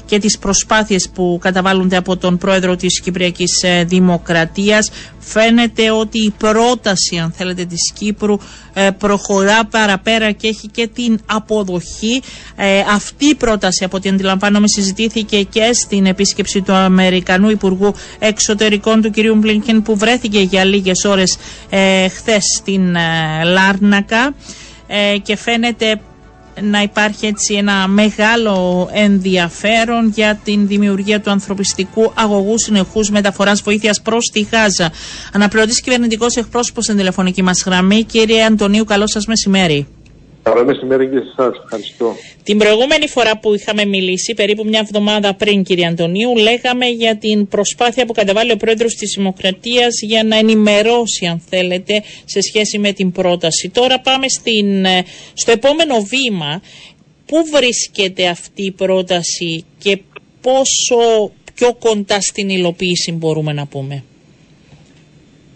και 0.07 0.19
τις 0.19 0.37
προσπάθειες 0.37 1.09
που 1.13 1.37
καταβάλλονται 1.41 1.97
από 1.97 2.17
τον 2.17 2.37
πρόεδρο 2.37 2.75
της 2.75 3.01
Κυπριακής 3.01 3.63
ε, 3.63 3.83
Δημοκρατίας. 3.83 4.91
Φαίνεται 5.19 5.91
ότι 5.91 6.17
η 6.19 6.33
πρόταση 6.37 7.17
αν 7.17 7.31
θέλετε 7.31 7.65
της 7.65 7.91
Κύπρου 7.93 8.37
ε, 8.73 8.89
προχωρά 8.97 9.65
παραπέρα 9.65 10.31
και 10.31 10.47
έχει 10.47 10.67
και 10.67 10.87
την 10.87 11.19
αποδοχή. 11.25 12.21
Ε, 12.55 12.79
αυτή 12.79 13.25
η 13.25 13.35
πρόταση 13.35 13.83
από 13.83 13.97
ό,τι 13.97 14.09
αντιλαμβάνομαι 14.09 14.67
συζητήθηκε 14.67 15.43
και 15.43 15.69
στην 15.73 16.05
επίσκεψη 16.05 16.61
του 16.61 16.73
Αμερικανού 16.73 17.49
Υπουργού 17.49 17.93
Εξωτερικών 18.19 19.01
του 19.01 19.09
κυρίου 19.09 19.35
Μπλίνκεν 19.35 19.81
που 19.81 19.97
βρέθηκε 19.97 20.39
για 20.39 20.63
λίγες 20.63 21.03
ώρες 21.03 21.37
χθες 22.15 22.43
στην 22.57 22.95
Λάρνακα. 23.43 24.35
Και 25.23 25.35
φαίνεται 25.35 25.99
να 26.61 26.81
υπάρχει 26.81 27.25
έτσι 27.25 27.53
ένα 27.53 27.87
μεγάλο 27.87 28.89
ενδιαφέρον 28.93 30.11
για 30.15 30.39
την 30.43 30.67
δημιουργία 30.67 31.21
του 31.21 31.29
ανθρωπιστικού 31.29 32.11
αγωγού 32.15 32.59
συνεχούς 32.59 33.09
μεταφοράς 33.09 33.61
βοήθειας 33.61 34.01
προς 34.01 34.29
τη 34.33 34.41
Γάζα. 34.51 34.91
Αναπληρωτής 35.33 35.81
κυβερνητικός 35.81 36.35
εκπρόσωπος 36.35 36.83
στην 36.83 36.97
τηλεφωνική 36.97 37.41
μας 37.41 37.63
γραμμή, 37.65 38.03
κύριε 38.03 38.43
Αντωνίου, 38.43 38.83
καλό 38.83 39.07
σας 39.07 39.25
μεσημέρι. 39.25 39.87
Καλό 40.49 40.65
μεσημέρι 40.65 41.09
και 41.09 41.17
σε 41.17 41.33
εσάς. 41.37 41.61
Ευχαριστώ. 41.63 42.15
Την 42.43 42.57
προηγούμενη 42.57 43.07
φορά 43.07 43.37
που 43.37 43.53
είχαμε 43.53 43.85
μιλήσει, 43.85 44.33
περίπου 44.33 44.65
μια 44.65 44.79
εβδομάδα 44.79 45.33
πριν, 45.33 45.63
κύριε 45.63 45.87
Αντωνίου, 45.87 46.35
λέγαμε 46.35 46.85
για 46.85 47.17
την 47.17 47.47
προσπάθεια 47.47 48.05
που 48.05 48.13
καταβάλει 48.13 48.51
ο 48.51 48.57
πρόεδρος 48.57 48.93
της 48.93 49.13
Δημοκρατίας 49.17 50.01
για 50.01 50.23
να 50.23 50.37
ενημερώσει, 50.37 51.25
αν 51.25 51.41
θέλετε, 51.49 52.03
σε 52.25 52.41
σχέση 52.41 52.77
με 52.79 52.91
την 52.91 53.11
πρόταση. 53.11 53.69
Τώρα 53.69 53.99
πάμε 53.99 54.27
στην, 54.27 54.85
ε, 54.85 55.03
στο 55.33 55.51
επόμενο 55.51 55.95
βήμα. 55.99 56.61
Πού 57.25 57.37
βρίσκεται 57.53 58.27
αυτή 58.27 58.63
η 58.65 58.71
πρόταση 58.71 59.65
και 59.77 59.99
πόσο 60.41 61.31
πιο 61.53 61.73
κοντά 61.79 62.21
στην 62.21 62.49
υλοποίηση 62.49 63.11
μπορούμε 63.11 63.53
να 63.53 63.65
πούμε; 63.65 64.03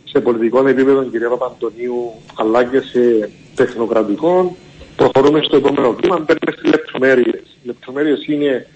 Σε 0.03 0.19
πολιτικό 0.19 0.67
επίπεδο, 0.67 1.03
κυρία 1.03 1.29
Παπαντονίου, 1.29 2.11
αλλά 2.35 2.63
και 2.63 2.79
σε 2.79 3.29
τεχνοκρατικό, 3.55 4.55
προχωρούμε 5.01 5.41
στο 5.43 5.55
επόμενο 5.55 5.95
βήμα, 6.01 6.17
μπαίνουμε 6.17 6.51
στι 6.57 6.67
λεπτομέρειες. 6.67 7.41
Οι 7.63 7.65
λεπτομέρειες 7.67 8.27
είναι 8.27 8.67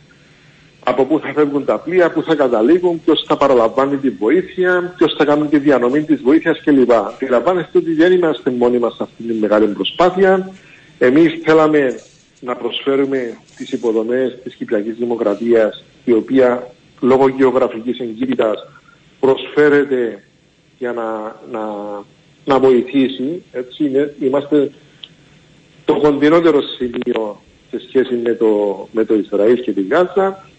από 0.84 1.06
πού 1.06 1.20
θα 1.20 1.34
φεύγουν 1.34 1.66
τα 1.66 1.78
πλοία, 1.78 2.12
πού 2.12 2.24
θα 2.24 2.36
καταλήγουν, 2.36 3.02
ποιος 3.06 3.24
θα 3.28 3.38
παραλαμβάνει 3.38 3.98
τη 3.98 4.10
βοήθεια, 4.10 4.94
ποιος 4.98 5.14
θα 5.18 5.26
κάνει 5.26 5.48
τη 5.48 5.58
διανομή 5.58 6.04
της 6.04 6.22
βοήθειας 6.22 6.62
κλπ. 6.64 6.92
Αντιλαμβάνεστε 6.94 7.78
ότι 7.78 7.94
δεν 7.94 8.12
είμαστε 8.12 8.50
μόνοι 8.52 8.78
μας 8.78 8.96
σε 8.96 9.04
αυτή 9.04 9.24
τη 9.24 9.34
μεγάλη 9.34 9.68
προσπάθεια. 9.68 10.52
Εμείς 10.98 11.40
θέλαμε 11.44 12.00
να 12.40 12.56
προσφέρουμε 12.56 13.38
τις 13.56 13.72
υποδομές 13.72 14.38
της 14.44 14.56
Κυπριακής 14.56 14.96
Δημοκρατίας, 14.96 15.84
η 16.06 16.12
οποία 16.12 16.72
λόγω 17.02 17.28
γεωγραφικής 17.28 18.00
εγκύτητας 18.00 18.68
προσφέρεται 19.20 20.24
για 20.78 20.94
να, 20.94 21.36
να, 21.52 21.64
να 22.46 22.60
βοηθήσει. 22.60 23.44
Έτσι, 23.52 23.92
είμαστε 24.20 24.72
το 25.86 26.00
κοντινότερο 26.00 26.62
σημείο 26.62 27.42
σε 27.72 27.82
σχέση 27.88 28.16
με 28.16 28.34
το, 28.34 28.48
με 28.92 29.06
το 29.06 29.16
Ισραήλ 29.16 29.62
και 29.62 29.72
την 29.72 29.88
Γάζα. 29.90 30.50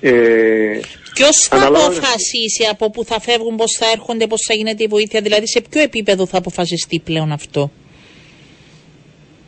Ε, 0.00 0.80
Ποιος 1.14 1.46
θα 1.50 1.66
αποφασίσει 1.66 2.64
από 2.70 2.90
πού 2.90 3.04
θα 3.04 3.20
φεύγουν, 3.20 3.56
πώς 3.56 3.76
θα 3.78 3.86
έρχονται, 3.92 4.26
πώς 4.26 4.44
θα 4.46 4.54
γίνεται 4.54 4.82
η 4.82 4.86
βοήθεια, 4.86 5.20
δηλαδή 5.20 5.48
σε 5.48 5.60
ποιο 5.70 5.80
επίπεδο 5.80 6.26
θα 6.26 6.38
αποφασιστεί 6.38 7.00
πλέον 7.04 7.32
αυτό; 7.32 7.70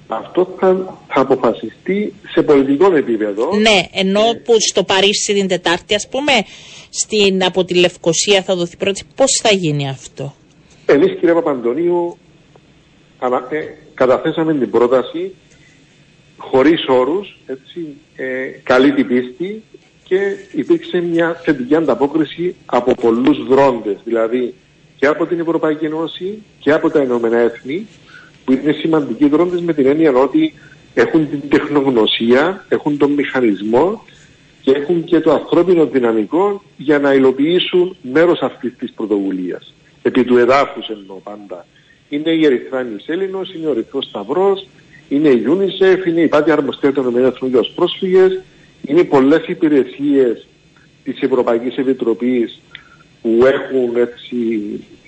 Αυτό 0.06 0.56
θα, 0.58 0.98
θα 1.08 1.20
αποφασιστεί 1.20 2.14
σε 2.32 2.42
πολιτικό 2.42 2.96
επίπεδο. 2.96 3.56
Ναι, 3.56 3.86
ενώ 3.92 4.20
ε, 4.20 4.40
που 4.44 4.54
στο 4.58 4.84
Παρίσι 4.84 5.34
την 5.34 5.48
Τετάρτη, 5.48 5.94
ας 5.94 6.08
πούμε, 6.08 6.32
στην, 6.90 7.44
από 7.44 7.64
τη 7.64 7.74
Λευκοσία 7.74 8.42
θα 8.42 8.56
δοθεί 8.56 8.76
πρώτη. 8.76 9.02
Πώς 9.14 9.40
θα 9.42 9.52
γίνει 9.52 9.88
αυτό; 9.88 10.34
Εμείς, 10.86 11.10
κύριε 11.18 11.34
Παπαντονίου, 11.34 12.18
ε, 13.50 13.85
καταθέσαμε 13.96 14.54
την 14.54 14.70
πρόταση 14.70 15.34
χωρίς 16.36 16.84
όρους, 16.88 17.38
έτσι, 17.46 17.96
ε, 18.16 18.46
καλή 18.62 18.92
την 18.92 19.06
πίστη 19.06 19.62
και 20.04 20.18
υπήρξε 20.52 21.00
μια 21.00 21.34
θετική 21.44 21.74
ανταπόκριση 21.74 22.54
από 22.66 22.94
πολλούς 22.94 23.46
δρόντες, 23.46 23.96
δηλαδή 24.04 24.54
και 24.96 25.06
από 25.06 25.26
την 25.26 25.40
Ευρωπαϊκή 25.40 25.84
Ένωση 25.84 26.42
και 26.60 26.72
από 26.72 26.90
τα 26.90 27.02
Ηνωμένα 27.02 27.38
Έθνη, 27.38 27.86
που 28.44 28.52
είναι 28.52 28.72
σημαντικοί 28.72 29.28
δρόντες 29.28 29.60
με 29.60 29.72
την 29.72 29.86
έννοια 29.86 30.12
ότι 30.12 30.54
έχουν 30.94 31.28
την 31.28 31.48
τεχνογνωσία, 31.48 32.64
έχουν 32.68 32.98
τον 32.98 33.12
μηχανισμό 33.12 34.04
και 34.62 34.70
έχουν 34.70 35.04
και 35.04 35.20
το 35.20 35.32
ανθρώπινο 35.32 35.86
δυναμικό 35.86 36.62
για 36.76 36.98
να 36.98 37.12
υλοποιήσουν 37.12 37.96
μέρος 38.12 38.40
αυτής 38.40 38.72
της 38.78 38.92
πρωτοβουλίας. 38.92 39.74
Επί 40.02 40.24
του 40.24 40.36
εδάφους 40.36 40.88
εννοώ 40.88 41.16
πάντα 41.16 41.66
είναι 42.08 42.30
η 42.30 42.44
Ερυθρά 42.44 42.86
Έλληνος, 43.06 43.54
είναι 43.54 43.66
ο 43.66 43.70
Ερυθρός 43.70 44.04
Σταυρός, 44.04 44.66
είναι 45.08 45.28
η 45.28 45.44
UNICEF, 45.46 46.06
είναι 46.06 46.20
η 46.20 46.28
Πάτη 46.28 46.50
Αρμοστία 46.50 46.92
των 46.92 47.08
ΗΠΑ 47.08 47.46
για 47.46 47.60
τους 47.60 47.72
πρόσφυγες, 47.74 48.40
είναι 48.86 49.04
πολλές 49.04 49.46
υπηρεσίες 49.46 50.46
της 51.04 51.20
Ευρωπαϊκής 51.20 51.76
Επιτροπής 51.76 52.60
που 53.22 53.38
έχουν 53.44 53.96
έτσι 53.96 54.36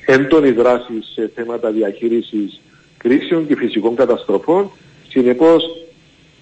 έντονη 0.06 0.50
δράση 0.50 1.02
σε 1.14 1.30
θέματα 1.34 1.70
διαχείρισης 1.70 2.60
κρίσεων 2.96 3.46
και 3.46 3.56
φυσικών 3.56 3.96
καταστροφών. 3.96 4.70
Συνεπώς, 5.08 5.64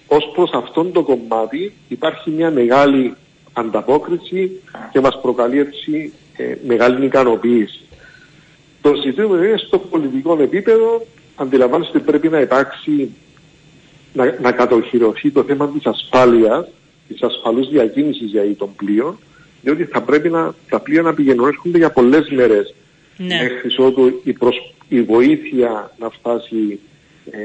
ως 0.07 0.31
προς 0.33 0.51
αυτόν 0.53 0.91
το 0.91 1.03
κομμάτι 1.03 1.73
υπάρχει 1.87 2.29
μια 2.29 2.51
μεγάλη 2.51 3.15
ανταπόκριση 3.53 4.61
και 4.91 4.99
μας 4.99 5.19
προκαλεί 5.21 5.59
έτσι 5.59 6.13
ε, 6.37 6.55
μεγάλη 6.67 7.05
ικανοποίηση. 7.05 7.86
Το 8.87 8.93
ζητούμενο 9.05 9.43
είναι 9.43 9.57
στο 9.57 9.79
πολιτικό 9.79 10.37
επίπεδο, 10.41 11.05
αντιλαμβάνεστε 11.35 11.97
ότι 11.97 12.05
πρέπει 12.05 12.29
να 12.29 12.39
υπάρξει, 12.39 13.09
να, 14.13 14.37
να 14.41 14.51
κατοχυρωθεί 14.51 15.31
το 15.31 15.43
θέμα 15.43 15.69
της 15.69 15.85
ασφάλειας, 15.85 16.67
της 17.07 17.21
ασφαλούς 17.21 17.69
διακίνησης 17.69 18.29
για 18.29 18.55
των 18.57 18.75
πλοίων, 18.75 19.17
διότι 19.61 19.83
θα 19.83 20.01
πρέπει 20.01 20.29
να, 20.29 20.53
τα 20.69 20.79
πλοία 20.79 21.01
να 21.01 21.13
πηγαίνουν 21.13 21.47
έρχονται 21.47 21.77
για 21.77 21.91
πολλές 21.91 22.29
μέρες 22.29 22.75
ναι. 23.17 23.35
μέχρι 23.41 23.83
ότου 23.85 24.21
η, 24.23 24.37
η 24.87 25.01
βοήθεια 25.01 25.91
να 25.99 26.09
φτάσει 26.09 26.79
ε, 27.31 27.37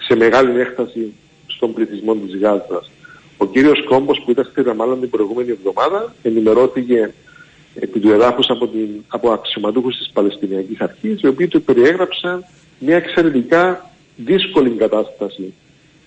σε 0.00 0.16
μεγάλη 0.16 0.60
έκταση 0.60 1.12
στον 1.46 1.72
πληθυσμό 1.72 2.14
της 2.14 2.36
Γάζας. 2.40 2.90
Ο 3.36 3.46
κύριος 3.46 3.84
Κόμπος 3.84 4.22
που 4.24 4.30
ήταν 4.30 4.48
στη 4.50 4.62
Ραμάλα 4.62 4.96
την 4.96 5.10
προηγούμενη 5.10 5.50
εβδομάδα 5.50 6.14
ενημερώθηκε 6.22 7.14
επί 7.74 8.00
του 8.00 8.10
εδάφους 8.10 8.46
από, 8.48 8.68
την, 8.68 8.88
από 9.08 9.30
αξιωματούχους 9.30 9.96
της 9.96 10.10
Παλαιστινιακής 10.12 10.80
Αρχής, 10.80 11.20
οι 11.20 11.26
οποίοι 11.26 11.48
του 11.48 11.62
περιέγραψαν 11.62 12.44
μια 12.78 12.96
εξαιρετικά 12.96 13.90
δύσκολη 14.16 14.70
κατάσταση 14.70 15.54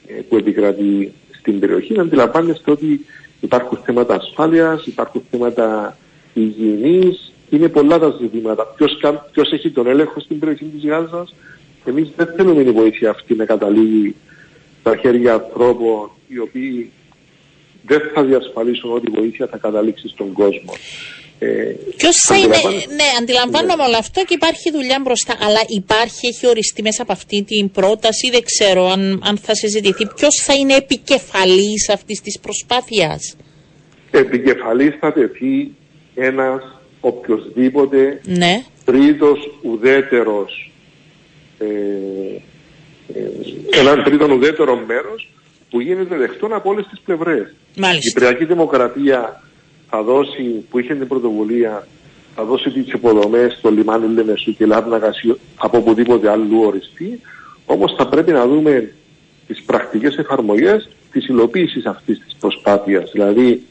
ε, 0.07 0.13
που 0.13 0.37
επικρατεί 0.37 1.13
στην 1.39 1.59
περιοχή. 1.59 1.93
Να 1.93 2.01
αντιλαμβάνεστε 2.01 2.71
ότι 2.71 3.05
υπάρχουν 3.41 3.77
θέματα 3.85 4.15
ασφάλειας, 4.15 4.85
υπάρχουν 4.85 5.21
θέματα 5.31 5.97
υγιεινής, 6.33 7.33
είναι 7.49 7.67
πολλά 7.67 7.99
τα 7.99 8.17
ζητήματα. 8.21 8.65
Ποιος, 8.65 8.99
ποιος 9.31 9.51
έχει 9.51 9.69
τον 9.69 9.87
έλεγχο 9.87 10.19
στην 10.19 10.39
περιοχή 10.39 10.65
της 10.65 10.89
Γάζας. 10.89 11.35
Εμείς 11.85 12.11
δεν 12.15 12.27
θέλουμε 12.35 12.61
η 12.61 12.71
βοήθεια 12.71 13.09
αυτή 13.09 13.35
να 13.35 13.45
καταλήγει 13.45 14.15
στα 14.79 14.97
χέρια 14.97 15.33
ανθρώπων 15.33 16.09
οι 16.27 16.39
οποίοι 16.39 16.91
δεν 17.85 18.01
θα 18.13 18.23
διασφαλίσουν 18.23 18.91
ότι 18.91 19.11
η 19.11 19.15
βοήθεια 19.15 19.47
θα 19.47 19.57
καταλήξει 19.57 20.07
στον 20.07 20.31
κόσμο. 20.31 20.73
Ε, 21.39 21.47
Ποιος 21.97 22.15
θα 22.17 22.38
είναι. 22.38 22.45
αντιλαμβάνεσαι. 22.55 22.88
Ναι, 22.89 23.03
αντιλαμβάνομαι 23.21 23.83
όλο 23.83 23.97
αυτό 23.97 24.23
και 24.25 24.33
υπάρχει 24.33 24.71
δουλειά 24.71 24.99
μπροστά. 25.03 25.36
Αλλά 25.39 25.59
υπάρχει, 25.67 26.27
έχει 26.27 26.47
οριστεί 26.47 26.81
μέσα 26.81 27.01
από 27.01 27.11
αυτή 27.11 27.43
την 27.43 27.71
πρόταση, 27.71 28.29
δεν 28.31 28.43
ξέρω 28.43 28.88
αν, 28.89 29.21
αν 29.25 29.38
θα 29.38 29.55
συζητηθεί. 29.55 30.07
Ποιος 30.15 30.36
θα 30.45 30.53
είναι 30.53 30.75
επικεφαλής 30.75 31.89
αυτής 31.89 32.21
της 32.21 32.39
προσπάθειας; 32.39 33.36
Επικεφαλής 34.11 34.95
θα 34.99 35.13
τεθεί 35.13 35.71
ένας 36.15 36.61
οποιοδήποτε 36.99 38.21
Ναι. 38.25 38.63
τρίτος 38.86 39.39
ουδέτερος 39.63 40.71
ε, 41.59 41.65
ε, 43.13 43.79
έναν 43.79 44.03
τρίτον 44.03 44.31
ουδέτερο 44.31 44.75
μέρος 44.88 45.29
που 45.69 45.79
γίνεται 45.81 46.15
δεκτό 46.17 46.45
από 46.51 46.69
όλες 46.69 46.86
τις 46.89 46.99
πλευρές. 47.05 47.53
Η 47.75 47.79
Μάλιστα. 47.79 48.09
Κυπριακή 48.09 48.45
Δημοκρατία 48.45 49.43
θα 49.89 50.03
δώσει, 50.03 50.65
που 50.69 50.79
είχε 50.79 50.95
την 50.95 51.07
πρωτοβουλία, 51.07 51.88
θα 52.36 52.43
δώσει 52.43 52.69
τις 52.69 52.93
υποδομές 52.93 53.53
στο 53.53 53.71
λιμάνι 53.71 54.13
Λεμεσού 54.13 54.55
και 54.55 54.65
Λάρνακας 54.65 55.21
ή 55.21 55.36
από 55.55 55.77
οπουδήποτε 55.77 56.29
αλλού 56.29 56.61
οριστεί, 56.65 57.21
όμως 57.65 57.95
θα 57.97 58.07
πρέπει 58.07 58.31
να 58.31 58.47
δούμε 58.47 58.93
τις 59.47 59.63
πρακτικές 59.63 60.17
εφαρμογές 60.17 60.89
της 61.11 61.27
υλοποίησης 61.27 61.86
αυτής 61.86 62.19
της 62.19 62.36
προσπάθειας. 62.39 63.11
Δηλαδή, 63.11 63.63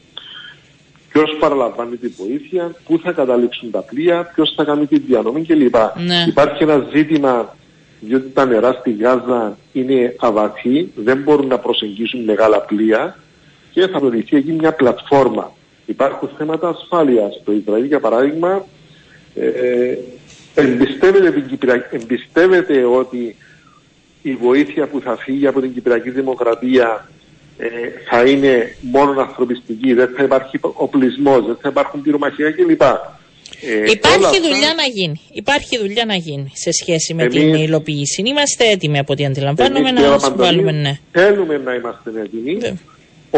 ποιος 1.09 1.37
παραλαμβάνει 1.39 1.95
την 1.95 2.13
βοήθεια, 2.17 2.75
πού 2.85 2.99
θα 3.03 3.11
καταλήξουν 3.11 3.71
τα 3.71 3.79
πλοία, 3.79 4.31
ποιος 4.35 4.53
θα 4.55 4.63
κάνει 4.63 4.85
τη 4.85 4.99
διανομή 4.99 5.45
κλπ. 5.45 5.75
Ναι. 6.05 6.25
Υπάρχει 6.27 6.63
ένα 6.63 6.87
ζήτημα, 6.93 7.55
διότι 7.99 8.29
τα 8.29 8.45
νερά 8.45 8.73
στη 8.73 8.91
Γάζα 8.91 9.57
είναι 9.73 10.15
αβαθή, 10.19 10.91
δεν 10.95 11.17
μπορούν 11.17 11.47
να 11.47 11.59
προσεγγίσουν 11.59 12.23
μεγάλα 12.23 12.61
πλοία 12.61 13.17
και 13.71 13.87
θα 13.87 13.99
προηγηθεί 13.99 14.37
εκεί 14.37 14.51
μια 14.51 14.73
πλατφόρμα. 14.73 15.51
Υπάρχουν 15.85 16.29
θέματα 16.37 16.67
ασφάλειας. 16.67 17.41
Το 17.45 17.51
Ισραήλ, 17.51 17.85
για 17.85 17.99
παράδειγμα, 17.99 18.65
ε, 19.35 19.97
εμπιστεύεται, 20.55 21.31
την 21.31 21.47
Κυπρια- 21.47 21.89
εμπιστεύεται 21.91 22.83
ότι 22.83 23.35
η 24.21 24.31
βοήθεια 24.35 24.87
που 24.87 24.99
θα 25.01 25.17
φύγει 25.17 25.47
από 25.47 25.61
την 25.61 25.73
Κυπριακή 25.73 26.09
Δημοκρατία 26.09 27.09
ε, 27.57 27.67
θα 28.09 28.23
είναι 28.25 28.75
μόνο 28.81 29.21
ανθρωπιστική, 29.21 29.93
δεν 29.93 30.09
θα 30.17 30.23
υπάρχει 30.23 30.59
οπλισμός, 30.61 31.45
δεν 31.45 31.57
θα 31.61 31.69
υπάρχουν 31.69 32.01
πυρομαχία 32.01 32.51
κλπ. 32.51 32.81
Ε, 32.81 33.75
όλα 33.75 33.85
Υπάρχει 33.91 34.25
αυτά- 34.25 34.41
δουλειά 34.41 34.73
να 34.75 34.83
γίνει. 34.93 35.21
Υπάρχει 35.31 35.77
δουλειά 35.77 36.05
να 36.05 36.15
γίνει 36.15 36.51
σε 36.53 36.71
σχέση 36.71 37.13
με 37.13 37.23
Εμείς- 37.23 37.35
την 37.35 37.53
υλοποίηση. 37.53 38.21
Είμαστε 38.25 38.69
έτοιμοι 38.69 38.97
από 38.99 39.13
ό,τι 39.13 39.25
αντιλαμβάνομαι 39.25 39.79
Εμείς, 39.79 39.91
κύριε 39.91 40.07
να 40.09 40.17
Παπαντονίου, 40.17 40.45
συμβάλλουμε, 40.53 40.71
ναι. 40.71 40.99
Θέλουμε 41.11 41.57
να 41.57 41.73
είμαστε 41.73 42.09
έτοιμοι. 42.21 42.53
Ναι. 42.55 42.73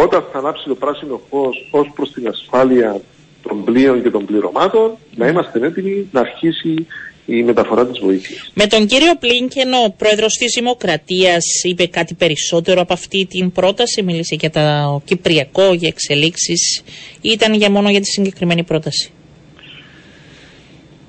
Όταν 0.04 0.26
θα 0.32 0.38
ανάψει 0.38 0.68
το 0.68 0.76
πράσινο 0.76 1.22
φως 1.30 1.68
ως 1.72 1.92
προς 1.96 2.12
την 2.12 2.28
ασφάλεια 2.28 3.02
των 3.42 3.64
πλοίων 3.64 4.04
και 4.04 4.10
των 4.10 4.26
πληρωμάτων, 4.26 4.98
να 5.16 5.28
είμαστε 5.28 5.66
έτοιμοι 5.66 6.08
να 6.12 6.20
αρχίσει 6.20 6.88
η 7.26 7.44
μεταφορά 7.44 7.88
της 7.88 8.00
βοήθειας. 8.00 8.52
Με 8.54 8.68
τον 8.68 8.86
κύριο 8.86 9.16
Πλίνκεν, 9.20 9.74
ο 9.74 9.94
πρόεδρος 9.98 10.34
της 10.34 10.54
Δημοκρατίας 10.56 11.46
είπε 11.64 11.86
κάτι 11.88 12.14
περισσότερο 12.14 12.82
από 12.82 12.94
αυτή 12.94 13.26
την 13.30 13.52
πρόταση. 13.52 14.04
Μίλησε 14.04 14.36
για 14.40 14.50
το 14.50 15.02
Κυπριακό, 15.06 15.74
για 15.74 15.88
εξελίξεις 15.88 16.84
ή 17.22 17.30
ήταν 17.30 17.54
για 17.54 17.70
μόνο 17.70 17.90
για 17.90 18.00
τη 18.00 18.06
συγκεκριμένη 18.06 18.64
πρόταση. 18.64 19.12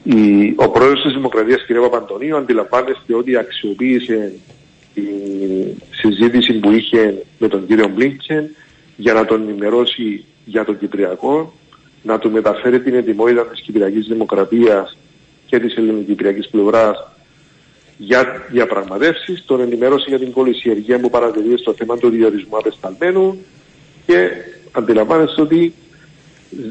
Η, 0.02 0.52
ο 0.56 0.68
πρόεδρος 0.68 1.02
της 1.02 1.12
Δημοκρατίας, 1.12 1.64
κ. 1.66 1.72
Παπαντονίου, 1.80 2.36
αντιλαμβάνεστε 2.36 3.14
ότι 3.14 3.36
αξιοποίησε 3.36 4.32
τη 4.94 5.02
συζήτηση 5.90 6.52
που 6.52 6.70
είχε 6.70 7.24
με 7.38 7.48
τον 7.48 7.66
κύριο 7.66 7.88
Μπλίνκεν 7.88 8.50
για 9.00 9.12
να 9.12 9.24
τον 9.24 9.42
ενημερώσει 9.48 10.24
για 10.44 10.64
το 10.64 10.72
Κυπριακό, 10.72 11.52
να 12.02 12.18
του 12.18 12.30
μεταφέρει 12.30 12.80
την 12.80 12.94
ετοιμότητα 12.94 13.46
της 13.46 13.60
Κυπριακής 13.60 14.06
Δημοκρατίας 14.06 14.96
και 15.46 15.58
της 15.58 15.76
ελληνοκυπριακής 15.76 16.48
πλευράς 16.48 17.06
για 17.98 18.46
διαπραγματεύσεις, 18.50 19.44
τον 19.46 19.60
ενημέρωσε 19.60 20.04
για 20.08 20.18
την 20.18 20.32
κολυσιεργία 20.32 21.00
που 21.00 21.10
παρατηρεί 21.10 21.58
στο 21.58 21.74
θέμα 21.74 21.96
του 21.98 22.08
διορισμού 22.08 22.56
απεσταλμένου 22.56 23.38
και 24.06 24.28
αντιλαμβάνεστε 24.72 25.40
ότι 25.40 25.72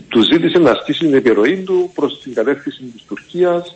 του 0.08 0.22
ζήτησε 0.22 0.60
να 0.60 0.72
ασκήσει 0.72 1.00
την 1.00 1.14
επιρροή 1.14 1.58
του 1.58 1.92
προς 1.96 2.22
την 2.22 2.34
κατεύθυνση 2.34 2.84
της 2.84 3.04
Τουρκίας 3.08 3.76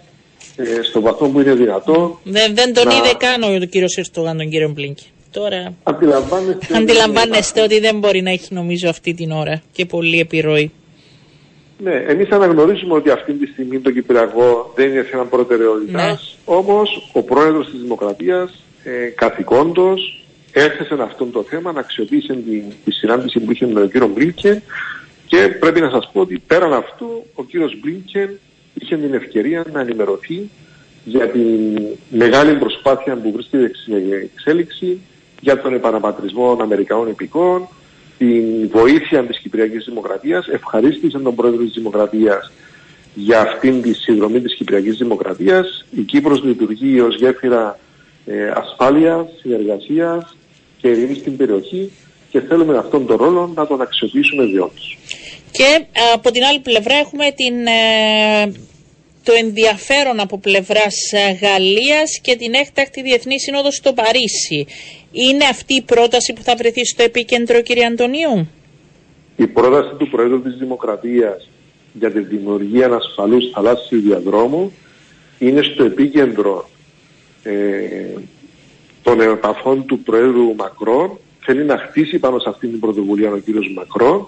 ε, 0.55 0.81
στο 0.81 1.01
βαθμό 1.01 1.27
που 1.29 1.39
είναι 1.39 1.53
δυνατό. 1.53 2.19
Δεν, 2.23 2.55
δεν 2.55 2.73
τον 2.73 2.85
Να- 2.87 2.95
είδε 2.95 3.13
καν 3.17 3.43
ο 3.43 3.65
κύριος 3.65 3.97
Ερστογάν 3.97 4.37
τον 4.37 4.49
κύριο 4.49 4.69
Μπλίνκεν. 4.69 5.05
Τώρα 5.31 5.73
Αντιλαμβάνεστε, 5.83 6.77
αντιλαμβάνεστε 6.77 7.61
ότι 7.61 7.79
δεν 7.79 7.99
μπορεί 7.99 8.21
να 8.21 8.29
έχει 8.29 8.53
νομίζω 8.53 8.89
αυτή 8.89 9.13
την 9.13 9.31
ώρα 9.31 9.61
και 9.71 9.85
πολύ 9.85 10.19
επιρροή. 10.19 10.71
Ναι, 11.83 11.93
εμείς 12.07 12.29
αναγνωρίζουμε 12.29 12.93
ότι 12.93 13.09
αυτή 13.09 13.33
τη 13.33 13.45
στιγμή 13.45 13.79
το 13.79 13.91
Κυπριακό 13.91 14.71
δεν 14.75 14.89
είναι 14.89 15.03
θέμα 15.03 15.23
προτεραιότητας, 15.25 16.37
Ναι. 16.47 16.55
όμως 16.55 17.09
ο 17.13 17.21
πρόεδρος 17.23 17.69
της 17.69 17.81
Δημοκρατίας 17.81 18.63
ε, 18.83 19.05
καθηκόντως 19.15 20.25
έθεσε 20.51 20.97
αυτό 21.01 21.25
το 21.25 21.43
θέμα, 21.43 21.71
να 21.71 21.79
αξιοποιήσει 21.79 22.33
τη, 22.33 22.63
τη 22.85 22.91
συνάντηση 22.91 23.39
που 23.39 23.51
είχε 23.51 23.65
με 23.67 23.73
τον 23.79 23.91
κύριο 23.91 24.07
Μπλίνκεν 24.07 24.61
και 25.27 25.47
πρέπει 25.59 25.79
να 25.81 25.89
σας 25.89 26.09
πω 26.13 26.19
ότι 26.19 26.41
πέραν 26.47 26.73
αυτού 26.73 27.25
ο 27.33 27.43
κύριος 27.43 27.79
Μπλίνκεν 27.79 28.39
είχε 28.73 28.97
την 28.97 29.13
ευκαιρία 29.13 29.65
να 29.73 29.79
ενημερωθεί 29.79 30.49
για 31.05 31.27
την 31.29 31.41
μεγάλη 32.09 32.55
προσπάθεια 32.55 33.15
που 33.15 33.31
βρίσκεται 33.31 33.71
σε 33.85 33.91
εξέλιξη 34.33 34.99
για 35.41 35.61
τον 35.61 35.73
επαναπατρισμό 35.73 36.49
των 36.55 36.61
Αμερικανών 36.61 37.09
υπηκών, 37.09 37.67
την 38.17 38.69
βοήθεια 38.71 39.23
της 39.23 39.39
Κυπριακής 39.39 39.85
Δημοκρατίας, 39.85 40.47
ευχαρίστησε 40.47 41.19
τον 41.19 41.35
Πρόεδρο 41.35 41.63
της 41.63 41.73
Δημοκρατίας 41.73 42.51
για 43.13 43.41
αυτήν 43.41 43.81
τη 43.81 43.93
συνδρομή 43.93 44.41
της 44.41 44.55
Κυπριακής 44.55 44.97
Δημοκρατίας. 44.97 45.85
Η 45.91 46.01
Κύπρος 46.01 46.43
λειτουργεί 46.43 46.99
ως 46.99 47.15
γέφυρα 47.15 47.79
ε, 48.25 48.51
ασφάλειας, 48.55 49.25
συνεργασίας 49.41 50.35
και 50.77 50.87
ειρήνης 50.87 51.17
στην 51.17 51.37
περιοχή 51.37 51.91
και 52.29 52.39
θέλουμε 52.41 52.77
αυτόν 52.77 53.05
τον 53.05 53.17
ρόλο 53.17 53.51
να 53.55 53.67
τον 53.67 53.81
αξιοποιήσουμε 53.81 54.45
διόντως. 54.45 54.97
Και 55.51 55.85
ε, 55.91 56.11
από 56.13 56.31
την 56.31 56.43
άλλη 56.43 56.59
πλευρά 56.59 56.95
έχουμε 56.95 57.31
την, 57.35 57.67
ε, 57.67 58.51
το 59.23 59.33
ενδιαφέρον 59.39 60.19
από 60.19 60.37
πλευράς 60.39 61.11
ε, 61.11 61.31
Γαλλίας 61.41 62.19
και 62.21 62.35
την 62.35 62.53
έκτακτη 62.53 63.01
Διεθνή 63.01 63.39
Σύνοδο 63.39 63.71
στο 63.71 63.93
Παρίσι. 63.93 64.65
Είναι 65.11 65.45
αυτή 65.45 65.73
η 65.73 65.81
πρόταση 65.81 66.33
που 66.33 66.41
θα 66.43 66.55
βρεθεί 66.55 66.85
στο 66.85 67.03
επίκεντρο, 67.03 67.61
κύριε 67.61 67.85
Αντωνίου; 67.85 68.49
Η 69.35 69.47
πρόταση 69.47 69.95
του 69.97 70.09
Προέδρου 70.09 70.41
της 70.41 70.55
Δημοκρατίας 70.55 71.49
για 71.93 72.11
τη 72.11 72.19
δημιουργία 72.19 72.87
ασφαλούς 72.87 73.49
θαλάσσιου 73.53 74.01
διαδρόμου 74.01 74.71
είναι 75.39 75.61
στο 75.61 75.83
επίκεντρο 75.83 76.69
ε, 77.43 77.53
των 79.01 79.21
επαφών 79.21 79.85
του 79.85 79.99
Προέδρου 79.99 80.55
Μακρόν. 80.55 81.17
Θέλει 81.39 81.63
να 81.63 81.77
χτίσει 81.77 82.19
πάνω 82.19 82.39
σε 82.39 82.49
αυτή 82.49 82.67
την 82.67 82.79
πρωτοβουλία 82.79 83.31
ο 83.31 83.37
κύριος 83.37 83.71
Μακρόν, 83.75 84.27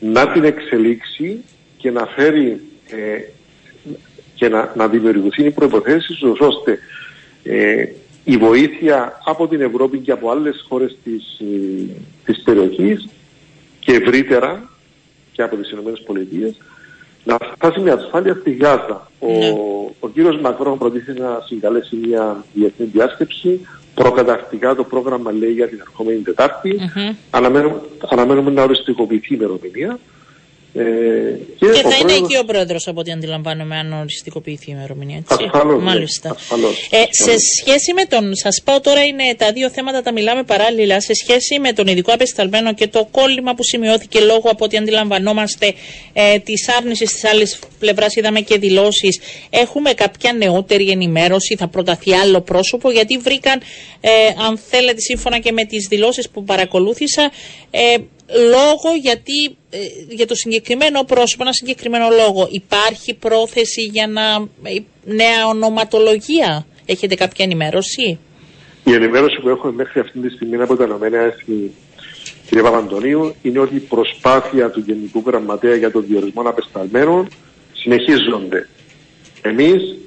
να 0.00 0.32
την 0.32 0.44
εξελίξει 0.44 1.44
και 1.76 1.90
να 1.90 2.06
φέρει 2.06 2.60
ε, 2.86 3.18
και 4.44 4.50
να, 4.50 4.72
να 4.76 4.88
δημιουργηθούν 4.88 5.46
οι 5.46 5.50
προϋποθέσεις 5.50 6.22
ώστε 6.38 6.78
ε, 7.42 7.84
η 8.24 8.36
βοήθεια 8.36 9.20
από 9.24 9.48
την 9.48 9.60
Ευρώπη 9.60 9.98
και 9.98 10.12
από 10.12 10.30
άλλες 10.30 10.64
χώρες 10.68 10.96
της, 11.04 11.38
ε, 11.40 11.84
της 12.24 12.42
περιοχής 12.42 13.08
και 13.80 13.92
ευρύτερα 13.92 14.68
και 15.32 15.42
από 15.42 15.56
τις 15.56 15.70
Ηνωμένες 15.70 16.02
Πολιτείες 16.06 16.56
να 17.24 17.36
φτάσει 17.54 17.80
με 17.80 17.90
ασφάλεια 17.90 18.36
στη 18.40 18.50
Γάζα. 18.52 19.10
Ο, 19.18 19.26
Ναι. 19.28 19.54
ο 20.00 20.08
κύριος 20.08 20.40
Μακρόν 20.40 20.78
προτίθεται 20.78 21.20
να 21.20 21.42
συγκαλέσει 21.46 21.96
μια 21.96 22.44
διεθνή 22.54 22.86
διάσκεψη. 22.92 23.60
Προκαταρκτικά 23.94 24.74
το 24.74 24.84
πρόγραμμα 24.84 25.32
λέει 25.32 25.52
για 25.52 25.68
την 25.68 25.80
ερχόμενη 25.80 26.18
Τετάρτη. 26.18 26.74
Μμμ. 26.94 27.14
Αναμένουμε, 27.30 27.80
αναμένουμε 28.10 28.50
να 28.50 28.62
οριστικοποιηθεί 28.62 29.32
η 29.34 29.36
ημερομηνία. 29.40 29.98
Ε, 30.76 30.82
Και 31.58 31.64
ο 31.66 31.72
θα 31.74 31.78
είναι 31.78 31.82
πρόεδρος- 31.98 32.22
εκεί 32.24 32.36
ο 32.38 32.44
πρόεδρος, 32.44 32.86
από 32.88 33.00
ό,τι 33.00 33.10
αντιλαμβάνομαι, 33.12 33.76
αν 33.76 33.92
οριστικοποιηθεί 33.92 34.70
η 34.70 34.74
ημερομηνία. 34.76 35.16
Έτσι. 35.16 35.44
Ασφαλώς, 35.44 35.78
ναι. 35.78 35.84
Μάλιστα. 35.84 36.30
Ασφαλώς, 36.30 36.88
Ε, 36.90 36.96
σε 36.96 37.06
ασφαλώς. 37.10 37.40
σχέση 37.60 37.92
με 37.92 38.04
τον. 38.04 38.34
Σας 38.34 38.62
πάω 38.64 38.80
τώρα, 38.80 39.04
είναι 39.04 39.34
τα 39.36 39.52
δύο 39.52 39.70
θέματα 39.70 40.02
τα 40.02 40.12
μιλάμε 40.12 40.42
παράλληλα. 40.42 41.00
Σε 41.00 41.14
σχέση 41.14 41.58
με 41.58 41.72
τον 41.72 41.86
ειδικό 41.86 42.12
απεσταλμένο 42.12 42.74
και 42.74 42.86
το 42.88 43.08
κόλλημα 43.10 43.54
που 43.54 43.62
σημειώθηκε 43.62 44.20
λόγω 44.20 44.48
από 44.50 44.64
ό,τι 44.64 44.76
αντιλαμβανόμαστε 44.76 45.74
ε, 46.12 46.38
της 46.38 46.68
άρνησης 46.68 47.12
της 47.12 47.24
άλλης 47.24 47.58
πλευράς, 47.78 48.16
είδαμε 48.16 48.40
και 48.40 48.58
δηλώσεις. 48.58 49.20
Έχουμε 49.50 49.92
κάποια 49.92 50.32
νεότερη 50.32 50.88
ενημέρωση, 50.90 51.56
θα 51.56 51.68
προταθεί 51.68 52.12
άλλο 52.14 52.40
πρόσωπο, 52.40 52.90
γιατί 52.90 53.16
βρήκαν, 53.18 53.60
ε, 54.00 54.10
αν 54.46 54.58
θέλετε, 54.68 55.00
σύμφωνα 55.00 55.38
και 55.38 55.52
με 55.52 55.64
τις 55.64 55.86
δηλώσεις 55.90 56.30
που 56.30 56.44
παρακολούθησα, 56.44 57.30
ε, 57.70 57.80
λόγο 58.28 58.94
γιατί 59.02 59.56
ε, 59.70 59.78
για 60.08 60.26
το 60.26 60.34
συγκεκριμένο 60.34 61.04
πρόσωπο, 61.04 61.42
ένα 61.42 61.52
συγκεκριμένο 61.52 62.08
λόγο. 62.08 62.48
Υπάρχει 62.50 63.14
πρόθεση 63.14 63.82
για 63.82 64.06
να 64.06 64.22
ε, 64.62 64.78
νέα 65.04 65.46
ονοματολογία; 65.48 66.66
Έχετε 66.86 67.14
κάποια 67.14 67.44
ενημέρωση; 67.44 68.18
Η 68.84 68.92
ενημέρωση 68.92 69.40
που 69.40 69.48
έχουμε 69.48 69.72
μέχρι 69.72 70.00
αυτή 70.00 70.18
τη 70.18 70.28
στιγμή 70.28 70.56
από 70.62 70.76
τα 70.76 70.84
Ηνωμένα 70.84 71.18
Έθνη, 71.18 71.70
κύριε 72.46 72.62
Παπαντονίου, 72.62 73.34
είναι 73.42 73.58
ότι 73.58 73.74
η 73.74 73.80
προσπάθεια 73.80 74.70
του 74.70 74.82
Γενικού 74.86 75.22
Γραμματέα 75.26 75.74
για 75.74 75.90
τον 75.90 76.04
διορισμό 76.08 76.42
απεσταλμένων 76.42 77.28
συνεχίζονται. 77.72 78.68
Εμείς 79.42 79.98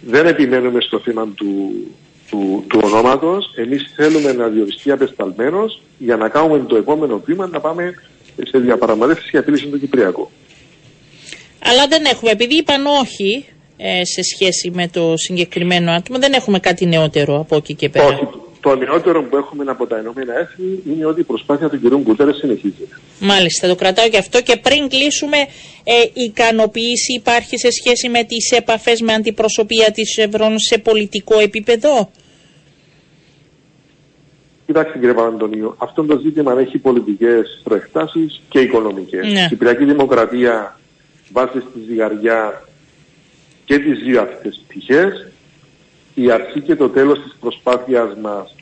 δεν 0.00 0.26
επιμένουμε 0.26 0.80
στο 0.80 1.00
θέμα 1.00 1.28
του, 1.34 1.72
του, 2.32 2.64
του 2.68 2.80
ονόματος, 2.82 3.52
εμείς 3.54 3.92
θέλουμε 3.96 4.32
να 4.32 4.48
διοριστεί 4.48 4.90
απεσταλμένος 4.90 5.80
για 5.98 6.16
να 6.16 6.28
κάνουμε 6.28 6.58
το 6.58 6.76
επόμενο 6.76 7.22
βήμα 7.24 7.46
να 7.46 7.60
πάμε 7.60 7.94
σε 8.42 8.58
διαπραγματεύσεις 8.58 9.30
για 9.30 9.44
τη 9.44 9.50
λύση 9.50 9.66
του 9.66 9.78
Κυπριακού. 9.78 10.28
Αλλά 11.64 11.86
δεν 11.88 12.04
έχουμε, 12.04 12.30
επειδή 12.30 12.56
είπαν 12.56 12.86
όχι 12.86 13.44
ε, 13.76 14.04
σε 14.04 14.22
σχέση 14.22 14.70
με 14.74 14.88
το 14.88 15.16
συγκεκριμένο 15.16 15.92
άτομο, 15.92 16.18
δεν 16.18 16.32
έχουμε 16.32 16.58
κάτι 16.58 16.86
νεότερο 16.86 17.40
από 17.40 17.56
εκεί 17.56 17.74
και 17.74 17.88
πέρα. 17.88 18.06
Όχι. 18.06 18.28
Το 18.60 18.76
νεότερο 18.76 19.22
που 19.22 19.36
έχουμε 19.36 19.64
από 19.66 19.86
τα 19.86 19.98
Ηνωμένα 19.98 20.38
Έθνη 20.38 20.82
είναι 20.86 21.06
ότι 21.06 21.20
η 21.20 21.24
προσπάθεια 21.24 21.68
του 21.68 21.80
κ. 21.80 21.94
Γκουτέρε 22.02 22.32
συνεχίζεται. 22.32 22.96
Μάλιστα, 23.18 23.68
το 23.68 23.74
κρατάω 23.74 24.08
και 24.08 24.18
αυτό. 24.18 24.42
Και 24.42 24.56
πριν 24.56 24.88
κλείσουμε, 24.88 25.36
ε, 25.84 25.92
ικανοποίηση 26.12 27.12
υπάρχει 27.16 27.58
σε 27.58 27.70
σχέση 27.70 28.08
με 28.08 28.24
τις 28.24 28.50
επαφές 28.50 29.00
με 29.00 29.12
αντιπροσωπεία 29.12 29.90
της 29.90 30.16
Ευρών 30.16 30.58
σε 30.58 30.78
πολιτικό 30.78 31.38
επίπεδο; 31.38 32.10
Κοιτάξτε 34.72 34.98
κύριε 34.98 35.14
Παπαντονίου, 35.14 35.74
αυτό 35.78 36.04
το 36.04 36.18
ζήτημα 36.18 36.60
έχει 36.60 36.78
πολιτικές 36.78 37.60
προεκτάσεις 37.64 38.40
και 38.48 38.60
οικονομικές. 38.60 39.32
Ναι. 39.32 39.40
Η 39.40 39.46
Κυπριακή 39.48 39.84
Δημοκρατία 39.84 40.78
βάσει 41.32 41.60
στη 41.70 41.80
ζυγαριά 41.88 42.62
και 43.64 43.78
τις 43.78 43.98
δύο 43.98 44.20
αυτές 44.20 44.62
πτυχές 44.66 45.28
η 46.14 46.30
αρχή 46.30 46.60
και 46.60 46.76
το 46.76 46.88
τέλος 46.88 47.22
της 47.22 47.36
προσπάθειας 47.40 48.08
μας 48.22 48.54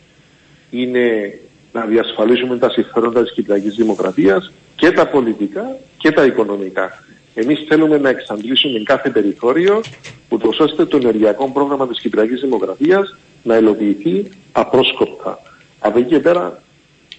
είναι 0.70 1.38
να 1.72 1.84
διασφαλίσουμε 1.84 2.58
τα 2.58 2.70
συμφέροντα 2.70 3.22
της 3.22 3.32
Κυπριακής 3.32 3.74
Δημοκρατίας 3.74 4.52
και 4.76 4.90
τα 4.90 5.06
πολιτικά 5.06 5.76
και 5.96 6.10
τα 6.10 6.24
οικονομικά. 6.24 7.04
Εμείς 7.34 7.64
θέλουμε 7.68 7.98
να 7.98 8.08
εξαντλήσουμε 8.08 8.78
κάθε 8.78 9.10
περιθώριο 9.10 9.80
ούτως 10.28 10.58
ώστε 10.58 10.84
το 10.84 10.96
ενεργειακό 10.96 11.50
πρόγραμμα 11.50 11.88
της 11.88 12.00
Κυπριακής 12.00 12.40
Δημοκρατίας 12.40 13.16
να 13.42 13.56
υλοποιηθεί 13.56 14.30
απρόσκοπτα. 14.52 15.38
Από 15.80 15.98
εκεί 15.98 16.08
και 16.08 16.18
πέρα, 16.20 16.62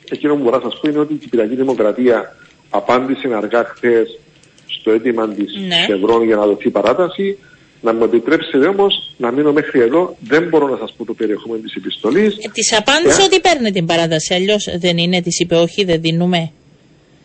εκείνο 0.09 0.36
που 0.36 0.43
μπορώ 0.43 0.57
να 0.57 0.70
σας 0.70 0.80
πω 0.80 0.89
είναι 0.89 0.99
ότι 0.99 1.14
η 1.14 1.18
Κυπριακή 1.18 1.55
Δημοκρατία 1.55 2.36
απάντησε 2.70 3.28
αργά 3.36 3.64
χθες 3.76 4.20
στο 4.66 4.91
αίτημα 4.91 5.28
της 5.30 5.53
Ναι. 5.68 5.86
Chevron 5.89 6.26
για 6.26 6.36
να 6.36 6.45
δοθεί 6.45 6.70
παράταση. 6.70 7.38
Να 7.84 7.93
μου 7.93 8.03
επιτρέψετε 8.03 8.68
όμως 8.68 9.14
να 9.18 9.32
μείνω 9.32 9.51
μέχρι 9.51 9.80
εδώ. 9.80 10.16
Δεν 10.20 10.47
μπορώ 10.49 10.68
να 10.68 10.78
σας 10.78 10.93
πω 10.97 11.05
το 11.05 11.14
περιεχόμενο 11.14 11.62
της 11.62 11.76
επιστολής. 11.76 12.34
Ε, 12.36 12.49
της 12.53 12.78
απάντησε 12.78 13.22
Ε; 13.22 13.24
ότι 13.26 13.39
παίρνει 13.39 13.72
την 13.72 13.86
παράταση, 13.86 14.34
αλλιώς 14.34 14.68
δεν 14.80 14.97
είναι, 14.97 15.22
της 15.22 15.39
είπε 15.39 15.55
όχι, 15.55 15.84
δεν 15.84 16.01
δίνουμε. 16.01 16.51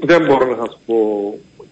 Δεν 0.01 0.25
μπορώ 0.25 0.47
να 0.57 0.57
σας 0.67 0.79
πω 0.87 0.97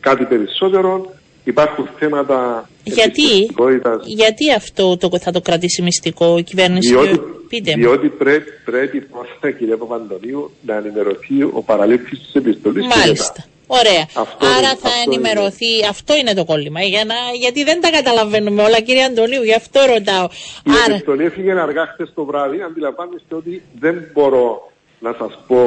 κάτι 0.01 0.25
περισσότερο. 0.25 1.15
Υπάρχουν 1.45 1.89
θέματα 1.99 2.69
Γιατί, 2.85 3.23
εμπιστευτικότητας. 3.23 4.03
γιατί 4.07 4.53
αυτό 4.53 4.97
το, 4.97 5.19
θα 5.19 5.31
το 5.31 5.41
κρατήσει 5.41 5.83
μυστικό 5.83 6.39
η 6.39 6.43
κυβέρνηση. 6.43 6.89
Διότι, 6.89 7.21
Πείτε 7.57 7.71
μου. 7.77 7.83
διότι 7.83 8.09
πρέπει, 8.09 8.51
πρέπει 8.65 9.01
πρώτα 9.01 9.51
κύριε 9.59 9.77
Παπαντονίου 9.77 10.51
να 10.67 10.75
ενημερωθεί 10.77 11.43
ο 11.43 11.63
παραλήπτης 11.67 12.19
της 12.19 12.35
επιστολής 12.35 12.83
και 12.87 12.99
Μάλιστα. 12.99 13.33
μετά. 13.37 13.49
Ωραία. 13.67 14.03
Αυτό 14.15 14.47
Άρα 14.47 14.57
είναι- 14.59 14.67
θα 14.67 14.73
αυτό 14.73 14.89
ενημερωθεί. 15.07 15.73
Αυτό 15.89 16.17
είναι 16.17 16.35
το 16.35 16.45
κόλλημα. 16.45 16.81
Για 16.83 17.05
να, 17.05 17.15
γιατί 17.39 17.65
δεν 17.65 17.81
τα 17.81 17.91
καταλαβαίνουμε 17.91 18.63
όλα, 18.63 18.81
κύριε 18.81 19.05
Αντωνίου, 19.05 19.43
γι' 19.43 19.55
αυτό 19.55 19.81
ρωτάω. 19.95 20.27
Η 20.65 20.71
Άρα, 20.85 20.93
επιστολή 20.95 21.25
έφυγε 21.25 21.53
αργά 21.53 21.87
χθες 21.93 22.13
το 22.15 22.25
βράδυ. 22.25 22.63
Αντιλαμβάνεστε 22.63 23.35
ότι 23.35 23.63
δεν 23.81 24.05
μπορώ 24.13 24.73
να 25.01 25.15
σας 25.19 25.39
πω 25.47 25.61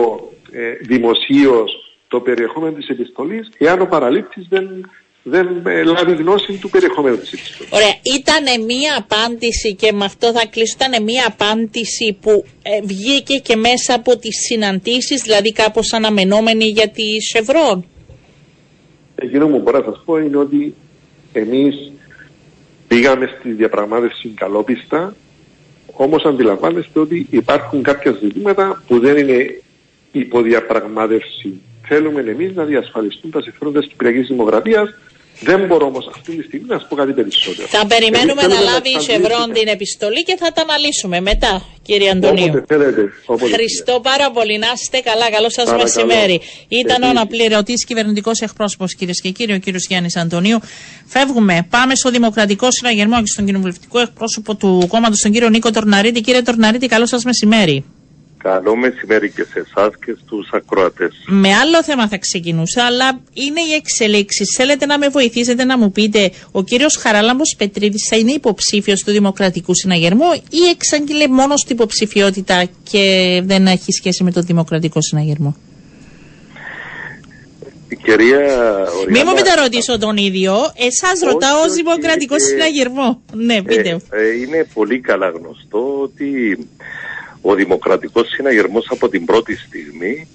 ε, 0.52 0.72
δημοσίως 0.82 1.72
το 2.08 2.20
περιεχόμενο 2.20 2.76
της 2.78 2.88
επιστολής 2.90 3.50
εάν 3.58 3.82
ο 3.82 3.86
παραλήπτης 3.86 4.46
δεν, 4.50 4.90
δεν 5.30 5.62
ε, 5.66 5.84
λάβει 5.84 6.16
γνώση 6.16 6.54
του 6.54 6.70
περιεχομένου 6.70 7.18
της 7.18 7.34
επιστολής. 7.34 7.74
Ωραία, 7.74 7.96
ήταν 8.18 8.66
μία 8.66 8.94
απάντηση 8.98 9.76
και 9.76 9.92
με 9.92 10.06
αυτό 10.06 10.32
θα 10.32 10.46
κλείσω. 10.48 10.76
Ήταν 10.80 11.04
μία 11.04 11.26
απάντηση 11.28 12.18
που 12.22 12.46
ε, 12.62 12.82
βγήκε 12.84 13.38
και 13.38 13.56
μέσα 13.56 13.94
από 13.94 14.18
τις 14.18 14.36
συναντήσεις, 14.48 15.22
δηλαδή 15.22 15.52
κάπως 15.52 15.94
αναμενόμενη 15.94 16.66
για 16.66 16.90
τη 16.90 17.04
Chevron. 17.34 17.80
Εκείνο 19.16 19.48
που 19.48 19.60
μπορώ 19.60 19.78
να 19.78 19.84
σας 19.84 20.02
πω 20.06 20.18
είναι 20.18 20.38
ότι 20.38 20.76
εμείς 21.34 21.92
πήγαμε 22.88 23.36
στη 23.40 23.52
διαπραγμάτευση 23.52 24.28
καλόπιστα, 24.28 25.16
όμως 25.92 26.26
αντιλαμβάνεστε 26.26 27.00
ότι 27.00 27.28
υπάρχουν 27.30 27.84
κάποια 27.84 28.12
ζητήματα 28.22 28.84
που 28.88 29.00
δεν 29.00 29.18
είναι 29.18 29.62
υποδιαπραγμάτευση. 30.12 31.62
Θέλουμε 31.88 32.22
εμείς 32.22 32.56
να 32.56 32.64
διασφαλιστούν 32.64 33.32
τα 33.32 33.42
συμφέροντα 33.42 33.80
της 33.80 33.90
Κυπριακής 33.90 34.28
Δημοκρατίας. 34.28 34.90
Δεν 35.40 35.66
μπορώ 35.66 35.86
όμως 35.86 36.10
αυτή 36.16 36.36
τη 36.38 36.44
στιγμή 36.44 36.66
να 36.68 36.78
σας 36.80 36.88
πω 36.90 36.96
κάτι 36.96 37.12
περισσότερο. 37.14 37.68
Θα 37.68 37.86
περιμένουμε 37.88 38.32
Εμείς 38.32 38.44
να 38.44 38.54
θέλουμε 38.56 38.72
λάβει 38.72 38.90
η 38.90 38.94
εξαντλήσουμε- 38.94 39.34
Chevron 39.34 39.54
την 39.54 39.68
επιστολή 39.68 40.24
και 40.24 40.36
θα 40.40 40.52
τα 40.52 40.62
αναλύσουμε 40.62 41.22
μετά, 41.22 41.66
κύριε 41.82 42.10
Αντωνίου. 42.10 42.44
Όποτε 42.48 42.64
θέλετε. 42.76 43.02
όποτε 43.26 43.52
Χριστό 43.54 44.00
πάρα 44.04 44.32
πολύ. 44.32 44.58
Να 44.58 44.68
είστε 44.76 45.00
καλά. 45.00 45.32
Καλό 45.32 45.50
σας 45.50 45.66
Παρακαλώ. 45.66 45.84
μεσημέρι. 45.84 46.42
Ήταν 46.68 47.02
ο 47.02 47.06
Επίσης. 47.06 47.10
αναπληρωτής 47.10 47.86
κυβερνητικός 47.86 48.40
εκπρόσωπος, 48.42 48.96
κυρίε 48.96 49.14
και 49.24 49.30
κύριοι, 49.30 49.54
ο 49.54 49.58
κύριος 49.58 49.86
Γιάννης 49.90 50.16
Αντωνίου. 50.16 50.60
Φεύγουμε. 51.06 51.68
Πάμε 51.70 51.96
στο 51.96 52.10
Δημοκρατικό 52.10 52.72
Συναγερμό 52.72 53.18
και 53.24 53.28
στον 53.34 53.46
κοινοβουλευτικό 53.46 54.00
εκπρόσωπο 54.00 54.56
του 54.56 54.86
κόμματος, 54.88 55.20
τον 55.20 55.32
κύριο 55.32 55.50
Νίκο 55.50 55.72
Τορναρίτη. 55.72 56.22
Κύριε 56.22 56.42
Τορναρίτη, 56.42 56.88
καλό 56.88 57.06
σας 57.06 57.24
μεσημέρι. 57.24 57.84
Καλό 58.44 58.76
μεσημέρι 58.76 59.32
και 59.32 59.44
σε 59.44 59.60
εσάς 59.60 59.94
και 60.06 60.16
στους 60.26 60.50
ακροατές. 60.54 61.14
Με 61.28 61.54
άλλο 61.54 61.84
θέμα 61.84 62.08
θα 62.08 62.18
ξεκινούσα, 62.18 62.84
αλλά 62.84 63.20
είναι 63.34 63.62
οι 63.70 63.74
εξελίξεις. 63.74 64.56
Θέλετε 64.56 64.86
να 64.86 64.98
με 64.98 65.08
βοηθήσετε 65.10 65.64
να 65.64 65.78
μου 65.78 65.92
πείτε, 65.92 66.32
ο 66.52 66.64
κύριος 66.64 66.96
Χαράλαμπος 66.96 67.56
Πετρίδης 67.58 68.08
θα 68.10 68.16
είναι 68.18 68.32
υποψήφιος 68.32 69.04
του 69.04 69.12
Δημοκρατικού 69.12 69.76
Συναγερμού 69.76 70.32
ή 70.34 70.70
εξαγγείλε 70.72 71.28
μόνος 71.28 71.60
στην 71.60 71.76
υποψηφιότητα 71.76 72.66
και 72.90 73.04
δεν 73.46 73.68
έχει 73.68 73.92
σχέση 73.92 74.24
με 74.24 74.32
το 74.32 74.42
Δημοκρατικό 74.42 75.02
Συναγερμό; 75.02 75.56
Η 77.90 77.96
κυρία 77.96 78.38
Οριάννα, 78.38 79.10
Μην 79.10 79.22
μου 79.26 79.34
μεταρωτήσω 79.34 79.98
τον 79.98 80.18
ίδιο. 80.18 80.54
Εσάς 80.76 81.12
Όχι, 81.22 81.26
ρωτάω 81.26 81.60
ως 81.60 81.66
όχι, 81.66 81.76
Δημοκρατικό 81.76 82.36
ε, 82.36 82.40
Συναγερμό. 82.40 83.22
Ναι, 83.34 83.62
πείτε. 83.62 83.90
ε, 83.90 83.94
μου. 83.94 84.02
ε, 84.12 84.28
είναι 84.42 84.68
πολύ 84.74 85.00
καλά 85.00 85.30
γνωστό 85.30 86.00
ότι 86.02 86.58
ο 87.50 87.56
Δημοκρατικός 87.56 88.28
Συναγερμός 88.28 88.88
από 88.90 89.10
την 89.10 89.26
πρώτη 89.26 89.56
στιγμή 89.56 90.28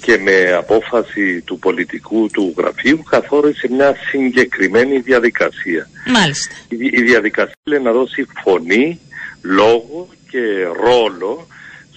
και 0.00 0.18
με 0.18 0.52
απόφαση 0.52 1.40
του 1.40 1.58
πολιτικού 1.58 2.28
του 2.32 2.54
γραφείου 2.56 3.02
καθόρισε 3.10 3.68
μια 3.70 3.94
συγκεκριμένη 4.10 4.98
διαδικασία. 4.98 5.88
Μάλιστα. 6.06 6.54
Η, 6.68 6.76
η 6.92 7.02
διαδικασία 7.02 7.54
είναι 7.64 7.78
να 7.78 7.92
δώσει 7.92 8.26
φωνή, 8.42 9.00
λόγο 9.42 10.08
και 10.30 10.38
ρόλο 10.84 11.46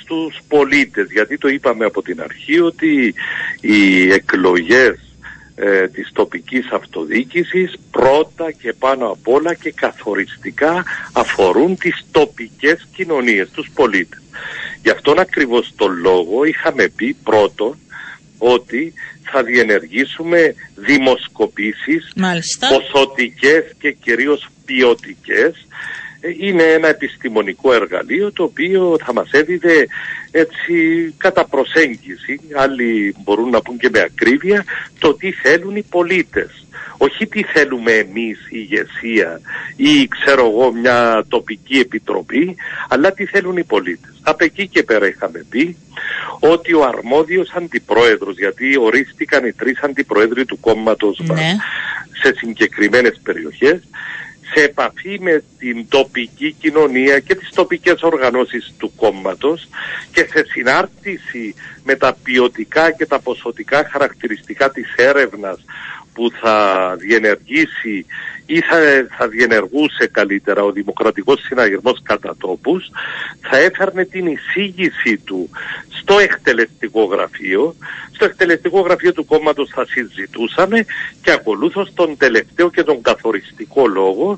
στους 0.02 0.40
πολίτες 0.48 1.08
γιατί 1.12 1.38
το 1.38 1.48
είπαμε 1.48 1.86
από 1.86 2.02
την 2.02 2.22
αρχή 2.22 2.60
ότι 2.60 3.14
οι 3.62 4.12
εκλογές 4.12 5.13
ε, 5.56 5.88
της 5.88 6.10
τοπικής 6.14 6.72
αυτοδιοίκησης 6.72 7.74
πρώτα 7.92 8.52
και 8.52 8.74
πάνω 8.74 9.08
απ' 9.12 9.28
όλα 9.28 9.54
και 9.54 9.72
καθοριστικά 9.72 10.84
αφορούν 11.14 11.78
τις 11.78 12.06
τοπικές 12.12 12.88
κοινωνίες, 12.96 13.50
τους 13.50 13.70
πολίτες. 13.74 14.22
Γι' 14.84 14.90
αυτόν 14.90 15.20
ακριβώς 15.20 15.74
τον 15.76 15.98
λόγο 15.98 16.44
είχαμε 16.44 16.88
πει 16.88 17.14
πρώτον 17.24 17.78
ότι 18.38 18.94
θα 19.24 19.44
διενεργήσουμε 19.44 20.56
δημοσκοπήσεις 20.76 22.12
Μάλιστα. 22.16 22.68
ποσοτικές 22.68 23.64
και 23.80 23.92
κυρίως 23.92 24.48
ποιοτικές 24.66 25.54
Ε, 25.56 25.64
είναι 26.40 26.64
ένα 26.64 26.88
επιστημονικό 26.88 27.74
εργαλείο 27.74 28.32
το 28.32 28.44
οποίο 28.44 28.98
θα 29.06 29.14
μας 29.14 29.32
έδιδε 29.32 29.88
έτσι 30.32 30.74
κατά 31.18 31.46
προσέγγιση, 31.46 32.40
άλλοι 32.56 33.16
μπορούν 33.24 33.50
να 33.50 33.62
πούν 33.62 33.78
και 33.78 33.90
με 33.92 34.00
ακρίβεια, 34.00 34.64
το 35.00 35.14
τι 35.14 35.32
θέλουν 35.32 35.76
οι 35.76 35.82
πολίτες. 35.90 36.66
Όχι 36.98 37.28
τι 37.28 37.44
θέλουμε 37.44 37.92
εμείς 37.92 38.40
η 38.40 38.68
ηγεσία 38.70 39.42
ή 39.76 40.08
ξέρω 40.08 40.46
εγώ 40.46 40.72
μια 40.72 41.26
τοπική 41.28 41.80
επιτροπή, 41.80 42.56
αλλά 42.90 43.12
τι 43.14 43.26
θέλουν 43.26 43.58
οι 43.58 43.64
πολίτες. 43.64 44.12
Από 44.22 44.44
εκεί 44.44 44.68
και 44.68 44.84
πέρα 44.84 45.08
είχαμε 45.08 45.46
πει 45.50 45.78
ότι 46.40 46.74
ο 46.74 46.84
αρμόδιος 46.84 47.52
αντιπρόεδρος, 47.56 48.38
γιατί 48.38 48.78
ορίστηκαν 48.80 49.46
οι 49.46 49.54
τρεις 49.54 49.80
αντιπροέδροι 49.82 50.46
του 50.46 50.60
κόμματος 50.60 51.20
μας 51.28 51.40
Ναι. 51.40 51.56
σε 52.22 52.34
συγκεκριμένες 52.38 53.20
περιοχές, 53.24 53.80
σε 54.54 54.64
επαφή 54.64 55.20
με 55.22 55.44
την 55.58 55.88
τοπική 55.88 56.56
κοινωνία 56.60 57.20
και 57.20 57.36
τις 57.36 57.50
τοπικές 57.50 58.02
οργανώσεις 58.02 58.74
του 58.78 58.94
κόμματος 58.96 59.68
και 60.12 60.28
σε 60.32 60.46
συνάρτηση 60.50 61.56
με 61.84 61.96
τα 61.96 62.18
ποιοτικά 62.24 62.92
και 62.92 63.06
τα 63.06 63.20
ποσοτικά 63.20 63.90
χαρακτηριστικά 63.92 64.72
της 64.72 64.94
έρευνας 64.96 65.66
που 66.14 66.32
θα 66.42 66.96
διενεργήσει 67.00 68.06
ή 68.46 68.60
θα, 68.62 68.78
θα 69.18 69.28
διενεργούσε 69.28 70.08
καλύτερα 70.12 70.64
ο 70.64 70.72
Δημοκρατικός 70.72 71.42
Συναγερμός 71.42 72.02
κατά 72.04 72.36
τόπους, 72.38 72.90
θα 73.42 73.58
έφερνε 73.58 74.06
την 74.06 74.26
εισήγηση 74.26 75.18
του 75.18 75.50
στο 75.90 76.20
εκτελεστικό 76.20 77.04
γραφείο. 77.04 77.76
Στο 78.12 78.26
εκτελεστικό 78.26 78.80
γραφείο 78.80 79.14
του 79.14 79.26
κόμματος 79.26 79.70
θα 79.70 79.86
συζητούσαμε 79.86 80.86
και 81.22 81.32
ακολούθως 81.32 81.94
τον 81.94 82.18
τελευταίο 82.18 82.70
και 82.70 82.84
τον 82.84 83.02
καθοριστικό 83.02 83.88
λόγο 83.88 84.38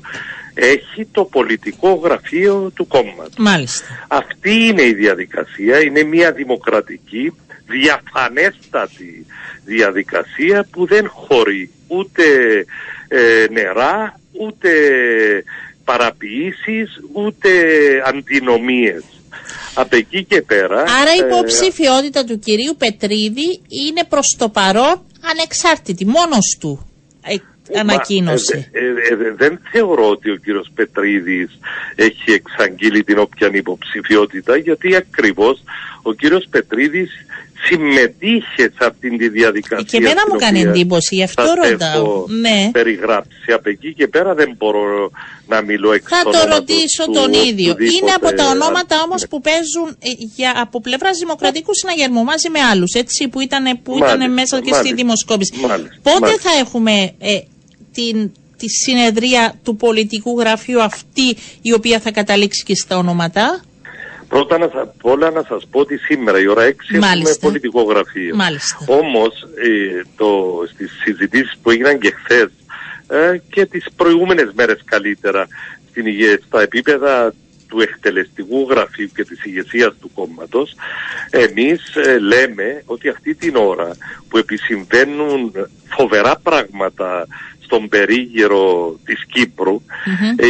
έχει 0.58 1.08
το 1.12 1.24
πολιτικό 1.24 1.94
γραφείο 1.94 2.70
του 2.74 2.86
κόμματος. 2.86 3.34
Μάλιστα. 3.38 3.86
Αυτή 4.08 4.54
είναι 4.54 4.82
η 4.82 4.94
διαδικασία, 4.94 5.80
είναι 5.80 6.02
μια 6.02 6.32
δημοκρατική, 6.32 7.32
διαφανέστατη 7.66 9.26
διαδικασία 9.64 10.66
που 10.70 10.86
δεν 10.86 11.08
χωρεί 11.08 11.70
ούτε 11.86 12.22
ε, 13.08 13.46
νερά, 13.50 14.20
ούτε 14.32 14.70
παραποιήσεις, 15.84 17.00
ούτε 17.12 17.50
αντινομίες. 18.06 19.02
Από 19.74 19.96
εκεί 19.96 20.24
και 20.24 20.42
πέρα... 20.42 20.80
Άρα 20.80 21.14
η 21.14 21.22
ε, 21.22 21.26
υποψηφιότητα 21.26 22.24
του 22.24 22.38
κυρίου 22.38 22.76
Πετρίδη 22.78 23.60
είναι 23.68 24.04
προς 24.08 24.36
το 24.38 24.48
παρόν 24.48 25.02
ανεξάρτητη, 25.30 26.06
μόνος 26.06 26.56
του 26.60 26.90
ε, 27.68 27.78
ανακοίνωσε. 27.78 28.56
Μα, 28.56 28.80
ε, 28.80 28.84
ε, 28.84 29.28
ε, 29.28 29.32
δεν 29.36 29.60
θεωρώ 29.70 30.08
ότι 30.08 30.30
ο 30.30 30.36
κύριος 30.36 30.70
Πετρίδης 30.74 31.58
έχει 31.94 32.32
εξαγγείλει 32.32 33.04
την 33.04 33.18
όποια 33.18 33.50
υποψηφιότητα 33.52 34.56
γιατί 34.56 34.96
ακριβώς 34.96 35.62
ο 36.02 36.12
κύριος 36.12 36.46
Πετρίδης 36.50 37.10
συμμετείχες 37.64 38.70
σε 38.78 38.84
αυτήν 38.86 39.18
τη 39.18 39.28
διαδικασία. 39.28 39.86
Και 39.90 39.96
εμένα 39.96 40.22
μου 40.32 40.36
κάνει 40.38 40.60
εντύπωση, 40.60 41.14
γι' 41.14 41.22
αυτό 41.22 41.42
σας 41.42 41.54
ρωτάω. 41.70 41.94
έχω 42.04 42.26
Ναι. 42.28 42.68
περιγράψει. 42.72 43.52
Από 43.54 43.68
εκεί 43.68 43.94
και 43.94 44.06
πέρα 44.08 44.34
δεν 44.34 44.54
μπορώ 44.58 45.10
να 45.46 45.62
μιλώ 45.62 45.92
εξ 45.92 46.04
Θα 46.10 46.20
το 46.22 46.28
ονόματος 46.28 46.56
ρωτήσω 46.58 47.04
του 47.04 47.12
τον 47.12 47.32
ίδιο. 47.32 47.70
οποιοδήποτε 47.72 47.96
Είναι 48.02 48.12
από 48.20 48.32
τα 48.36 48.46
ονόματα 48.46 48.94
άλλου. 48.94 49.04
όμως 49.06 49.26
που 49.30 49.40
παίζουν 49.40 49.88
ε, 49.98 50.08
για, 50.36 50.52
από 50.56 50.80
πλευράς 50.80 51.18
Δημοκρατικού 51.18 51.74
Συναγερμού 51.74 52.24
μαζί 52.24 52.48
με 52.50 52.60
άλλους, 52.60 52.92
έτσι, 52.92 53.28
που 53.28 53.40
ήταν, 53.40 53.64
που 53.82 53.92
Μάλιστα, 53.92 54.14
ήταν 54.16 54.32
μέσα 54.32 54.56
και 54.56 54.62
στη 54.64 54.70
μάλιστα, 54.72 54.94
δημοσκόπηση. 54.96 55.52
μάλιστα, 55.68 55.94
Πότε 56.02 56.18
μάλιστα. 56.20 56.50
θα 56.50 56.58
έχουμε 56.58 56.92
ε, 57.18 57.38
την, 57.92 58.30
τη 58.56 58.68
συνεδρία 58.68 59.54
του 59.64 59.76
πολιτικού 59.76 60.38
γραφείου 60.40 60.82
αυτή 60.82 61.36
η 61.62 61.72
οποία 61.72 62.00
θα 62.00 62.10
καταλήξει 62.10 62.62
και 62.64 62.74
στα 62.74 62.96
ονόματα; 62.96 63.60
Πρώτα 64.28 64.58
να, 64.58 64.68
σα- 64.68 65.10
όλα 65.10 65.30
να 65.30 65.42
σας 65.48 65.66
πω 65.70 65.80
ότι 65.80 65.96
σήμερα 65.98 66.40
η 66.40 66.46
ώρα 66.46 66.62
6 66.62 66.68
έχουμε 66.94 67.06
Μάλιστα. 67.06 67.38
πολιτικό 67.40 67.82
γραφείο. 67.82 68.34
Μάλιστα. 68.34 68.78
Όμως 68.88 69.42
ε, 69.42 70.02
το, 70.16 70.62
στις 70.72 70.90
συζητήσεις 71.04 71.58
που 71.62 71.70
έγιναν 71.70 71.98
και 71.98 72.14
χθες 72.22 72.48
ε, 73.08 73.38
και 73.50 73.66
τις 73.66 73.86
προηγούμενες 73.96 74.50
μέρες 74.54 74.80
καλύτερα 74.84 75.46
στην, 75.90 76.06
ηγε- 76.06 76.40
στα 76.46 76.60
επίπεδα 76.62 77.34
του 77.68 77.80
εκτελεστικού 77.80 78.66
γραφείου 78.70 79.10
και 79.14 79.24
της 79.24 79.44
ηγεσίας 79.44 79.94
του 80.00 80.10
κόμματος 80.14 80.74
εμείς 81.30 81.96
ε, 81.96 82.18
λέμε 82.18 82.82
ότι 82.86 83.08
αυτή 83.08 83.34
την 83.34 83.56
ώρα 83.56 83.90
που 84.28 84.38
επισυμβαίνουν 84.38 85.52
φοβερά 85.96 86.36
πράγματα 86.42 87.26
στον 87.66 87.88
περίγυρο 87.88 88.96
της 89.04 89.26
κυπρου 89.26 89.82
ε, 90.36 90.46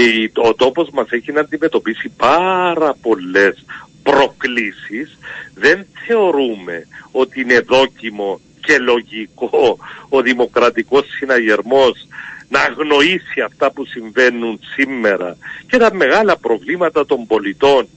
ο 0.48 0.54
τόπος 0.54 0.90
μας 0.90 1.10
έχει 1.10 1.32
να 1.32 1.40
αντιμετωπίσει 1.40 2.08
πάρα 2.08 2.94
πολλές 3.02 3.64
προκλήσεις 4.02 5.18
δεν 5.54 5.86
θεωρούμε 6.06 6.86
ότι 7.10 7.40
είναι 7.40 7.60
δόκιμο 7.60 8.40
και 8.60 8.78
λογικό 8.78 9.78
ο 10.08 10.20
δημοκρατικός 10.20 11.04
συναγερμός 11.18 12.06
να 12.48 12.60
αγνοήσει 12.60 13.40
αυτά 13.44 13.72
που 13.72 13.84
συμβαίνουν 13.84 14.60
σήμερα 14.74 15.36
και 15.66 15.76
τα 15.76 15.94
μεγάλα 15.94 16.36
προβλήματα 16.36 17.06
των 17.06 17.26
πολιτών 17.26 17.88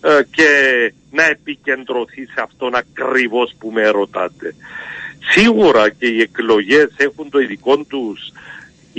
ε, 0.00 0.20
και 0.30 0.48
να 1.10 1.24
επικεντρωθεί 1.24 2.24
σε 2.24 2.40
αυτόν 2.42 2.74
ακριβώς 2.74 3.54
που 3.58 3.70
με 3.70 3.88
ρωτάτε. 3.88 4.54
Σίγουρα 5.30 5.90
και 5.90 6.06
οι 6.06 6.20
εκλογές 6.20 6.88
έχουν 6.96 7.30
το 7.30 7.38
ειδικό 7.38 7.76
τους 7.76 8.32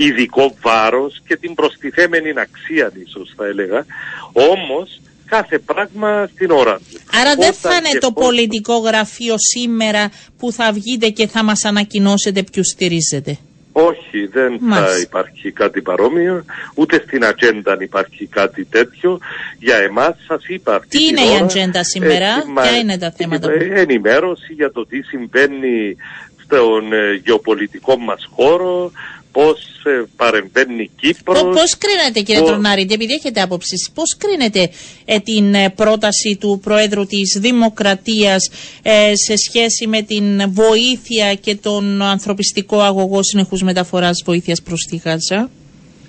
ειδικό 0.05 0.55
βάρος 0.61 1.21
και 1.27 1.35
την 1.37 1.53
προστιθέμενη 1.53 2.29
αξία 2.29 2.91
ίσως 3.05 3.33
θα 3.35 3.45
έλεγα, 3.45 3.85
όμως 4.33 5.01
κάθε 5.25 5.59
πράγμα 5.59 6.29
στην 6.33 6.51
ώρα 6.51 6.75
του. 6.77 6.99
Άρα 7.21 7.35
δεν 7.35 7.49
Όταν 7.49 7.53
θα 7.71 7.75
είναι 7.75 7.89
και 7.91 7.97
το 7.97 8.11
πώς- 8.11 8.25
πολιτικό 8.25 8.77
γραφείο 8.77 9.35
σήμερα 9.37 10.11
που 10.37 10.51
θα 10.51 10.71
βγείτε 10.71 11.09
και 11.09 11.27
θα 11.27 11.43
μας 11.43 11.63
ανακοινώσετε 11.65 12.43
ποιους 12.51 12.67
στηρίζετε; 12.67 13.37
Όχι, 13.71 14.25
δεν 14.25 14.51
θα 14.59 14.65
Μάλιστα. 14.65 14.99
υπάρχει 14.99 15.51
κάτι 15.51 15.81
παρόμοιο, 15.81 16.45
ούτε 16.75 17.03
στην 17.07 17.25
ατζέντα 17.25 17.77
υπάρχει 17.81 18.25
κάτι 18.25 18.65
τέτοιο. 18.65 19.19
Για 19.59 19.75
εμάς 19.77 20.15
σας 20.27 20.41
είπα 20.47 20.75
αυτή 20.75 20.87
Τι 20.89 20.97
την 20.97 21.07
είναι 21.07 21.21
η 21.25 21.33
ώρα, 21.33 21.43
ατζέντα 21.43 21.83
σήμερα, 21.83 22.45
μα- 22.47 22.61
ποια 22.61 22.77
είναι 22.77 22.97
τα 22.97 23.11
θέματα 23.17 23.47
που- 23.47 23.57
ε, 23.59 23.79
Ενημέρωση 23.81 24.53
για 24.53 24.71
το 24.71 24.85
τι 24.85 25.01
συμβαίνει 25.01 25.95
στον 26.43 26.93
ε, 26.93 27.21
γεωπολιτικό 27.25 27.97
μας 27.97 28.27
χώρο, 28.35 28.91
πώς 29.31 29.59
ε, 29.85 30.03
παρεμβαίνει 30.15 30.83
η 30.83 30.89
Κύπρος. 31.01 31.41
Πώς 31.41 31.77
κρίνετε, 31.77 32.21
κύριε 32.21 32.41
Πο- 32.41 32.47
Τρονάρη, 32.47 32.87
επειδή 32.91 33.13
έχετε 33.13 33.41
άποψη, 33.41 33.75
πώς 33.93 34.15
κρίνετε 34.17 34.69
ε, 35.05 35.19
την 35.19 35.53
ε, 35.53 35.69
πρόταση 35.69 36.37
του 36.39 36.59
Προέδρου 36.63 37.05
της 37.05 37.37
Δημοκρατίας 37.39 38.49
ε, 38.81 39.15
σε 39.15 39.35
σχέση 39.37 39.87
με 39.87 40.01
την 40.01 40.51
βοήθεια 40.53 41.35
και 41.35 41.55
τον 41.55 42.01
ανθρωπιστικό 42.01 42.79
αγωγό 42.81 43.23
συνεχούς 43.23 43.61
μεταφοράς 43.63 44.21
βοήθειας 44.25 44.61
προς 44.61 44.81
τη 44.89 44.95
Γάζα; 44.95 45.49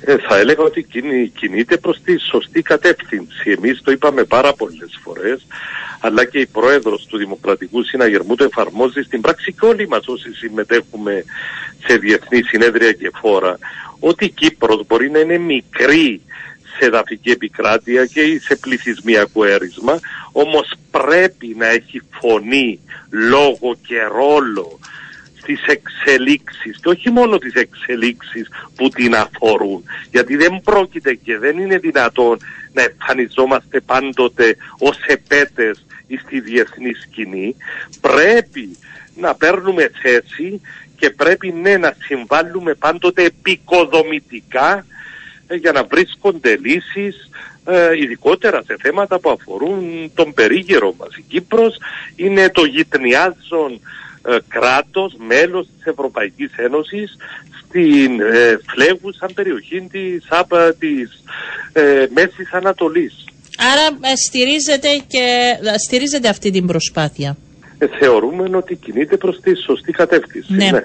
Ε, 0.05 0.17
θα 0.19 0.37
έλεγα 0.39 0.63
ότι 0.63 0.83
κινεί- 0.83 1.33
κινείται 1.39 1.77
προς 1.77 2.01
τη 2.05 2.19
σωστή 2.19 2.63
κατεύθυνση. 2.63 3.51
Εμείς 3.51 3.81
το 3.83 3.91
είπαμε 3.91 4.25
πάρα 4.25 4.53
πολλές 4.53 4.99
φορές, 5.03 5.47
αλλά 6.01 6.25
και 6.25 6.39
η 6.39 6.47
Πρόεδρος 6.47 7.07
του 7.07 7.19
Δημοκρατικού 7.19 7.83
Συναγερμού 7.83 8.35
το 8.35 8.45
εφαρμόζει 8.45 9.03
στην 9.03 9.21
πράξη 9.21 9.53
και 9.53 9.67
όλοι 9.67 9.89
μας 9.89 10.07
όσοι 10.07 10.33
συμμετέχουμε 10.35 11.25
σε 11.87 11.97
διεθνή 11.97 12.43
συνέδρια 12.43 12.93
και 12.93 13.11
φόρα, 13.21 13.59
ότι 14.01 14.25
η 14.25 14.31
Κύπρος 14.31 14.87
μπορεί 14.87 15.11
να 15.11 15.19
είναι 15.19 15.39
μικρή 15.39 16.21
σε 16.79 16.87
εδαφική 16.87 17.31
επικράτεια 17.31 18.07
και 18.07 18.41
σε 18.43 18.57
πληθυσμιακό 18.57 19.45
έρισμα, 19.45 20.01
όμως 20.33 20.73
πρέπει 20.91 21.55
να 21.59 21.67
έχει 21.67 22.01
φωνή, 22.11 22.81
λόγο 23.11 23.77
και 23.87 24.03
ρόλο 24.03 24.79
στις 25.41 25.63
εξελίξεις 25.67 26.79
και 26.83 26.89
όχι 26.89 27.11
μόνο 27.11 27.39
τις 27.39 27.55
εξελίξεις 27.55 28.49
που 28.77 28.89
την 28.89 29.15
αφορούν 29.15 29.85
γιατί 30.11 30.37
δεν 30.37 30.61
πρόκειται 30.65 31.15
και 31.15 31.39
δεν 31.39 31.59
είναι 31.59 31.79
δυνατόν 31.79 32.39
να 32.73 32.83
εμφανιζόμαστε 32.83 33.81
πάντοτε 33.81 34.57
ως 34.79 34.99
επέτες 35.07 35.85
στη 36.25 36.41
διεθνή 36.41 36.93
σκηνή 36.93 37.57
πρέπει 38.01 38.77
να 39.17 39.35
παίρνουμε 39.35 39.91
θέση 40.03 40.61
και 40.97 41.11
πρέπει 41.11 41.53
ναι 41.53 41.77
να 41.77 41.95
συμβάλλουμε 41.99 42.75
πάντοτε 42.75 43.25
επικοδομητικά 43.25 44.87
ε, 45.47 45.55
για 45.55 45.73
να 45.73 45.85
βρίσκονται 45.85 46.57
λύσεις 46.57 47.31
ε, 47.65 47.97
ειδικότερα 47.97 48.63
σε 48.67 48.77
θέματα 48.81 49.19
που 49.19 49.31
αφορούν 49.31 50.11
τον 50.15 50.35
περίγυρο 50.35 50.95
μας. 50.99 51.17
Η 51.17 51.25
Κύπρος 51.29 51.77
είναι 52.17 52.51
το 52.51 52.65
γυτνιάζον 52.65 53.81
ε, 54.29 54.37
κράτος, 54.49 55.17
μέλος 55.19 55.67
της 55.67 55.85
Ευρωπαϊκής 55.85 56.53
Ένωσης 56.57 57.17
στην 57.63 58.21
ε, 58.21 58.61
φλέγουσα 58.67 59.29
περιοχή 59.35 59.89
της, 59.91 60.27
άπα, 60.29 60.75
της 60.75 61.23
ε, 61.73 62.07
Μέσης 62.15 62.53
Ανατολής. 62.53 63.25
Άρα 63.73 64.13
ε, 64.13 64.17
στηρίζετε, 64.17 64.89
και, 65.07 65.57
ε, 65.75 65.79
στηρίζετε 65.79 66.29
αυτή 66.29 66.51
την 66.51 66.67
προσπάθεια. 66.67 67.37
Ε, 67.79 67.87
θεωρούμε 67.99 68.57
ότι 68.57 68.77
κινείται 68.77 69.17
προς 69.17 69.41
τη 69.41 69.57
σωστή 69.57 69.93
κατεύθυνση. 69.93 70.53
Ναι. 70.53 70.71
ναι. 70.71 70.83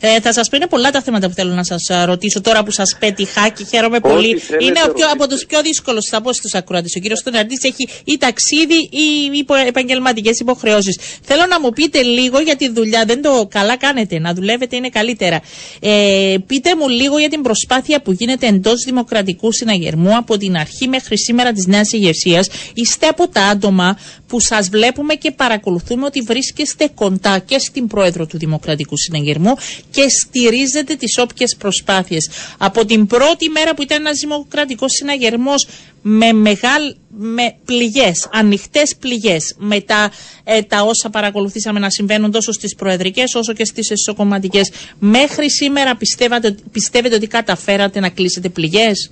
Ε, 0.00 0.20
θα 0.20 0.32
σας 0.32 0.48
πω 0.48 0.56
είναι 0.56 0.66
πολλά 0.66 0.90
τα 0.90 1.02
θέματα 1.02 1.28
που 1.28 1.34
θέλω 1.34 1.52
να 1.54 1.64
σας 1.64 1.82
ρωτήσω 2.04 2.40
τώρα 2.40 2.62
που 2.64 2.70
σας 2.70 2.96
πέτυχα 2.98 3.48
και 3.48 3.64
χαίρομαι 3.64 3.96
Ό,τι 3.96 4.08
πολύ. 4.08 4.38
θέλετε, 4.38 4.64
Είναι 4.64 4.80
ο 4.88 4.92
πιο, 4.92 5.06
από 5.06 5.12
ρωτήστε. 5.18 5.34
τους 5.34 5.46
πιο 5.46 5.60
δύσκολους, 5.62 6.04
θα 6.08 6.20
πω 6.20 6.32
στους 6.32 6.54
ακροατές. 6.54 6.94
Ο 6.96 7.00
κύριος 7.00 7.22
Τοναρντή 7.22 7.54
έχει 7.62 7.88
ή 8.04 8.16
ταξίδι 8.18 8.74
ή 8.74 9.30
υπο, 9.38 9.54
επαγγελματικές 9.54 10.38
υποχρεώσεις. 10.40 10.98
Θέλω 11.22 11.46
να 11.46 11.60
μου 11.60 11.70
πείτε 11.70 12.02
λίγο 12.02 12.40
για 12.40 12.56
τη 12.56 12.68
δουλειά. 12.72 13.04
Δεν 13.06 13.22
το 13.22 13.46
καλά 13.50 13.76
κάνετε. 13.76 14.18
Να 14.18 14.34
δουλεύετε 14.34 14.76
είναι 14.76 14.88
καλύτερα. 14.88 15.40
Ε, 15.80 16.34
πείτε 16.46 16.76
μου 16.76 16.88
λίγο 16.88 17.18
για 17.18 17.28
την 17.28 17.42
προσπάθεια 17.42 18.00
που 18.02 18.12
γίνεται 18.12 18.46
εντός 18.46 18.82
Δημοκρατικού 18.84 19.52
Συναγερμού 19.52 20.16
από 20.16 20.36
την 20.36 20.56
αρχή 20.56 20.88
μέχρι 20.88 21.18
σήμερα 21.18 21.52
της 21.52 21.66
νέας 21.66 21.92
ηγεσίας. 21.92 22.48
Είστε 22.74 23.06
από 23.06 23.28
τα 23.28 23.42
άτομα 23.42 23.98
που 24.26 24.40
σας 24.40 24.68
βλέπουμε 24.68 25.14
και 25.14 25.30
παρακολουθούμε 25.30 26.04
ότι 26.06 26.20
βρίσκεστε 26.20 26.88
κοντά 26.94 27.38
και 27.38 27.58
στην 27.58 27.86
πρόεδρο 27.86 28.26
του 28.26 28.38
Δημοκρατικού 28.38 28.96
Συναγερμού 28.96 29.54
και 29.90 30.04
στηρίζετε 30.08 30.94
τις 30.94 31.18
όποιες 31.18 31.56
προσπάθειες. 31.58 32.30
Από 32.58 32.84
την 32.84 33.06
πρώτη 33.06 33.48
μέρα 33.48 33.74
που 33.74 33.82
ήταν 33.82 34.00
ένας 34.00 34.18
Δημοκρατικός 34.18 34.92
Συναγερμός 34.92 35.66
με, 36.02 36.32
μεγάλ, 36.32 36.94
με 37.08 37.54
πληγές, 37.64 38.28
ανοιχτές 38.32 38.96
πληγές, 39.00 39.54
με 39.58 39.80
τα, 39.80 40.10
ε, 40.44 40.62
τα 40.62 40.82
όσα 40.82 41.10
παρακολουθήσαμε 41.10 41.78
να 41.78 41.90
συμβαίνουν 41.90 42.30
τόσο 42.30 42.52
στις 42.52 42.74
προεδρικές 42.74 43.34
όσο 43.34 43.52
και 43.52 43.64
στις 43.64 43.90
εσωκομματικές. 43.90 44.70
Μέχρι 44.98 45.50
σήμερα 45.50 45.96
πιστεύετε, 45.96 46.54
πιστεύετε 46.72 47.14
ότι 47.14 47.26
καταφέρατε 47.26 48.00
να 48.00 48.08
κλείσετε 48.08 48.48
πληγές; 48.48 49.10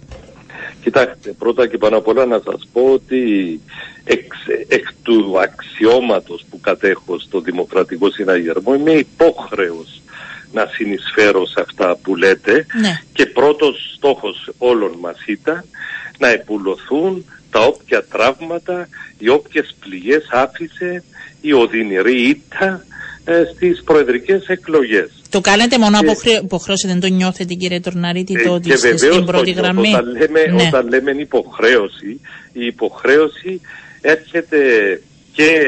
Κοιτάξτε, 0.83 1.33
πρώτα 1.39 1.67
και 1.67 1.79
πάνω 1.79 1.97
απ' 1.97 2.09
όλα 2.09 2.27
να 2.27 2.41
σας 2.45 2.69
πω 2.73 2.81
ότι 2.93 3.61
εξ, 4.05 4.37
εκ 4.69 4.87
του 5.03 5.41
αξιώματος 5.41 6.45
που 6.51 6.61
κατέχω 6.61 7.19
στο 7.19 7.41
Δημοκρατικό 7.41 8.11
Συναγερμό 8.11 8.75
είμαι 8.75 8.93
υπόχρεος 8.93 10.01
να 10.53 10.67
συνεισφέρω 10.73 11.47
σε 11.47 11.61
αυτά 11.61 11.97
που 12.03 12.17
λέτε 12.17 12.67
Ναι. 12.81 13.01
και 13.13 13.27
πρώτος 13.27 13.93
στόχος 13.97 14.51
όλων 14.59 14.93
μας 15.01 15.17
ήταν 15.27 15.65
να 16.19 16.29
επουλωθούν 16.29 17.25
τα 17.51 17.61
όποια 17.61 18.05
τραύματα, 18.05 18.89
οι 19.19 19.29
όποιες 19.29 19.77
πληγές 19.81 20.27
άφησε 20.31 21.05
η 21.41 21.53
οδυνηρή 21.53 22.29
ήττα 22.29 22.85
ε, 23.25 23.43
στις 23.55 23.83
προεδρικές 23.85 24.47
εκλογές. 24.47 25.11
Το 25.31 25.41
κάνετε 25.41 25.79
μόνο 25.79 25.99
Και- 25.99 26.07
από 26.07 26.15
χρε- 26.19 26.43
υποχρέωση, 26.43 26.87
δεν 26.87 27.01
το 27.01 27.07
νιώθετε 27.07 27.55
κύριε 27.55 27.81
Τορναρίτη, 27.81 28.33
το 28.43 28.49
Ε, 28.51 28.55
ότι 28.55 28.69
και 28.69 28.75
είστε 28.75 28.89
βεβαίως 28.91 29.15
στην 29.15 29.27
το 29.27 29.33
πρώτη 29.33 29.51
νιώθω. 29.53 29.63
γραμμή; 29.63 29.89
Όταν 29.95 30.17
λέμε, 30.17 30.41
Ναι. 30.47 30.63
όταν 30.67 30.89
λέμε 30.89 31.11
υποχρέωση, 31.11 32.21
η 32.53 32.67
υποχρέωση 32.67 33.61
έρχεται 34.01 34.59
και 35.33 35.61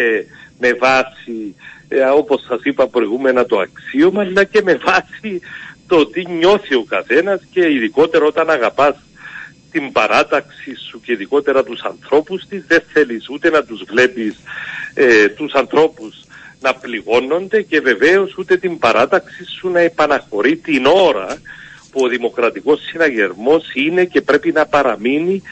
με 0.59 0.73
βάση, 0.73 1.55
ε, 1.57 1.78
όπως 2.17 2.45
σας 2.49 2.61
είπα 2.63 2.89
προηγούμενα, 2.89 3.47
το 3.47 3.59
αξίωμα, 3.59 4.21
αλλά 4.21 4.45
και 4.45 4.63
με 4.63 4.75
βάση 4.75 5.41
το 5.87 6.07
τι 6.07 6.31
νιώθει 6.31 6.75
ο 6.75 6.85
καθένας 6.89 7.41
και 7.51 7.73
ειδικότερα 7.73 8.25
όταν 8.25 8.51
αγαπάς 8.51 8.97
την 9.71 9.93
παράταξη 9.93 10.75
σου 10.91 11.01
και 11.01 11.13
ειδικότερα 11.13 11.65
τους 11.65 11.83
ανθρώπους 11.83 12.47
της, 12.49 12.65
δεν 12.67 12.83
θέλεις 12.93 13.29
ούτε 13.29 13.51
να 13.51 13.65
τους 13.65 13.83
βλέπεις 13.89 14.37
ε, 14.95 15.29
τους 15.29 15.53
ανθρώπους 15.53 16.25
να 16.61 16.75
πληγώνονται 16.75 17.63
και 17.63 17.81
βεβαίως 17.81 18.37
ούτε 18.37 18.57
την 18.57 18.79
παράταξη 18.79 19.45
σου 19.45 19.69
να 19.69 19.81
επαναχωρεί 19.81 20.57
την 20.57 20.87
ώρα 20.87 21.39
που 21.91 22.01
ο 22.05 22.09
δημοκρατικός 22.09 22.81
συναγερμός 22.81 23.71
είναι 23.75 24.05
και 24.05 24.21
πρέπει 24.21 24.53
να 24.53 24.67
παραμείνει 24.67 25.43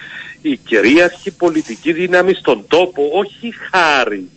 η 0.43 0.57
κυρίαρχη 0.57 1.31
πολιτική 1.31 1.93
δύναμη 1.93 2.35
στον 2.35 2.65
τόπο, 2.69 3.11
όχι 3.13 3.55
χάρη 3.71 4.29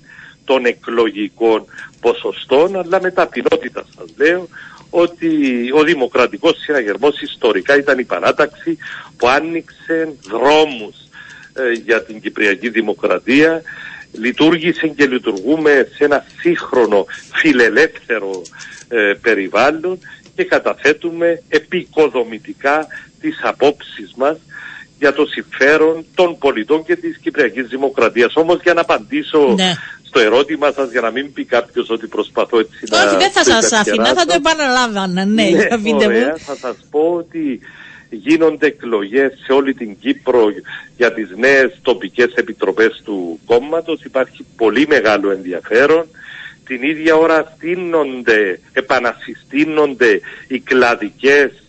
των 0.50 0.66
εκλογικών 0.66 1.66
ποσοστών, 2.02 2.76
αλλά 2.76 3.02
με 3.02 3.12
ταπεινότητα 3.12 3.86
σας 3.96 4.08
λέω 4.18 4.48
ότι 4.90 5.30
ο 5.74 5.84
δημοκρατικός 5.84 6.58
συναγερμός 6.58 7.22
ιστορικά 7.22 7.78
ήταν 7.78 8.00
η 8.00 8.04
παράταξη 8.04 8.78
που 9.18 9.28
άνοιξε 9.28 10.16
δρόμους 10.22 10.96
ε, 11.54 11.72
για 11.72 12.04
την 12.04 12.22
Κυπριακή 12.22 12.70
Δημοκρατία 12.70 13.62
λειτουργήσε 14.12 14.88
και 14.88 15.06
λειτουργούμε 15.06 15.88
σε 15.96 16.04
ένα 16.04 16.26
σύγχρονο 16.40 17.06
φιλελεύθερο 17.34 18.42
ε, 18.88 19.14
περιβάλλον 19.22 20.00
και 20.36 20.44
καταθέτουμε 20.44 21.42
επικοδομητικά 21.50 22.88
τις 23.22 23.40
απόψεις 23.44 24.14
μας 24.16 24.38
για 25.00 25.14
το 25.14 25.26
συμφέρον 25.26 26.06
των 26.16 26.38
πολιτών 26.38 26.84
και 26.86 26.96
της 26.96 27.18
Κυπριακής 27.18 27.68
Δημοκρατίας. 27.68 28.36
Όμως 28.36 28.60
για 28.64 28.74
να 28.74 28.82
απαντήσω 28.82 29.54
Ναι. 29.56 29.74
στο 30.04 30.20
ερώτημα 30.20 30.72
σας 30.72 30.92
για 30.92 31.02
να 31.02 31.12
μην 31.12 31.34
πει 31.34 31.44
κάποιος 31.46 31.90
ότι 31.90 32.08
προσπαθώ 32.08 32.60
έτσι 32.60 32.84
να... 32.90 33.04
Όχι, 33.04 33.16
δεν 33.16 33.32
θα 33.32 33.44
το 33.44 33.50
σας 33.52 33.72
άφηνα, 33.72 34.06
θα 34.06 34.14
το 34.26 34.34
υπερκεράσω. 34.36 34.38
επαναλάβανα. 34.38 35.26
Ναι, 35.26 35.48
για 35.48 35.80
πείτε 35.84 35.92
μου. 35.92 36.04
ωραία. 36.06 36.36
Θα 36.38 36.56
σας 36.56 36.76
πω 36.90 37.14
ότι 37.18 37.60
γίνονται 38.10 38.66
εκλογές 38.68 39.32
σε 39.46 39.52
όλη 39.54 39.74
την 39.74 40.00
Κύπρο 40.00 40.46
για 40.98 41.14
τις 41.14 41.30
νέες 41.38 41.80
τοπικές 41.82 42.34
επιτροπές 42.36 43.02
του 43.06 43.40
κόμματος. 43.46 44.04
Υπάρχει 44.04 44.46
πολύ 44.58 44.86
μεγάλο 44.88 45.32
ενδιαφέρον. 45.32 46.08
Την 46.66 46.84
ίδια 46.84 47.16
ώρα 47.16 47.54
στείνονται, 47.56 48.60
επανασυστήνονται 48.74 50.20
οι 50.48 50.60
κλαδικές 50.60 51.44
ε, 51.52 51.69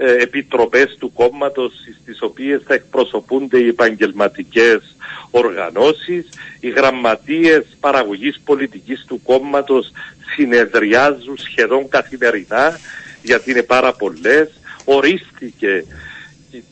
επιτροπές 0.00 0.96
του 0.98 1.12
κόμματος 1.12 1.72
στις 2.02 2.22
οποίες 2.22 2.62
θα 2.66 2.74
εκπροσωπούνται 2.74 3.58
οι 3.58 3.68
επαγγελματικές 3.68 4.96
οργανώσεις. 5.30 6.28
Οι 6.60 6.68
γραμματείες 6.68 7.64
παραγωγής 7.80 8.40
πολιτικής 8.44 9.04
του 9.06 9.22
κόμματος 9.22 9.90
συνεδριάζουν 10.36 11.38
σχεδόν 11.38 11.88
καθημερινά 11.88 12.78
γιατί 13.22 13.50
είναι 13.50 13.62
πάρα 13.62 13.92
πολλές. 13.92 14.48
Ορίστηκε 14.84 15.84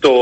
το 0.00 0.12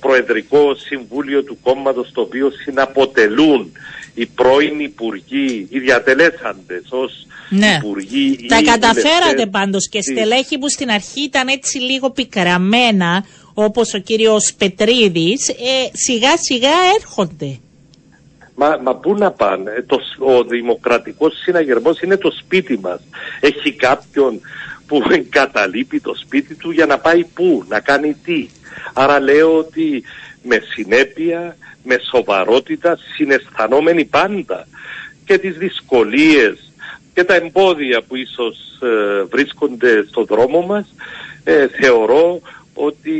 Προεδρικό 0.00 0.74
Συμβούλιο 0.74 1.42
του 1.42 1.58
κόμματος 1.62 2.12
το 2.12 2.20
οποίο 2.20 2.50
συναποτελούν 2.50 3.72
οι 4.14 4.26
πρώην 4.26 4.80
υπουργοί, 4.80 5.66
οι 5.70 5.78
διατελέσαντες 5.78 6.82
ως 6.88 7.26
Ναι. 7.50 7.78
υπουργοί 7.82 8.36
ή 8.40 8.46
Τα 8.46 8.62
καταφέρατε 8.62 9.20
βουλευτές 9.30 9.48
πάντως 9.50 9.88
και 9.88 9.98
της- 9.98 10.06
στελέχη 10.10 10.58
που 10.58 10.68
στην 10.70 10.90
αρχή 10.90 11.20
ήταν 11.22 11.48
έτσι 11.48 11.78
λίγο 11.78 12.10
πικραμένα 12.10 13.24
όπως 13.54 13.94
ο 13.94 13.98
κύριος 13.98 14.52
Πετρίδης 14.58 15.48
ε, 15.48 15.54
σιγά 15.92 16.36
σιγά 16.36 16.70
έρχονται. 16.98 17.58
Μα, 18.54 18.78
μα 18.82 18.94
πού 18.96 19.14
να 19.14 19.30
πάνε; 19.30 19.70
Ε, 19.76 19.82
Το, 19.82 19.96
σ- 20.00 20.20
ο 20.22 20.44
δημοκρατικός 20.44 21.32
συναγερμός 21.42 22.00
είναι 22.00 22.16
το 22.16 22.30
σπίτι 22.44 22.78
μας. 22.82 23.00
Έχει 23.40 23.72
κάποιον 23.72 24.40
που 24.86 25.02
εγκαταλείπει 25.10 26.00
το 26.00 26.14
σπίτι 26.14 26.54
του 26.54 26.70
για 26.70 26.86
να 26.86 26.98
πάει 26.98 27.24
πού, 27.24 27.64
να 27.68 27.80
κάνει 27.80 28.16
τι. 28.24 28.48
Άρα 28.92 29.20
λέω 29.20 29.56
ότι 29.58 30.02
με 30.42 30.60
συνέπεια, 30.74 31.56
με 31.84 31.96
σοβαρότητα, 32.10 32.98
συναισθανόμενοι 33.16 34.04
πάντα 34.04 34.66
και 35.24 35.38
τις 35.38 35.56
δυσκολίες 35.56 36.69
και 37.14 37.24
τα 37.24 37.34
εμπόδια 37.34 38.02
που 38.02 38.16
ίσως 38.16 38.78
ε, 38.82 39.22
βρίσκονται 39.22 40.04
στο 40.08 40.24
δρόμο 40.24 40.60
μας, 40.60 40.94
ε, 41.44 41.68
θεωρώ 41.68 42.40
ότι 42.74 43.14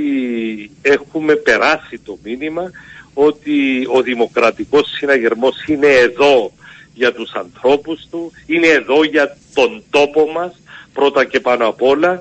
έχουμε 0.82 1.34
περάσει 1.34 1.98
το 1.98 2.18
μήνυμα 2.22 2.70
ότι 3.14 3.88
ο 3.92 4.02
δημοκρατικός 4.02 4.88
συναγερμός 4.88 5.64
είναι 5.66 5.86
εδώ 5.86 6.52
για 6.94 7.12
τους 7.12 7.32
ανθρώπους 7.32 8.06
του, 8.10 8.32
είναι 8.46 8.66
εδώ 8.66 9.04
για 9.04 9.36
τον 9.54 9.82
τόπο 9.90 10.30
μας 10.32 10.60
πρώτα 10.92 11.24
και 11.24 11.40
πάνω 11.40 11.66
απ' 11.66 11.82
όλα 11.82 12.20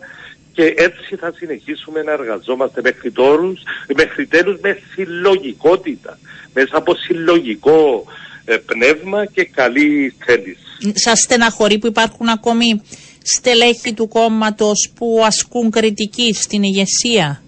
και 0.53 0.73
έτσι 0.77 1.15
θα 1.15 1.33
συνεχίσουμε 1.35 2.01
να 2.03 2.11
εργαζόμαστε 2.11 2.81
μέχρι, 2.83 3.11
τόρους, 3.11 3.61
μέχρι 3.95 4.25
τέλους 4.25 4.59
με 4.59 4.79
συλλογικότητα, 4.93 6.19
μέσα 6.53 6.77
από 6.77 6.95
συλλογικό 6.95 8.05
ε, 8.05 8.19
πνεύμα 8.57 9.25
και 9.25 9.43
καλή 9.45 10.13
θέληση. 10.25 10.93
Σας 10.93 11.19
στεναχωρεί 11.19 11.77
που 11.77 11.87
υπάρχουν 11.87 12.29
ακόμη 12.29 12.81
στελέχη 13.21 13.93
του 13.93 14.07
κόμματος 14.07 14.91
που 14.95 15.21
ασκούν 15.25 15.71
κριτική 15.71 16.33
στην 16.33 16.63
ηγεσία; 16.63 17.43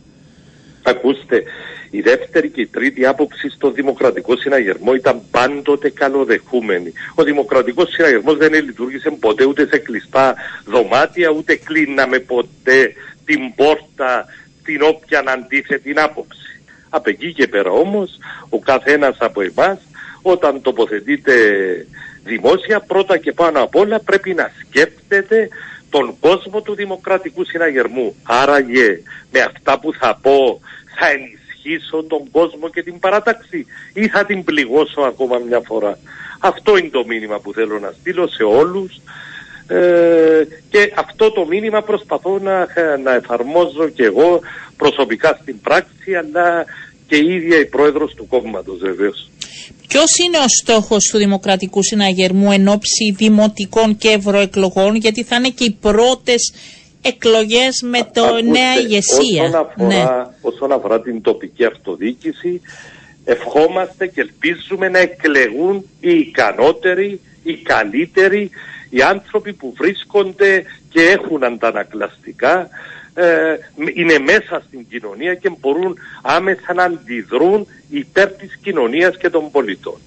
Ακούστε, 0.83 1.43
η 1.89 2.01
δεύτερη 2.01 2.49
και 2.49 2.61
η 2.61 2.67
τρίτη 2.67 3.05
άποψη 3.05 3.49
στο 3.49 3.71
Δημοκρατικό 3.71 4.35
Συναγερμό 4.37 4.93
ήταν 4.93 5.21
πάντοτε 5.31 5.89
καλοδεχούμενη. 5.89 6.93
Ο 7.15 7.23
Δημοκρατικός 7.23 7.89
Συναγερμός 7.89 8.37
δεν 8.37 8.53
λειτουργήσε 8.53 9.11
ποτέ 9.19 9.45
ούτε 9.45 9.67
σε 9.67 9.77
κλειστά 9.77 10.35
δωμάτια, 10.65 11.29
ούτε 11.29 11.55
κλείναμε 11.55 12.19
ποτέ 12.19 12.93
την 13.25 13.55
πόρτα 13.55 14.25
την 14.63 14.81
όποια 14.81 15.23
αντίθετη 15.25 15.93
άποψη. 15.95 16.61
Από 16.89 17.09
εκεί 17.09 17.33
και 17.33 17.47
πέρα 17.47 17.71
όμως, 17.71 18.17
ο 18.49 18.59
καθένας 18.59 19.17
από 19.19 19.41
εμάς, 19.41 19.79
όταν 20.21 20.61
τοποθετείται 20.61 21.33
δημόσια, 22.23 22.79
πρώτα 22.79 23.17
και 23.17 23.31
πάνω 23.31 23.63
απ' 23.63 23.75
όλα 23.75 23.99
πρέπει 23.99 24.33
να 24.33 24.51
σκέπτεται 24.59 25.47
τον 25.89 26.15
κόσμο 26.19 26.61
του 26.61 26.75
Δημοκρατικού 26.75 27.45
Συναγερμού. 27.45 28.15
Άραγε 28.23 29.01
με 29.31 29.39
αυτά 29.39 29.79
που 29.79 29.93
θα 29.93 30.19
πω 30.21 30.59
θα 30.99 31.07
ενισχύσω 31.09 32.03
τον 32.03 32.31
κόσμο 32.31 32.69
και 32.69 32.83
την 32.83 32.99
παράταξη 32.99 33.65
ή 33.93 34.07
θα 34.07 34.25
την 34.25 34.43
πληγώσω 34.43 35.01
ακόμα 35.01 35.37
μια 35.37 35.61
φορά. 35.65 35.97
Αυτό 36.39 36.77
είναι 36.77 36.89
το 36.89 37.05
μήνυμα 37.05 37.39
που 37.39 37.53
θέλω 37.53 37.79
να 37.79 37.93
στείλω 37.99 38.27
σε 38.27 38.43
όλους 38.43 39.01
ε, 39.67 40.47
και 40.69 40.93
αυτό 40.95 41.31
το 41.31 41.45
μήνυμα 41.45 41.81
προσπαθώ 41.81 42.39
να, 42.39 42.67
να 43.03 43.13
εφαρμόζω 43.13 43.89
και 43.89 44.03
εγώ 44.03 44.39
προσωπικά 44.77 45.39
στην 45.41 45.61
πράξη 45.61 46.15
αλλά 46.15 46.65
και 47.07 47.15
η 47.15 47.33
ίδια 47.33 47.59
η 47.59 47.65
πρόεδρος 47.65 48.13
του 48.13 48.27
κόμματος 48.27 48.79
βεβαίως. 48.79 49.29
Ποιος 49.91 50.17
είναι 50.17 50.37
ο 50.37 50.47
στόχος 50.47 51.09
του 51.11 51.17
Δημοκρατικού 51.17 51.83
Συναγερμού 51.83 52.51
εν 52.51 52.67
ώψη 52.67 53.11
δημοτικών 53.17 53.97
και 53.97 54.09
ευρωεκλογών, 54.09 54.95
γιατί 54.95 55.23
θα 55.23 55.35
είναι 55.35 55.49
και 55.49 55.63
οι 55.63 55.71
πρώτες 55.81 56.53
εκλογές 57.01 57.81
με 57.81 57.99
το 58.13 58.23
Ακούστε, 58.25 58.41
νέα 58.49 58.79
ηγεσία. 58.79 59.43
Όσον 59.43 59.55
αφορά, 59.55 59.87
Ναι. 59.87 60.03
όσον 60.41 60.71
αφορά 60.71 61.01
την 61.01 61.21
τοπική 61.21 61.65
αυτοδιοίκηση, 61.65 62.61
ευχόμαστε 63.23 64.07
και 64.07 64.21
ελπίζουμε 64.21 64.89
να 64.89 64.99
εκλεγούν 64.99 65.85
οι 65.99 66.17
ικανότεροι, 66.17 67.19
οι 67.43 67.53
καλύτεροι, 67.53 68.49
οι 68.89 69.01
άνθρωποι 69.01 69.53
που 69.53 69.73
βρίσκονται 69.77 70.63
και 70.89 71.01
έχουν 71.01 71.43
αντανακλαστικά, 71.43 72.69
ε, 73.13 73.55
είναι 73.93 74.19
μέσα 74.19 74.63
στην 74.67 74.87
κοινωνία 74.89 75.35
και 75.35 75.51
μπορούν 75.59 75.97
άμεσα 76.21 76.73
να 76.73 76.83
αντιδρούν 76.83 77.67
υπέρ 77.89 78.27
της 78.31 78.57
κοινωνίας 78.61 79.17
και 79.17 79.29
των 79.29 79.51
πολιτών. 79.51 79.97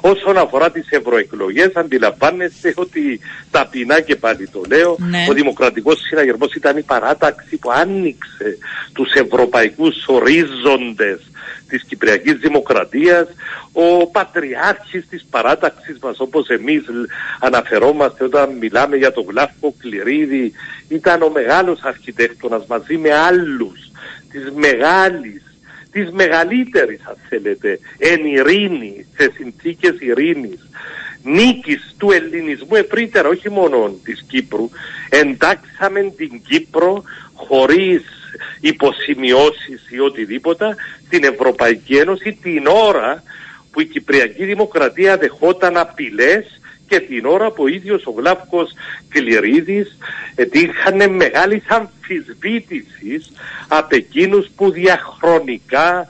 Όσον 0.00 0.36
αφορά 0.38 0.70
τις 0.70 0.86
ευρωεκλογές 0.90 1.70
αντιλαμβάνεστε 1.74 2.72
ότι 2.76 3.20
ταπεινά 3.50 4.00
και 4.00 4.16
πάλι 4.16 4.48
το 4.48 4.60
λέω 4.68 4.96
Ναι. 4.98 5.26
ο 5.30 5.32
Δημοκρατικός 5.32 6.00
Συναγερμός 6.00 6.54
ήταν 6.54 6.76
η 6.76 6.82
παράταξη 6.82 7.56
που 7.56 7.70
άνοιξε 7.70 8.58
τους 8.92 9.12
ευρωπαϊκούς 9.12 10.04
ορίζοντες 10.06 11.20
της 11.68 11.84
Κυπριακής 11.84 12.34
Δημοκρατίας 12.34 13.28
ο 13.72 14.06
πατριάρχης 14.06 15.06
της 15.08 15.24
παράταξης 15.30 15.98
μας 16.02 16.20
όπως 16.20 16.48
εμείς 16.48 16.82
λ- 16.88 17.10
αναφερόμαστε 17.40 18.24
όταν 18.24 18.52
μιλάμε 18.52 18.96
για 18.96 19.12
τον 19.12 19.24
Γλάφκο 19.28 19.74
Κληρίδη 19.78 20.52
ήταν 20.88 21.22
ο 21.22 21.30
μεγάλος 21.30 21.80
αρχιτέκτονας 21.82 22.66
μαζί 22.66 22.96
με 22.96 23.14
άλλους 23.14 23.90
της 24.30 24.50
μεγάλης 24.54 25.42
της 25.90 26.10
μεγαλύτερης 26.10 27.00
αν 27.04 27.16
θέλετε 27.28 27.78
εν 27.98 28.24
ειρήνη, 28.24 29.06
σε 29.16 29.32
συνθήκες 29.36 29.96
ειρήνης 29.98 30.68
νίκης 31.22 31.94
του 31.98 32.10
ελληνισμού 32.10 32.74
ευρύτερα 32.74 33.28
όχι 33.28 33.50
μόνο 33.50 33.94
της 34.04 34.24
Κύπρου. 34.28 34.68
Εντάξαμε 35.08 36.12
την 36.16 36.42
Κύπρο 36.48 37.02
χωρίς 37.34 38.02
υποσημειώσεις 38.60 39.90
ή 39.90 40.00
οτιδήποτε 40.00 40.76
στην 41.06 41.24
Ευρωπαϊκή 41.24 41.96
Ένωση 41.96 42.38
την 42.42 42.66
ώρα 42.66 43.22
που 43.70 43.80
η 43.80 43.86
Κυπριακή 43.86 44.44
Δημοκρατία 44.44 45.16
δεχόταν 45.16 45.76
απειλές 45.76 46.60
και 46.88 47.00
την 47.00 47.26
ώρα 47.26 47.50
που 47.50 47.62
ο 47.62 47.66
ίδιος 47.66 48.06
ο 48.06 48.10
Γλάφκος 48.10 48.72
Κληρίδης 49.08 49.98
είχαν 50.52 51.10
μεγάλης 51.10 51.62
αμφισβήτησης 51.66 53.32
από 53.68 53.96
εκείνους 53.96 54.48
που 54.56 54.70
διαχρονικά 54.70 56.08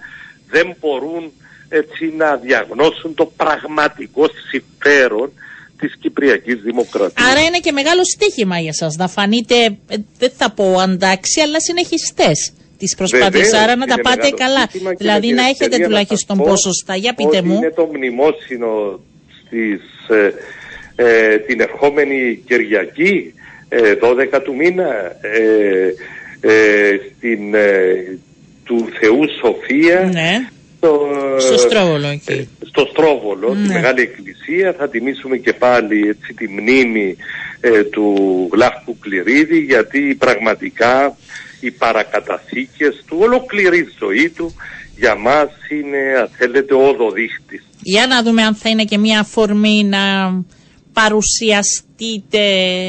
δεν 0.50 0.76
μπορούν 0.80 1.32
έτσι 1.68 2.12
να 2.16 2.36
διαγνώσουν 2.36 3.14
το 3.14 3.26
πραγματικό 3.26 4.26
συμφέρον 4.50 5.32
της 5.78 5.96
Κυπριακής 6.00 6.60
Δημοκρατίας. 6.62 7.30
Άρα 7.30 7.40
είναι 7.40 7.58
και 7.58 7.72
μεγάλο 7.72 8.04
στίχημα 8.04 8.58
για 8.58 8.72
σας 8.72 8.96
να 8.96 9.08
φανείτε, 9.08 9.54
ε, 9.64 9.96
δεν 10.18 10.30
θα 10.36 10.50
πω 10.50 10.64
αντάξει, 10.78 11.40
αλλά 11.40 11.60
συνεχιστές 11.60 12.52
της 12.78 12.94
προσπάθειας. 12.94 13.30
Βεβαίως, 13.30 13.52
Άρα 13.52 13.76
να 13.76 13.86
τα 13.86 13.92
είναι 13.92 14.02
πάτε 14.02 14.16
μεγάλο 14.16 14.36
καλά. 14.36 14.66
ζήτημα 14.72 14.90
και 14.90 14.96
Δηλαδή 15.00 15.20
με 15.20 15.26
την 15.26 15.36
να 15.36 15.42
έχετε 15.42 15.64
ευκαιρία 15.64 15.78
να 15.78 15.84
τουλάχιστον 15.86 16.36
σας 16.36 16.46
πω 16.46 16.52
ποσοστά. 16.52 16.96
Για 16.96 17.14
πείτε 17.14 17.36
ότι 17.36 17.46
μου. 17.46 17.54
Είναι 17.54 17.70
το 17.70 17.90
μνημόσυνο 17.94 19.00
στις, 19.40 19.80
ε, 20.08 20.32
ε, 20.96 21.38
την 21.38 21.60
ερχόμενη 21.60 22.42
Κυριακή, 22.46 23.34
ε, 23.68 23.94
12 23.94 24.40
του 24.42 24.54
μήνα, 24.54 25.16
ε, 25.20 25.94
ε, 26.40 27.00
στην, 27.16 27.54
ε, 27.54 28.18
του 28.64 28.88
Θεού 29.00 29.20
Σοφία. 29.40 30.10
Ναι. 30.12 30.48
Στο, 30.84 31.06
Στο 31.38 31.58
Στρόβολο 31.58 32.06
εκεί. 32.06 32.32
ε, 32.32 32.46
στο 32.68 32.86
Στρόβολο, 32.90 33.48
τη 33.48 33.58
Ναι. 33.68 33.74
Μεγάλη 33.74 34.00
Εκκλησία. 34.00 34.74
Θα 34.78 34.88
τιμήσουμε 34.88 35.36
και 35.36 35.52
πάλι 35.52 36.08
έτσι, 36.08 36.34
τη 36.34 36.48
μνήμη 36.48 37.16
ε, 37.60 37.82
του 37.82 38.14
Γλάφκου 38.52 38.98
Κληρίδη 38.98 39.58
γιατί 39.58 40.14
πραγματικά 40.18 41.16
οι 41.60 41.70
παρακαταθήκες 41.70 43.02
του, 43.06 43.16
ολόκληρη 43.20 43.78
η 43.78 43.88
ζωή 43.98 44.28
του 44.30 44.54
για 44.96 45.14
μας 45.14 45.48
είναι 45.70 45.98
αν 46.20 46.28
θέλετε 46.36 46.74
ο 46.74 46.88
οδοδείχτης. 46.88 47.62
Για 47.82 48.06
να 48.06 48.22
δούμε 48.22 48.42
αν 48.42 48.54
θα 48.54 48.68
είναι 48.68 48.84
και 48.84 48.98
μια 48.98 49.20
αφορμή 49.20 49.84
να 49.84 50.00
παρουσιαστείτε, 50.94 52.40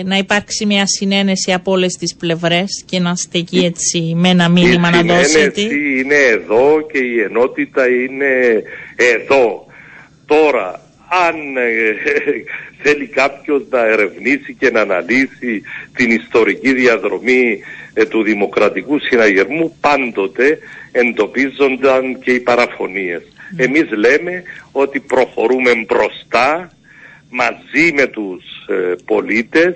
να 0.05 0.17
υπάρξει 0.17 0.65
μια 0.65 0.85
συνένεση 0.85 1.53
από 1.53 1.71
όλες 1.71 1.93
τις 1.93 2.15
πλευρές 2.15 2.83
και 2.85 2.99
να 2.99 3.15
στεκεί 3.15 3.57
έτσι 3.57 4.13
με 4.15 4.29
ένα 4.29 4.49
μήνυμα 4.49 4.89
να 4.89 4.99
η 4.99 5.01
δώσετε; 5.01 5.59
συνένεση 5.59 5.99
είναι 5.99 6.15
εδώ 6.15 6.87
και 6.91 6.97
η 6.97 7.21
ενότητα 7.21 7.89
είναι 7.89 8.63
εδώ. 8.95 9.65
Τώρα, 10.25 10.81
αν 11.27 11.57
ε, 11.57 11.95
θέλει 12.83 13.07
κάποιος 13.07 13.63
να 13.69 13.85
ερευνήσει 13.85 14.55
και 14.59 14.69
να 14.71 14.81
αναλύσει 14.81 15.61
την 15.95 16.11
ιστορική 16.11 16.73
διαδρομή 16.73 17.59
ε, 17.93 18.05
του 18.05 18.23
Δημοκρατικού 18.23 18.99
Συναγερμού, 18.99 19.77
πάντοτε 19.81 20.59
εντοπίζονταν 20.91 22.19
και 22.19 22.31
οι 22.31 22.39
παραφωνίες. 22.39 23.21
Εμείς 23.55 23.89
λέμε 23.91 24.43
ότι 24.71 24.99
προχωρούμε 24.99 25.71
μπροστά 25.87 26.74
μαζί 27.29 27.91
με 27.93 28.07
τους 28.07 28.43
ε, 28.67 28.95
πολίτες, 29.05 29.75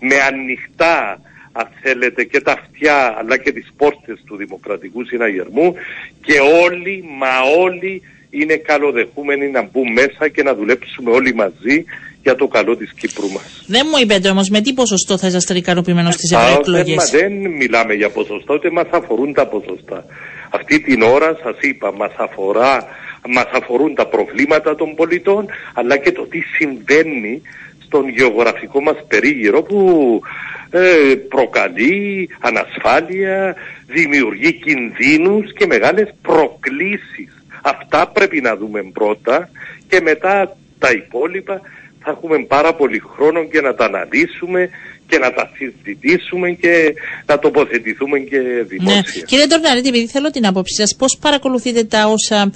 με 0.00 0.14
ανοιχτά 0.20 1.20
αν 1.52 1.68
θέλετε 1.82 2.24
και 2.24 2.40
τα 2.40 2.52
αυτιά 2.52 3.14
αλλά 3.18 3.36
και 3.38 3.52
τις 3.52 3.72
πόρτες 3.76 4.22
του 4.26 4.36
Δημοκρατικού 4.36 5.04
Συναγερμού 5.04 5.74
και 6.20 6.38
όλοι, 6.62 7.04
μα 7.18 7.60
όλοι 7.60 8.02
είναι 8.30 8.56
καλοδεχούμενοι 8.56 9.50
να 9.50 9.62
μπουν 9.62 9.92
μέσα 9.92 10.28
και 10.28 10.42
να 10.42 10.54
δουλέψουμε 10.54 11.10
όλοι 11.10 11.34
μαζί 11.34 11.84
για 12.22 12.34
το 12.36 12.46
καλό 12.48 12.76
της 12.76 12.92
Κύπρου 12.92 13.30
μας. 13.30 13.64
Δεν 13.66 13.86
μου 13.90 13.98
είπετε 14.02 14.28
όμως 14.28 14.48
με 14.48 14.60
τι 14.60 14.72
ποσοστό 14.72 15.18
θα 15.18 15.26
είσαστε 15.26 15.56
ικανοποιημένος 15.56 16.14
στις 16.14 16.32
Α, 16.32 16.40
ευρωεκλογές; 16.40 17.10
δεν, 17.10 17.20
δεν 17.20 17.50
μιλάμε 17.50 17.94
για 17.94 18.10
ποσοστά, 18.10 18.54
ούτε 18.54 18.70
μας 18.70 18.86
αφορούν 18.90 19.32
τα 19.32 19.46
ποσοστά. 19.46 20.04
Αυτή 20.50 20.80
την 20.80 21.02
ώρα 21.02 21.38
σας 21.42 21.56
είπα, 21.60 21.92
μας, 21.92 22.12
αφορά, 22.16 22.86
μας 23.28 23.46
αφορούν 23.52 23.94
τα 23.94 24.06
προβλήματα 24.06 24.74
των 24.74 24.94
πολιτών, 24.94 25.46
αλλά 25.74 25.96
και 25.96 26.12
το 26.12 26.22
τι 26.26 26.40
συμβαίνει 26.40 27.42
στον 27.84 28.08
γεωγραφικό 28.08 28.80
μας 28.80 28.96
περίγυρο 29.08 29.62
που 29.62 30.20
ε, 30.70 31.14
προκαλεί 31.28 32.28
ανασφάλεια, 32.40 33.54
δημιουργεί 33.86 34.52
κινδύνους 34.52 35.52
και 35.52 35.66
μεγάλες 35.66 36.08
προκλήσεις. 36.22 37.28
Αυτά 37.62 38.08
πρέπει 38.08 38.40
να 38.40 38.56
δούμε 38.56 38.82
πρώτα 38.92 39.50
και 39.88 40.00
μετά 40.00 40.56
τα 40.78 40.90
υπόλοιπα 40.90 41.60
θα 42.02 42.10
έχουμε 42.10 42.44
πάρα 42.44 42.74
πολύ 42.74 43.02
χρόνο 43.14 43.44
και 43.44 43.60
να 43.60 43.74
τα 43.74 43.84
αναλύσουμε 43.84 44.70
και 45.06 45.18
να 45.18 45.32
τα 45.32 45.50
συζητήσουμε 45.56 46.50
και 46.50 46.94
να 47.26 47.38
τοποθετηθούμε 47.38 48.18
και 48.18 48.38
Ναι. 48.38 48.62
δημόσια. 48.62 49.22
Κύριε 49.26 49.46
Ντορναρίτη, 49.46 49.88
επειδή 49.88 50.06
θέλω 50.06 50.30
την 50.30 50.46
άποψη 50.46 50.74
σας, 50.74 50.96
πώς 50.96 51.18
παρακολουθείτε 51.20 51.84
τα 51.84 52.06
όσα 52.06 52.52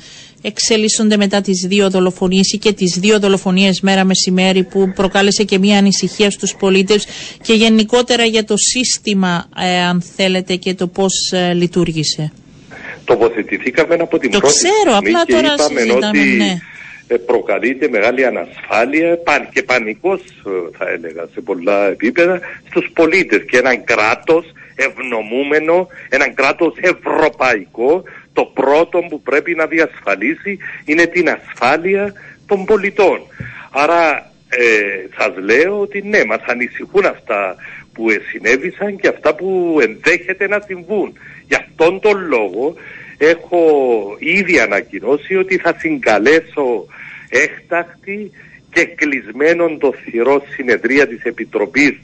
εξελίσσονται 0.47 1.17
μετά 1.17 1.41
τις 1.41 1.67
δύο 1.69 1.91
δολοφονίες 1.91 2.53
ή 2.53 2.59
και 2.59 2.73
τις 2.73 2.99
δύο 3.01 3.19
δολοφονίες 3.19 3.81
μέρα 3.81 4.05
μεσημέρι 4.05 4.65
που 4.65 4.93
προκάλεσε 4.95 5.45
και 5.45 5.59
μια 5.59 5.79
ανησυχία 5.79 6.31
στους 6.31 6.55
πολίτες 6.55 7.07
και 7.43 7.53
γενικότερα 7.53 8.25
για 8.25 8.45
το 8.45 8.57
σύστημα, 8.57 9.49
ε, 9.59 9.79
αν 9.81 10.03
θέλετε, 10.17 10.55
και 10.57 10.75
το 10.75 10.87
πώς 10.87 11.33
ε, 11.33 11.53
λειτουργήσε. 11.53 12.33
Τοποθετηθήκαμε 13.05 13.95
από 13.95 14.19
την 14.19 14.31
Το 14.31 14.39
πρώτη 14.39 14.55
ξέρω, 14.55 14.97
στιγμή 14.97 15.09
απλά 15.09 15.25
και 15.25 15.33
τώρα 15.33 15.55
είπαμε 15.55 15.81
συζητάμε, 15.81 16.07
ότι 16.07 16.37
ναι. 16.37 16.57
ε, 17.07 17.17
προκαλείται 17.17 17.89
μεγάλη 17.89 18.27
ανασφάλεια 18.27 19.19
παν- 19.25 19.49
και 19.53 19.63
πανικός 19.63 20.21
ε, 20.21 20.77
θα 20.79 20.89
έλεγα 20.91 21.29
σε 21.33 21.41
πολλά 21.41 21.87
επίπεδα 21.87 22.41
στους 22.69 22.91
πολίτες 22.95 23.45
και 23.51 23.57
έναν 23.57 23.85
κράτος 23.85 24.45
ευνομούμενο, 24.75 25.89
έναν 26.09 26.35
κράτος 26.35 26.75
ευρωπαϊκό 26.81 28.03
το 28.35 28.45
πρώτο 28.45 28.99
που 29.09 29.21
πρέπει 29.23 29.55
να 29.55 29.67
διασφαλίσει 29.67 30.59
είναι 30.85 31.07
την 31.07 31.29
ασφάλεια 31.29 32.13
των 32.47 32.65
πολιτών. 32.65 33.21
Άρα 33.71 34.31
ε, 34.49 35.07
σας 35.19 35.33
λέω 35.37 35.81
ότι 35.81 36.03
ναι, 36.03 36.25
μας 36.25 36.41
ανησυχούν 36.47 37.05
αυτά 37.05 37.57
που 37.93 38.11
ε, 38.11 38.21
συνέβησαν 38.31 38.97
και 38.97 39.09
αυτά 39.09 39.35
που 39.35 39.79
ενδέχεται 39.83 40.49
να 40.49 40.61
συμβούν. 40.67 41.13
Γι' 41.49 41.55
αυτόν 41.55 42.01
τον 42.01 42.27
λόγο 42.27 42.75
έχω 43.19 43.61
ήδη 44.19 44.59
ανακοινώσει 44.59 45.37
ότι 45.37 45.57
θα 45.59 45.75
συγκαλέσω 45.79 46.87
έκτακτη 47.29 48.31
και 48.71 48.85
κλεισμένον 48.85 49.79
το 49.79 49.93
θυρό 50.05 50.43
συνεδρία 50.55 51.07
της 51.07 51.23
Επιτροπής 51.23 51.95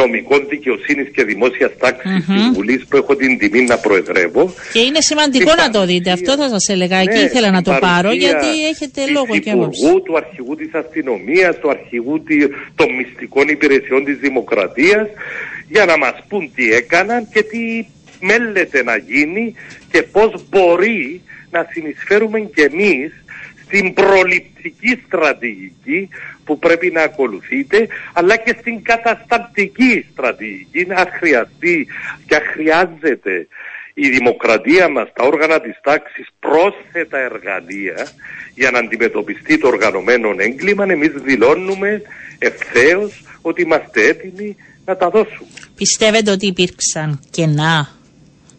Νομικών 0.00 0.46
Δικαιοσύνης 0.48 1.08
και 1.14 1.24
Δημόσιας 1.24 1.72
Τάξης 1.78 2.24
της 2.26 2.48
Βουλής 2.54 2.86
που 2.88 2.96
έχω 2.96 3.16
την 3.16 3.38
τιμή 3.38 3.60
να 3.62 3.78
προεδρεύω. 3.78 4.54
Και 4.72 4.78
είναι 4.78 5.00
σημαντικό 5.00 5.50
Η 5.52 5.54
να 5.56 5.70
το 5.70 5.84
δείτε. 5.86 6.10
παρουσία- 6.10 6.12
Αυτό 6.32 6.42
θα 6.42 6.48
σας 6.48 6.68
έλεγα. 6.74 6.96
Εκεί 6.98 7.18
Ναι, 7.18 7.24
ήθελα 7.28 7.50
να 7.50 7.58
η 7.58 7.62
το 7.62 7.70
πάρω 7.80 8.08
παρουσία 8.08 8.28
γιατί 8.28 8.66
έχετε 8.72 9.00
της 9.04 9.10
λόγο 9.10 9.38
και 9.38 9.50
άποψη. 9.50 9.80
Υπουργού, 9.80 10.02
του 10.02 10.16
αρχηγού 10.16 10.54
της 10.56 10.70
αστυνομίας, 10.72 11.58
του 11.60 11.70
αρχηγού 11.70 12.22
τη- 12.22 12.46
των 12.74 12.88
μυστικών 12.98 13.48
υπηρεσιών 13.48 14.04
της 14.04 14.16
Δημοκρατίας 14.18 15.06
για 15.68 15.84
να 15.84 15.98
μας 15.98 16.14
πούν 16.28 16.50
τι 16.54 16.72
έκαναν 16.72 17.28
και 17.32 17.42
τι 17.42 17.60
μέλεται 18.20 18.82
να 18.82 18.96
γίνει 18.96 19.54
και 19.92 20.02
πώς 20.02 20.30
μπορεί 20.50 21.22
να 21.50 21.66
συνεισφέρουμε 21.72 22.40
κι 22.54 22.60
εμείς 22.60 23.12
στην 23.74 23.94
προληπτική 23.94 25.02
στρατηγική 25.06 26.08
που 26.44 26.58
πρέπει 26.58 26.90
να 26.90 27.02
ακολουθείτε 27.02 27.86
αλλά 28.12 28.36
και 28.36 28.56
στην 28.60 28.82
καταστατική 28.82 30.06
στρατηγική 30.12 30.84
να 30.86 31.06
χρειαστεί 31.18 31.86
και 32.26 32.34
αν 32.34 32.42
χρειάζεται 32.52 33.48
η 33.94 34.08
δημοκρατία 34.08 34.88
μας, 34.88 35.08
τα 35.12 35.24
όργανα 35.24 35.60
της 35.60 35.80
τάξης 35.82 36.26
πρόσθετα 36.38 37.18
εργαλεία 37.18 38.08
για 38.54 38.70
να 38.70 38.78
αντιμετωπιστεί 38.78 39.58
το 39.58 39.66
οργανωμένο 39.66 40.34
έγκλημα, 40.36 40.84
εμείς 40.84 41.12
δηλώνουμε 41.12 42.02
ευθέως 42.38 43.22
ότι 43.42 43.62
είμαστε 43.62 44.06
έτοιμοι 44.06 44.56
να 44.84 44.96
τα 44.96 45.10
δώσουμε. 45.10 45.48
Πιστεύετε 45.76 46.30
ότι 46.30 46.46
υπήρξαν 46.46 47.20
κενά 47.30 47.88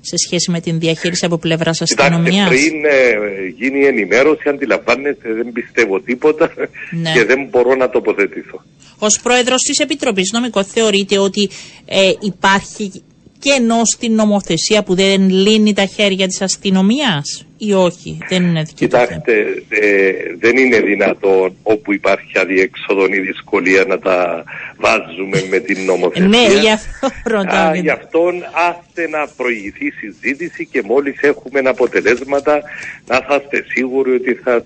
σε 0.06 0.18
σχέση 0.18 0.52
με 0.52 0.60
την 0.60 0.80
διαχείριση 0.80 1.26
από 1.26 1.38
πλευρά 1.38 1.72
αστυνομίας; 1.80 2.48
Πριν 2.48 2.86
ε, 2.86 3.16
γίνει 3.58 3.80
η 3.80 3.86
ενημέρωση, 3.86 4.50
αντιλαμβάνεστε, 4.50 5.34
δεν 5.34 5.52
πιστεύω 5.52 6.00
τίποτα 6.00 6.52
Ναι. 6.92 7.14
και 7.14 7.26
δεν 7.26 7.48
μπορώ 7.50 7.76
να 7.76 7.90
τοποθετηθώ. 7.90 8.64
Ω 9.00 9.08
πρόεδρος 9.24 9.62
της 9.62 9.80
Επιτροπής 9.80 10.32
Νομικών, 10.32 10.64
θεωρείτε 10.66 11.18
ότι 11.18 11.50
ε, 11.86 12.12
υπάρχει 12.20 13.04
κενό 13.40 13.82
στην 13.86 14.16
νομοθεσία 14.16 14.84
που 14.84 14.96
δεν 14.96 15.30
λύνει 15.30 15.74
τα 15.74 15.86
χέρια 15.86 16.28
της 16.28 16.42
αστυνομίας; 16.42 17.46
Ή 17.58 17.74
όχι. 17.74 18.18
Δεν 18.30 18.44
είναι 18.44 18.64
δική 18.64 18.88
του 18.88 18.98
θέμα. 18.98 19.06
Κοιτάξτε, 19.06 19.64
ε, 19.70 20.12
δεν 20.40 20.58
είναι 20.58 20.80
δυνατόν 20.80 21.56
όπου 21.64 21.94
υπάρχει 21.94 22.40
αδιέξοδο 22.40 23.06
ή 23.06 23.20
δυσκολία 23.20 23.84
να 23.88 24.00
τα 24.00 24.44
βάζουμε 24.78 25.44
με 25.50 25.60
την 25.60 25.86
νομοθεσία. 25.86 26.28
Ναι, 26.28 26.60
γι' 26.62 26.72
αυτό 26.72 27.08
ρωτάω. 27.24 27.70
Α, 27.70 27.76
γι' 27.76 27.90
αυτόν 27.90 28.44
άστε 28.70 29.08
να 29.10 29.28
προηγηθεί 29.38 29.86
η 29.86 29.92
συζήτηση 29.92 30.66
και 30.66 30.82
μόλις 30.86 31.22
έχουμε 31.22 31.60
αποτελέσματα 31.60 32.62
να 33.08 33.20
είσαστε 33.24 33.66
σίγουροι 33.68 34.12
ότι 34.12 34.34
θα 34.34 34.66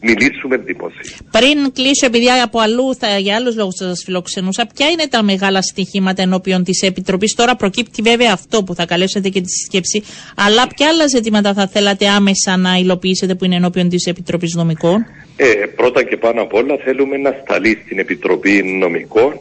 μιλήσουμε 0.00 0.56
δημοσία. 0.56 1.16
Πριν 1.30 1.72
κλείσω, 1.72 2.06
επειδή 2.06 2.26
από 2.42 2.58
αλλού 2.60 2.94
θα, 2.98 3.18
για 3.18 3.36
άλλους 3.36 3.56
λόγους 3.56 3.74
θα 3.74 3.84
σας 3.84 4.02
φιλοξενούσα, 4.04 4.66
ποια 4.74 4.88
είναι 4.88 5.06
τα 5.06 5.22
μεγάλα 5.22 5.62
στοιχήματα 5.62 6.22
ενώπιον 6.22 6.64
της 6.64 6.82
Επιτροπής; 6.82 7.34
Τώρα 7.34 7.56
προκύπτει 7.56 8.02
βέβαια 8.02 8.32
αυτό 8.32 8.62
που 8.64 8.74
θα 8.74 8.86
καλέσετε 8.86 9.28
και 9.28 9.40
τη 9.40 9.48
συσκέψη, 9.50 10.02
αλλά 10.36 10.66
ποια 10.66 10.88
άλλα 10.88 11.06
ζητήματα 11.06 11.54
θα 11.54 11.66
θέλατε 11.66 12.08
άμεσα 12.08 12.56
να 12.56 12.76
υλοποιήσετε 12.76 13.34
που 13.34 13.44
είναι 13.44 13.56
ενώπιον 13.56 13.88
της 13.88 14.06
Επιτροπής 14.06 14.54
Νομικών; 14.54 15.06
Ε, 15.36 15.66
πρώτα 15.76 16.02
και 16.02 16.16
πάνω 16.16 16.42
απ' 16.42 16.54
όλα 16.54 16.76
θέλουμε 16.84 17.16
να 17.16 17.36
σταλεί 17.42 17.82
στην 17.84 17.98
Επιτροπή 17.98 18.62
Νομικών 18.62 19.32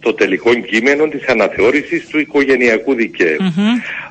το 0.00 0.14
τελικό 0.14 0.54
κείμενο 0.54 1.08
της 1.08 1.26
αναθεώρησης 1.26 2.06
του 2.06 2.18
οικογενειακού 2.18 2.94
δικαίου. 2.94 3.38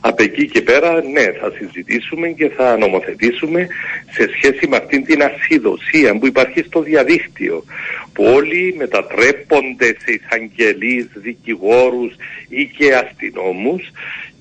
Από 0.02 0.24
εκεί 0.24 0.48
και 0.48 0.62
πέρα, 0.62 1.04
ναι, 1.04 1.24
θα 1.24 1.52
συζητήσουμε 1.58 2.28
και 2.28 2.50
θα 2.50 2.78
νομοθετήσουμε 2.78 3.68
σε 4.12 4.30
σχέση 4.34 4.68
με 4.68 4.78
αυτήν 4.78 5.04
την 5.04 5.24
ασυδοσία 5.24 6.18
που 6.18 6.28
υπάρχει 6.28 6.62
στο 6.62 6.82
διαδίκτυο. 6.82 7.64
Που 8.14 8.24
όλοι 8.24 8.76
μετατρέπονται 8.78 9.96
σε 10.06 10.12
εισαγγελείς, 10.12 11.08
δικηγόρους 11.14 12.16
ή 12.50 12.66
και 12.66 12.96
αστυνόμους 12.96 13.92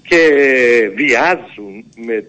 και 0.02 0.30
βιάζουν 0.94 1.84
με 1.96 2.24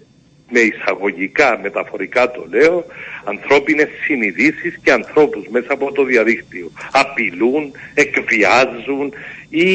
με 0.49 0.59
εισαγωγικά, 0.59 1.59
μεταφορικά 1.61 2.31
το 2.31 2.45
λέω, 2.49 2.85
ανθρώπινες 3.23 3.87
συνειδήσεις 4.03 4.79
και 4.83 4.91
ανθρώπους 4.91 5.47
μέσα 5.49 5.73
από 5.73 5.91
το 5.91 6.03
διαδίκτυο. 6.03 6.71
Απειλούν, 6.91 7.71
εκβιάζουν 7.93 9.13
ή 9.49 9.69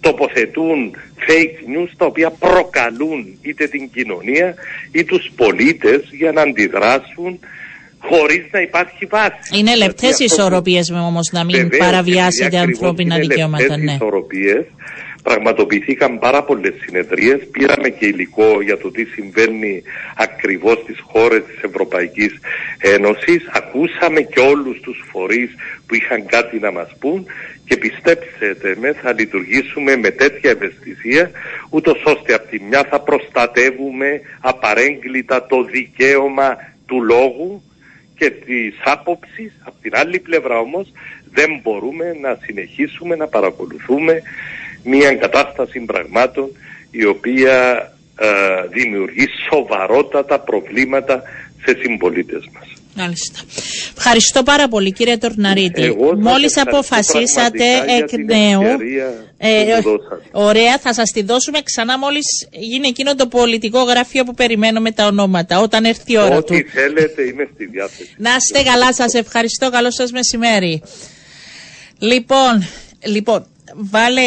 τοποθετούν 0.00 0.96
fake 1.28 1.58
news 1.78 1.88
τα 1.96 2.06
οποία 2.06 2.30
προκαλούν 2.30 3.38
είτε 3.42 3.66
την 3.66 3.90
κοινωνία 3.90 4.54
ή 4.92 5.04
τους 5.04 5.30
πολίτες 5.36 6.02
για 6.10 6.32
να 6.32 6.42
αντιδράσουν 6.42 7.38
χωρίς 8.02 8.44
να 8.50 8.60
υπάρχει 8.60 9.06
βάση. 9.06 9.58
Είναι 9.58 9.76
λεπτές 9.76 10.00
Δηλαδή 10.00 10.24
αυτό 10.24 10.34
που- 10.36 10.40
ισορροπίες 10.42 10.90
όμως 10.90 11.30
να 11.32 11.44
μην 11.44 11.56
Βεβαίως, 11.56 11.78
παραβιάσετε 11.86 12.44
επειδή 12.46 12.56
ακριβώς 12.62 12.80
ανθρώπινα 12.82 13.14
είναι 13.14 13.26
δικαιώματα. 13.26 13.62
λεπτές 13.62 13.84
Ναι. 13.84 13.92
ισορροπίες. 13.92 14.64
Πραγματοποιηθήκαν 15.22 16.18
πάρα 16.18 16.42
πολλές 16.42 16.74
συνεδρίες, 16.84 17.46
πήραμε 17.50 17.88
και 17.88 18.06
υλικό 18.06 18.60
για 18.60 18.78
το 18.78 18.90
τι 18.90 19.04
συμβαίνει 19.04 19.82
ακριβώς 20.16 20.78
στις 20.82 21.00
χώρες 21.00 21.42
της 21.44 21.62
Ευρωπαϊκής 21.62 22.38
Ένωσης, 22.78 23.48
ακούσαμε 23.52 24.20
και 24.20 24.40
όλους 24.40 24.80
τους 24.80 25.04
φορείς 25.12 25.54
που 25.86 25.94
είχαν 25.94 26.26
κάτι 26.26 26.58
να 26.58 26.72
μας 26.72 26.96
πούν. 26.98 27.26
Και 27.64 27.76
πιστέψτε 27.76 28.76
με 28.80 28.92
θα 28.92 29.12
λειτουργήσουμε 29.12 29.96
με 29.96 30.10
τέτοια 30.10 30.50
ευαισθησία 30.50 31.30
ούτως 31.70 32.02
ώστε 32.04 32.34
από 32.34 32.48
τη 32.48 32.60
μια 32.60 32.84
θα 32.90 33.00
προστατεύουμε 33.00 34.20
απαρέγκλητα 34.40 35.46
το 35.46 35.62
δικαίωμα 35.64 36.56
του 36.86 37.02
λόγου 37.02 37.62
και 38.16 38.30
της 38.30 38.74
άποψης, 38.84 39.52
από 39.64 39.76
την 39.82 39.96
άλλη 39.96 40.18
πλευρά 40.18 40.58
όμως 40.58 40.92
δεν 41.32 41.60
μπορούμε 41.62 42.16
να 42.20 42.38
συνεχίσουμε 42.42 43.16
να 43.16 43.26
παρακολουθούμε 43.26 44.22
μια 44.82 45.14
κατάσταση 45.14 45.80
πραγμάτων 45.80 46.48
η 46.90 47.04
οποία 47.04 47.92
ε, 48.18 48.26
δημιουργεί 48.70 49.26
σοβαρότατα 49.50 50.38
προβλήματα 50.40 51.22
σε 51.64 51.76
συμπολίτες 51.82 52.48
μας. 52.52 52.68
Μάλιστα. 52.94 53.38
Ευχαριστώ 53.96 54.42
πάρα 54.42 54.68
πολύ 54.68 54.92
κύριε 54.92 55.16
Τορναρίτη. 55.16 55.82
Εγώ 55.82 56.08
σας 56.08 56.18
Μόλις 56.18 56.56
ευχαριστώ 56.56 56.60
αποφασίσατε 56.60 57.50
πραγματικά 57.58 57.84
για 57.84 57.96
εκ 57.96 58.06
την 58.06 58.24
νέου. 58.24 58.62
ευκαιρία 58.62 59.06
που 59.38 59.88
μου 59.88 59.96
δώσατε. 59.98 60.22
ωραία, 60.32 60.78
θα 60.78 60.94
σας 60.94 61.10
τη 61.10 61.22
δώσουμε 61.22 61.60
ξανά 61.62 61.98
μόλις 61.98 62.48
γίνει 62.50 62.88
εκείνο 62.88 63.14
το 63.14 63.26
πολιτικό 63.26 63.82
γραφείο 63.82 64.24
που 64.24 64.34
περιμένουμε 64.34 64.90
τα 64.90 65.06
ονόματα, 65.06 65.60
όταν 65.60 65.84
έρθει 65.84 66.12
η 66.12 66.18
ώρα 66.18 66.42
του. 66.42 66.54
Ό,τι 66.56 66.62
θέλετε 66.62 67.22
είμαι 67.22 67.48
στη 67.54 67.66
διάθεση. 67.66 68.14
Να 68.16 68.30
είστε 68.38 68.62
καλά, 68.70 68.92
σας 68.92 69.14
ευχαριστώ. 69.14 69.70
Καλό 69.70 69.90
σας 69.90 70.10
μεσημέρι. 70.12 70.82
Λοιπόν, 71.98 72.66
λοιπόν, 73.06 73.46
βάλε, 73.76 74.20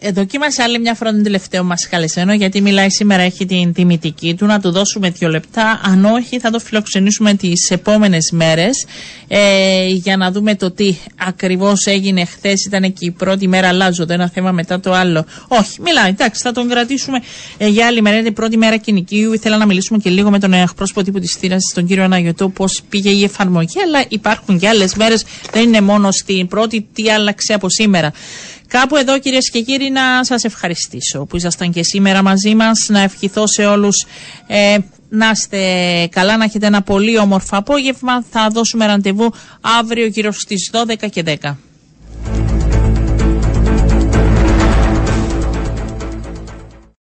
ε, 0.00 0.10
δοκίμασε 0.10 0.62
άλλη 0.62 0.78
μια 0.78 0.94
φορά 0.94 1.10
τον 1.10 1.22
τελευταίο 1.22 1.64
μας 1.64 1.88
καλεσμένο, 1.88 2.34
γιατί 2.34 2.60
μιλάει 2.60 2.90
σήμερα, 2.90 3.22
έχει 3.22 3.46
την 3.46 3.72
τιμητική 3.72 4.34
του, 4.34 4.46
να 4.46 4.60
του 4.60 4.70
δώσουμε 4.70 5.10
δύο 5.10 5.28
λεπτά. 5.28 5.80
Αν 5.84 6.04
όχι, 6.04 6.38
θα 6.38 6.50
το 6.50 6.58
φιλοξενήσουμε 6.58 7.34
τις 7.34 7.70
επόμενες 7.70 8.30
μέρες, 8.32 8.86
ε, 9.28 9.86
για 9.86 10.16
να 10.16 10.30
δούμε 10.30 10.54
το 10.54 10.70
τι 10.70 10.96
ακριβώς 11.16 11.86
έγινε 11.86 12.24
χθες. 12.24 12.64
Ήταν 12.64 12.92
και 12.92 13.04
η 13.04 13.10
πρώτη 13.10 13.48
μέρα, 13.48 13.68
αλλάζω 13.68 14.06
το 14.06 14.12
ένα 14.12 14.28
θέμα 14.28 14.52
μετά 14.52 14.80
το 14.80 14.92
άλλο. 14.92 15.24
Όχι, 15.48 15.80
μιλάει, 15.80 16.08
εντάξει, 16.08 16.42
θα 16.42 16.52
τον 16.52 16.68
κρατήσουμε 16.68 17.18
ε, 17.58 17.68
για 17.68 17.86
άλλη 17.86 18.02
μέρα. 18.02 18.16
Είναι 18.16 18.28
η 18.28 18.32
πρώτη 18.32 18.56
μέρα 18.56 18.76
κυνηγίου. 18.76 19.32
Ήθελα 19.32 19.56
να 19.56 19.66
μιλήσουμε 19.66 19.98
και 19.98 20.10
λίγο 20.10 20.30
με 20.30 20.38
τον 20.38 20.52
εκπρόσωπο 20.52 21.02
τύπου 21.02 21.18
της 21.18 21.36
θύρας, 21.38 21.72
τον 21.74 21.86
κύριο 21.86 22.04
Αναγιωτό, 22.04 22.48
πώς 22.48 22.82
πήγε 22.88 23.10
η 23.10 23.24
εφαρμογή. 23.24 23.80
Αλλά 23.86 24.04
υπάρχουν 24.08 24.58
και 24.58 24.68
άλλες 24.68 24.94
μέρες. 24.94 25.24
Δεν 25.52 25.62
είναι 25.62 25.80
μόνο 25.80 26.10
στην 26.10 26.46
πρώτη, 26.46 26.88
τι 26.92 27.10
άλλαξε 27.10 27.52
από 27.52 27.68
σήμερα. 27.68 28.12
Κάπου 28.70 28.96
εδώ 28.96 29.18
κυρίες 29.18 29.50
και 29.50 29.60
κύριοι 29.60 29.90
να 29.90 30.24
σας 30.24 30.44
ευχαριστήσω 30.44 31.24
που 31.24 31.36
ήσασταν 31.36 31.72
και 31.72 31.82
σήμερα 31.82 32.22
μαζί 32.22 32.54
μας, 32.54 32.86
να 32.88 33.00
ευχηθώ 33.00 33.46
σε 33.46 33.66
όλους 33.66 34.06
ε, 34.46 34.76
να 35.08 35.30
είστε 35.30 35.58
καλά, 36.10 36.36
να 36.36 36.44
έχετε 36.44 36.66
ένα 36.66 36.82
πολύ 36.82 37.18
όμορφο 37.18 37.56
απόγευμα. 37.56 38.24
Θα 38.30 38.48
δώσουμε 38.48 38.86
ραντεβού 38.86 39.32
αύριο 39.60 40.06
γύρω 40.06 40.32
στις 40.32 40.70
12 40.72 41.10
και 41.10 41.22
10. 41.42 41.54